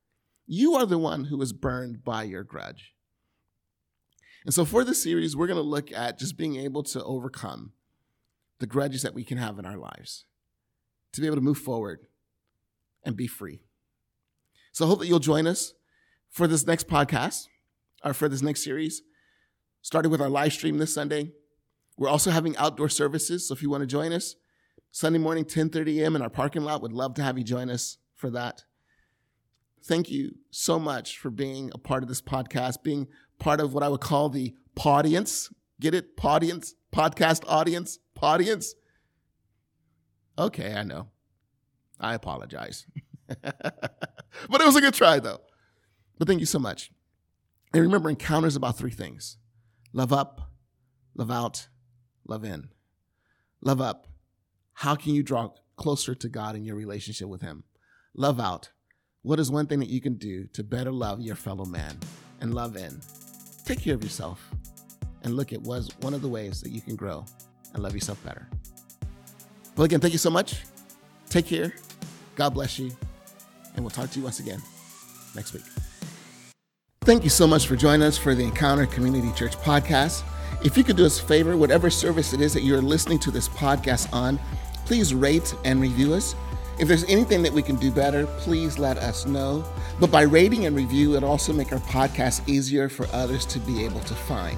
You 0.45 0.73
are 0.75 0.85
the 0.85 0.97
one 0.97 1.25
who 1.25 1.41
is 1.41 1.53
burned 1.53 2.03
by 2.03 2.23
your 2.23 2.43
grudge. 2.43 2.93
And 4.45 4.53
so 4.53 4.65
for 4.65 4.83
this 4.83 5.01
series, 5.01 5.35
we're 5.35 5.47
going 5.47 5.57
to 5.57 5.63
look 5.63 5.91
at 5.91 6.19
just 6.19 6.37
being 6.37 6.57
able 6.57 6.83
to 6.83 7.03
overcome 7.03 7.73
the 8.59 8.67
grudges 8.67 9.01
that 9.01 9.13
we 9.13 9.23
can 9.23 9.37
have 9.37 9.57
in 9.57 9.65
our 9.65 9.77
lives, 9.77 10.25
to 11.13 11.21
be 11.21 11.27
able 11.27 11.37
to 11.37 11.41
move 11.41 11.57
forward 11.57 12.07
and 13.03 13.15
be 13.15 13.27
free. 13.27 13.61
So 14.71 14.85
I 14.85 14.87
hope 14.87 14.99
that 14.99 15.07
you'll 15.07 15.19
join 15.19 15.47
us 15.47 15.73
for 16.29 16.47
this 16.47 16.65
next 16.65 16.87
podcast 16.87 17.47
or 18.03 18.13
for 18.13 18.27
this 18.27 18.41
next 18.41 18.63
series, 18.63 19.01
starting 19.81 20.11
with 20.11 20.21
our 20.21 20.29
live 20.29 20.53
stream 20.53 20.77
this 20.77 20.93
Sunday. 20.93 21.31
We're 21.97 22.09
also 22.09 22.31
having 22.31 22.57
outdoor 22.57 22.89
services, 22.89 23.47
so 23.47 23.53
if 23.53 23.61
you 23.61 23.69
want 23.69 23.81
to 23.81 23.87
join 23.87 24.13
us, 24.13 24.35
Sunday 24.91 25.19
morning, 25.19 25.45
10:30 25.45 26.01
a.m. 26.01 26.15
in 26.15 26.21
our 26.21 26.29
parking 26.29 26.63
lot, 26.63 26.81
would 26.81 26.93
love 26.93 27.13
to 27.15 27.23
have 27.23 27.37
you 27.37 27.43
join 27.43 27.69
us 27.69 27.97
for 28.13 28.29
that. 28.31 28.63
Thank 29.83 30.09
you 30.09 30.35
so 30.49 30.79
much 30.79 31.17
for 31.17 31.29
being 31.29 31.71
a 31.73 31.77
part 31.77 32.03
of 32.03 32.09
this 32.09 32.21
podcast, 32.21 32.83
being 32.83 33.07
part 33.37 33.59
of 33.59 33.73
what 33.73 33.83
I 33.83 33.89
would 33.89 34.01
call 34.01 34.29
the 34.29 34.55
audience. 34.83 35.51
Get 35.79 35.93
it? 35.93 36.11
Audience, 36.23 36.75
podcast 36.93 37.43
audience, 37.47 37.99
audience. 38.21 38.75
Okay, 40.37 40.73
I 40.73 40.83
know. 40.83 41.09
I 41.99 42.13
apologize. 42.13 42.85
but 43.27 44.61
it 44.61 44.65
was 44.65 44.75
a 44.75 44.81
good 44.81 44.93
try, 44.93 45.19
though. 45.19 45.41
But 46.17 46.27
thank 46.27 46.39
you 46.39 46.45
so 46.45 46.59
much. 46.59 46.91
And 47.73 47.81
remember, 47.81 48.09
Encounter's 48.09 48.55
about 48.55 48.77
three 48.77 48.91
things 48.91 49.37
love 49.91 50.13
up, 50.13 50.51
love 51.15 51.31
out, 51.31 51.67
love 52.25 52.43
in. 52.43 52.69
Love 53.61 53.81
up. 53.81 54.07
How 54.73 54.95
can 54.95 55.13
you 55.13 55.23
draw 55.23 55.51
closer 55.75 56.15
to 56.15 56.29
God 56.29 56.55
in 56.55 56.65
your 56.65 56.75
relationship 56.75 57.27
with 57.27 57.41
Him? 57.41 57.63
Love 58.15 58.39
out. 58.39 58.71
What 59.21 59.39
is 59.39 59.49
one 59.49 59.67
thing 59.67 59.79
that 59.79 59.89
you 59.89 60.01
can 60.01 60.15
do 60.15 60.47
to 60.53 60.63
better 60.63 60.91
love 60.91 61.21
your 61.21 61.35
fellow 61.35 61.65
man? 61.65 61.97
And 62.41 62.53
love 62.53 62.75
in. 62.75 62.99
Take 63.65 63.81
care 63.81 63.95
of 63.95 64.03
yourself 64.03 64.49
and 65.23 65.35
look 65.35 65.53
at 65.53 65.61
was 65.61 65.89
one 66.01 66.13
of 66.13 66.21
the 66.21 66.27
ways 66.27 66.59
that 66.61 66.71
you 66.71 66.81
can 66.81 66.95
grow 66.95 67.25
and 67.73 67.81
love 67.81 67.93
yourself 67.93 68.21
better. 68.23 68.49
Well, 69.77 69.85
again, 69.85 70.01
thank 70.01 70.13
you 70.13 70.19
so 70.19 70.29
much. 70.29 70.63
Take 71.29 71.47
care. 71.47 71.73
God 72.35 72.49
bless 72.49 72.77
you. 72.77 72.91
And 73.75 73.83
we'll 73.83 73.91
talk 73.91 74.09
to 74.11 74.19
you 74.19 74.23
once 74.23 74.39
again 74.39 74.61
next 75.35 75.53
week. 75.53 75.63
Thank 77.01 77.23
you 77.23 77.29
so 77.29 77.47
much 77.47 77.67
for 77.67 77.75
joining 77.75 78.03
us 78.03 78.17
for 78.17 78.35
the 78.35 78.43
Encounter 78.43 78.85
Community 78.85 79.31
Church 79.35 79.55
podcast. 79.57 80.23
If 80.61 80.77
you 80.77 80.83
could 80.83 80.95
do 80.95 81.05
us 81.05 81.19
a 81.19 81.23
favor, 81.23 81.57
whatever 81.57 81.89
service 81.89 82.33
it 82.33 82.41
is 82.41 82.53
that 82.53 82.63
you're 82.63 82.81
listening 82.81 83.19
to 83.19 83.31
this 83.31 83.49
podcast 83.49 84.11
on, 84.13 84.39
please 84.85 85.13
rate 85.13 85.53
and 85.65 85.81
review 85.81 86.13
us. 86.13 86.35
If 86.79 86.87
there's 86.87 87.03
anything 87.05 87.43
that 87.43 87.53
we 87.53 87.61
can 87.61 87.75
do 87.75 87.91
better, 87.91 88.25
please 88.39 88.79
let 88.79 88.97
us 88.97 89.25
know. 89.25 89.65
But 89.99 90.11
by 90.11 90.21
rating 90.21 90.65
and 90.65 90.75
review, 90.75 91.15
it 91.15 91.23
also 91.23 91.53
make 91.53 91.71
our 91.71 91.79
podcast 91.79 92.47
easier 92.47 92.89
for 92.89 93.07
others 93.13 93.45
to 93.47 93.59
be 93.59 93.83
able 93.83 93.99
to 94.01 94.15
find. 94.15 94.57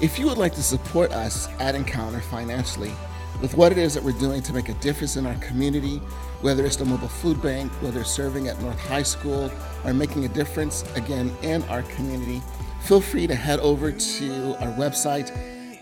If 0.00 0.18
you 0.18 0.26
would 0.26 0.38
like 0.38 0.54
to 0.54 0.62
support 0.62 1.12
us 1.12 1.48
at 1.58 1.74
Encounter 1.74 2.20
financially 2.20 2.92
with 3.40 3.56
what 3.56 3.72
it 3.72 3.78
is 3.78 3.94
that 3.94 4.02
we're 4.02 4.12
doing 4.12 4.42
to 4.42 4.52
make 4.52 4.68
a 4.68 4.74
difference 4.74 5.16
in 5.16 5.26
our 5.26 5.34
community, 5.36 5.98
whether 6.40 6.66
it's 6.66 6.76
the 6.76 6.84
mobile 6.84 7.08
food 7.08 7.40
bank, 7.40 7.72
whether 7.82 8.04
serving 8.04 8.48
at 8.48 8.60
North 8.60 8.80
High 8.80 9.02
School, 9.02 9.50
or 9.84 9.94
making 9.94 10.24
a 10.24 10.28
difference 10.28 10.84
again 10.94 11.34
in 11.42 11.62
our 11.64 11.82
community, 11.82 12.42
feel 12.86 13.00
free 13.00 13.26
to 13.26 13.34
head 13.34 13.58
over 13.60 13.90
to 13.90 14.56
our 14.60 14.72
website, 14.74 15.32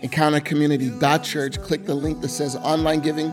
encountercommunity.church. 0.01 1.61
Click 1.61 1.85
the 1.85 1.93
link 1.93 2.19
that 2.21 2.29
says 2.29 2.55
online 2.55 2.99
giving. 2.99 3.31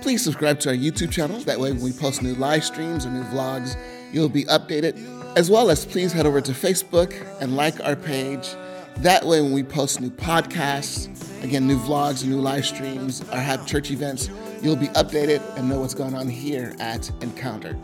Please 0.00 0.24
subscribe 0.24 0.58
to 0.58 0.70
our 0.70 0.74
YouTube 0.74 1.12
channel. 1.12 1.38
That 1.40 1.60
way, 1.60 1.70
when 1.70 1.82
we 1.82 1.92
post 1.92 2.20
new 2.20 2.34
live 2.34 2.64
streams 2.64 3.06
or 3.06 3.10
new 3.10 3.22
vlogs, 3.24 3.76
you'll 4.12 4.28
be 4.28 4.44
updated. 4.46 4.96
As 5.36 5.48
well 5.48 5.70
as 5.70 5.86
please 5.86 6.12
head 6.12 6.26
over 6.26 6.40
to 6.40 6.50
Facebook 6.50 7.14
and 7.40 7.54
like 7.54 7.80
our 7.84 7.94
page. 7.94 8.56
That 8.96 9.24
way, 9.24 9.40
when 9.40 9.52
we 9.52 9.62
post 9.62 10.00
new 10.00 10.10
podcasts, 10.10 11.08
again, 11.44 11.68
new 11.68 11.78
vlogs, 11.78 12.26
new 12.26 12.40
live 12.40 12.66
streams, 12.66 13.22
or 13.30 13.36
have 13.36 13.64
church 13.68 13.92
events, 13.92 14.30
you'll 14.60 14.74
be 14.74 14.88
updated 14.88 15.40
and 15.56 15.68
know 15.68 15.80
what's 15.80 15.94
going 15.94 16.14
on 16.14 16.28
here 16.28 16.74
at 16.80 17.08
Encounter. 17.22 17.78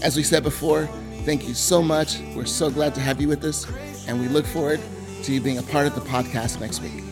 As 0.00 0.16
we 0.16 0.22
said 0.22 0.44
before, 0.44 0.86
thank 1.24 1.48
you 1.48 1.54
so 1.54 1.82
much. 1.82 2.20
We're 2.36 2.46
so 2.46 2.70
glad 2.70 2.94
to 2.94 3.00
have 3.00 3.20
you 3.20 3.26
with 3.26 3.44
us 3.44 3.66
and 4.10 4.20
we 4.20 4.26
look 4.26 4.44
forward 4.44 4.80
to 5.22 5.32
you 5.32 5.40
being 5.40 5.58
a 5.58 5.62
part 5.62 5.86
of 5.86 5.94
the 5.94 6.00
podcast 6.00 6.60
next 6.60 6.82
week. 6.82 7.09